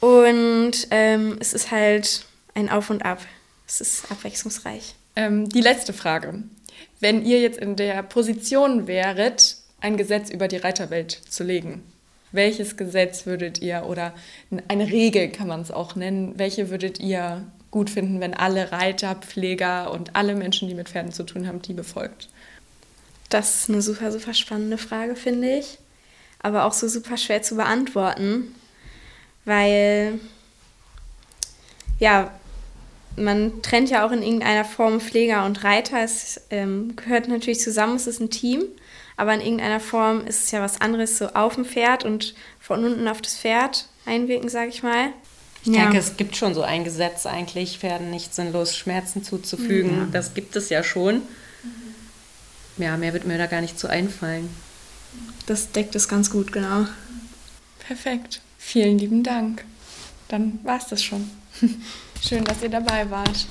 Und 0.00 0.88
ähm, 0.90 1.38
es 1.40 1.54
ist 1.54 1.70
halt 1.70 2.26
ein 2.54 2.68
Auf 2.68 2.90
und 2.90 3.04
Ab. 3.04 3.20
Es 3.66 3.80
ist 3.80 4.10
abwechslungsreich. 4.10 4.94
Ähm, 5.16 5.48
die 5.48 5.62
letzte 5.62 5.92
Frage. 5.92 6.42
Wenn 7.00 7.24
ihr 7.24 7.40
jetzt 7.40 7.58
in 7.58 7.76
der 7.76 8.02
Position 8.02 8.86
wäret, 8.86 9.56
ein 9.84 9.96
Gesetz 9.98 10.30
über 10.30 10.48
die 10.48 10.56
Reiterwelt 10.56 11.12
zu 11.28 11.44
legen, 11.44 11.82
welches 12.32 12.76
Gesetz 12.76 13.26
würdet 13.26 13.60
ihr 13.60 13.84
oder 13.86 14.14
eine 14.68 14.90
Regel 14.90 15.28
kann 15.28 15.46
man 15.46 15.60
es 15.60 15.70
auch 15.70 15.94
nennen, 15.94 16.32
welche 16.38 16.70
würdet 16.70 16.98
ihr 17.00 17.44
gut 17.70 17.90
finden, 17.90 18.20
wenn 18.20 18.34
alle 18.34 18.72
Reiter, 18.72 19.14
Pfleger 19.14 19.90
und 19.90 20.16
alle 20.16 20.34
Menschen, 20.34 20.68
die 20.68 20.74
mit 20.74 20.88
Pferden 20.88 21.12
zu 21.12 21.24
tun 21.24 21.46
haben, 21.46 21.60
die 21.60 21.74
befolgt? 21.74 22.28
Das 23.28 23.54
ist 23.54 23.68
eine 23.68 23.82
super, 23.82 24.10
super 24.10 24.32
spannende 24.32 24.78
Frage, 24.78 25.16
finde 25.16 25.58
ich. 25.58 25.78
Aber 26.38 26.64
auch 26.64 26.72
so 26.72 26.88
super 26.88 27.16
schwer 27.16 27.42
zu 27.42 27.56
beantworten, 27.56 28.54
weil 29.44 30.18
ja, 31.98 32.30
man 33.16 33.62
trennt 33.62 33.90
ja 33.90 34.06
auch 34.06 34.12
in 34.12 34.22
irgendeiner 34.22 34.64
Form 34.64 35.00
Pfleger 35.00 35.44
und 35.44 35.64
Reiter. 35.64 36.02
Es 36.02 36.40
ähm, 36.50 36.96
gehört 36.96 37.28
natürlich 37.28 37.60
zusammen, 37.60 37.96
es 37.96 38.06
ist 38.06 38.20
ein 38.20 38.30
Team, 38.30 38.64
aber 39.16 39.34
in 39.34 39.40
irgendeiner 39.40 39.80
Form 39.80 40.26
ist 40.26 40.44
es 40.44 40.50
ja 40.50 40.60
was 40.60 40.80
anderes, 40.80 41.18
so 41.18 41.28
auf 41.28 41.54
dem 41.54 41.64
Pferd 41.64 42.04
und 42.04 42.34
von 42.60 42.84
unten 42.84 43.06
auf 43.08 43.22
das 43.22 43.36
Pferd 43.36 43.88
einwirken, 44.06 44.48
sage 44.48 44.68
ich 44.68 44.82
mal. 44.82 45.10
Ich 45.64 45.72
ja. 45.72 45.82
denke, 45.82 45.98
es 45.98 46.16
gibt 46.16 46.36
schon 46.36 46.52
so 46.54 46.62
ein 46.62 46.84
Gesetz 46.84 47.24
eigentlich, 47.24 47.78
Pferden 47.78 48.10
nicht 48.10 48.34
sinnlos 48.34 48.76
Schmerzen 48.76 49.22
zuzufügen. 49.22 49.98
Ja. 49.98 50.08
Das 50.12 50.34
gibt 50.34 50.56
es 50.56 50.68
ja 50.68 50.82
schon. 50.82 51.22
Ja, 52.76 52.96
mehr 52.96 53.12
wird 53.12 53.24
mir 53.24 53.38
da 53.38 53.46
gar 53.46 53.60
nicht 53.60 53.78
zu 53.78 53.88
einfallen. 53.88 54.50
Das 55.46 55.70
deckt 55.72 55.94
es 55.94 56.08
ganz 56.08 56.30
gut, 56.30 56.52
genau. 56.52 56.86
Perfekt. 57.86 58.40
Vielen 58.58 58.98
lieben 58.98 59.22
Dank. 59.22 59.64
Dann 60.28 60.58
war 60.64 60.78
es 60.78 60.86
das 60.88 61.02
schon. 61.02 61.30
Schön, 62.22 62.44
dass 62.44 62.62
ihr 62.62 62.70
dabei 62.70 63.10
wart. 63.10 63.46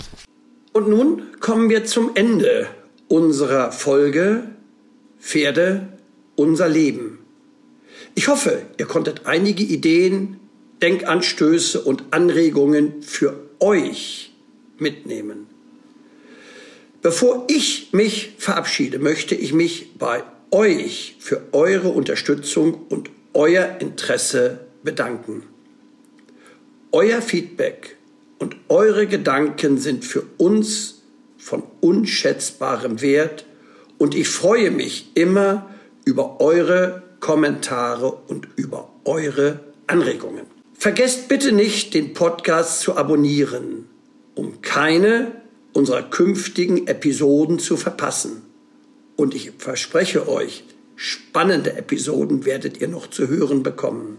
Und 0.74 0.89
nun 0.89 1.39
kommen 1.39 1.70
wir 1.70 1.86
zum 1.86 2.16
Ende 2.16 2.68
unserer 3.07 3.72
Folge 3.72 4.43
Pferde, 5.24 5.88
unser 6.36 6.67
Leben. 6.67 7.19
Ich 8.13 8.28
hoffe, 8.28 8.61
ihr 8.78 8.86
konntet 8.86 9.26
einige 9.26 9.63
Ideen, 9.63 10.39
Denkanstöße 10.82 11.82
und 11.82 12.03
Anregungen 12.11 13.01
für 13.01 13.39
euch 13.59 14.34
mitnehmen. 14.78 15.47
Bevor 17.01 17.47
ich 17.49 17.89
mich 17.93 18.34
verabschiede, 18.38 18.99
möchte 18.99 19.34
ich 19.34 19.53
mich 19.53 19.97
bei 19.97 20.24
euch 20.51 21.15
für 21.19 21.41
eure 21.53 21.89
Unterstützung 21.89 22.86
und 22.89 23.09
euer 23.34 23.78
Interesse 23.80 24.59
bedanken. 24.84 25.43
Euer 26.91 27.21
Feedback 27.21 27.95
und 28.39 28.57
eure 28.67 29.07
Gedanken 29.07 29.78
sind 29.78 30.03
für 30.03 30.24
uns 30.38 31.01
von 31.38 31.63
unschätzbarem 31.80 33.01
Wert 33.01 33.45
und 34.04 34.16
ich 34.16 34.28
freue 34.28 34.70
mich 34.70 35.12
immer 35.14 35.70
über 36.04 36.41
eure 36.41 37.04
Kommentare 37.22 38.12
und 38.12 38.49
über 38.58 38.89
eure 39.06 39.62
Anregungen. 39.88 40.45
Vergesst 40.74 41.30
bitte 41.30 41.54
nicht, 41.54 41.93
den 41.93 42.14
Podcast 42.14 42.82
zu 42.82 42.97
abonnieren, 42.97 43.88
um 44.36 44.62
keine 44.62 45.32
unserer 45.72 46.04
künftigen 46.04 46.86
Episoden 46.86 47.60
zu 47.60 47.78
verpassen. 47.78 48.41
Und 49.16 49.34
ich 49.36 49.51
verspreche 49.58 50.28
euch, 50.28 50.66
spannende 50.97 51.78
Episoden 51.78 52.43
werdet 52.43 52.82
ihr 52.82 52.89
noch 52.89 53.10
zu 53.10 53.30
hören 53.30 53.64
bekommen. 53.64 54.18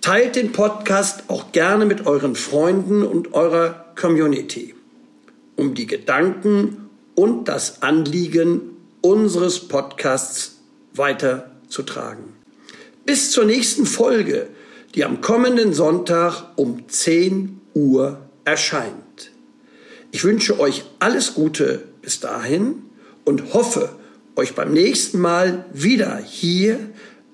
Teilt 0.00 0.34
den 0.34 0.52
Podcast 0.52 1.24
auch 1.28 1.52
gerne 1.52 1.84
mit 1.84 2.06
euren 2.06 2.36
Freunden 2.36 3.02
und 3.02 3.34
eurer 3.34 3.92
Community, 4.00 4.74
um 5.56 5.74
die 5.74 5.86
Gedanken 5.86 6.88
und 7.14 7.48
das 7.48 7.82
Anliegen 7.82 8.76
unseres 9.00 9.60
Podcasts 9.60 10.58
weiterzutragen. 10.94 12.24
Bis 13.04 13.30
zur 13.30 13.44
nächsten 13.44 13.86
Folge, 13.86 14.48
die 14.94 15.04
am 15.04 15.20
kommenden 15.20 15.72
Sonntag 15.72 16.44
um 16.56 16.88
10 16.88 17.60
Uhr 17.74 18.18
erscheint. 18.44 19.30
Ich 20.10 20.24
wünsche 20.24 20.58
euch 20.58 20.84
alles 20.98 21.34
Gute 21.34 21.84
bis 22.02 22.20
dahin 22.20 22.82
und 23.24 23.52
hoffe, 23.52 23.90
euch 24.36 24.54
beim 24.54 24.72
nächsten 24.72 25.20
Mal 25.20 25.64
wieder 25.72 26.16
hier 26.16 26.78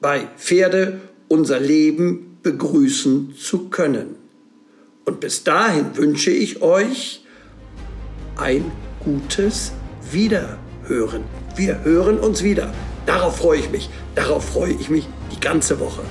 bei 0.00 0.28
Pferde 0.36 1.00
unser 1.28 1.60
Leben 1.60 2.38
begrüßen 2.42 3.34
zu 3.36 3.68
können. 3.68 4.16
Und 5.04 5.20
bis 5.20 5.44
dahin 5.44 5.96
wünsche 5.96 6.30
ich 6.30 6.62
euch 6.62 7.24
ein 8.36 8.70
gutes 9.04 9.72
Wiederhören. 10.10 11.43
Wir 11.56 11.84
hören 11.84 12.18
uns 12.18 12.42
wieder. 12.42 12.72
Darauf 13.06 13.36
freue 13.36 13.60
ich 13.60 13.70
mich. 13.70 13.88
Darauf 14.16 14.44
freue 14.44 14.72
ich 14.72 14.90
mich 14.90 15.06
die 15.30 15.38
ganze 15.38 15.78
Woche. 15.78 16.02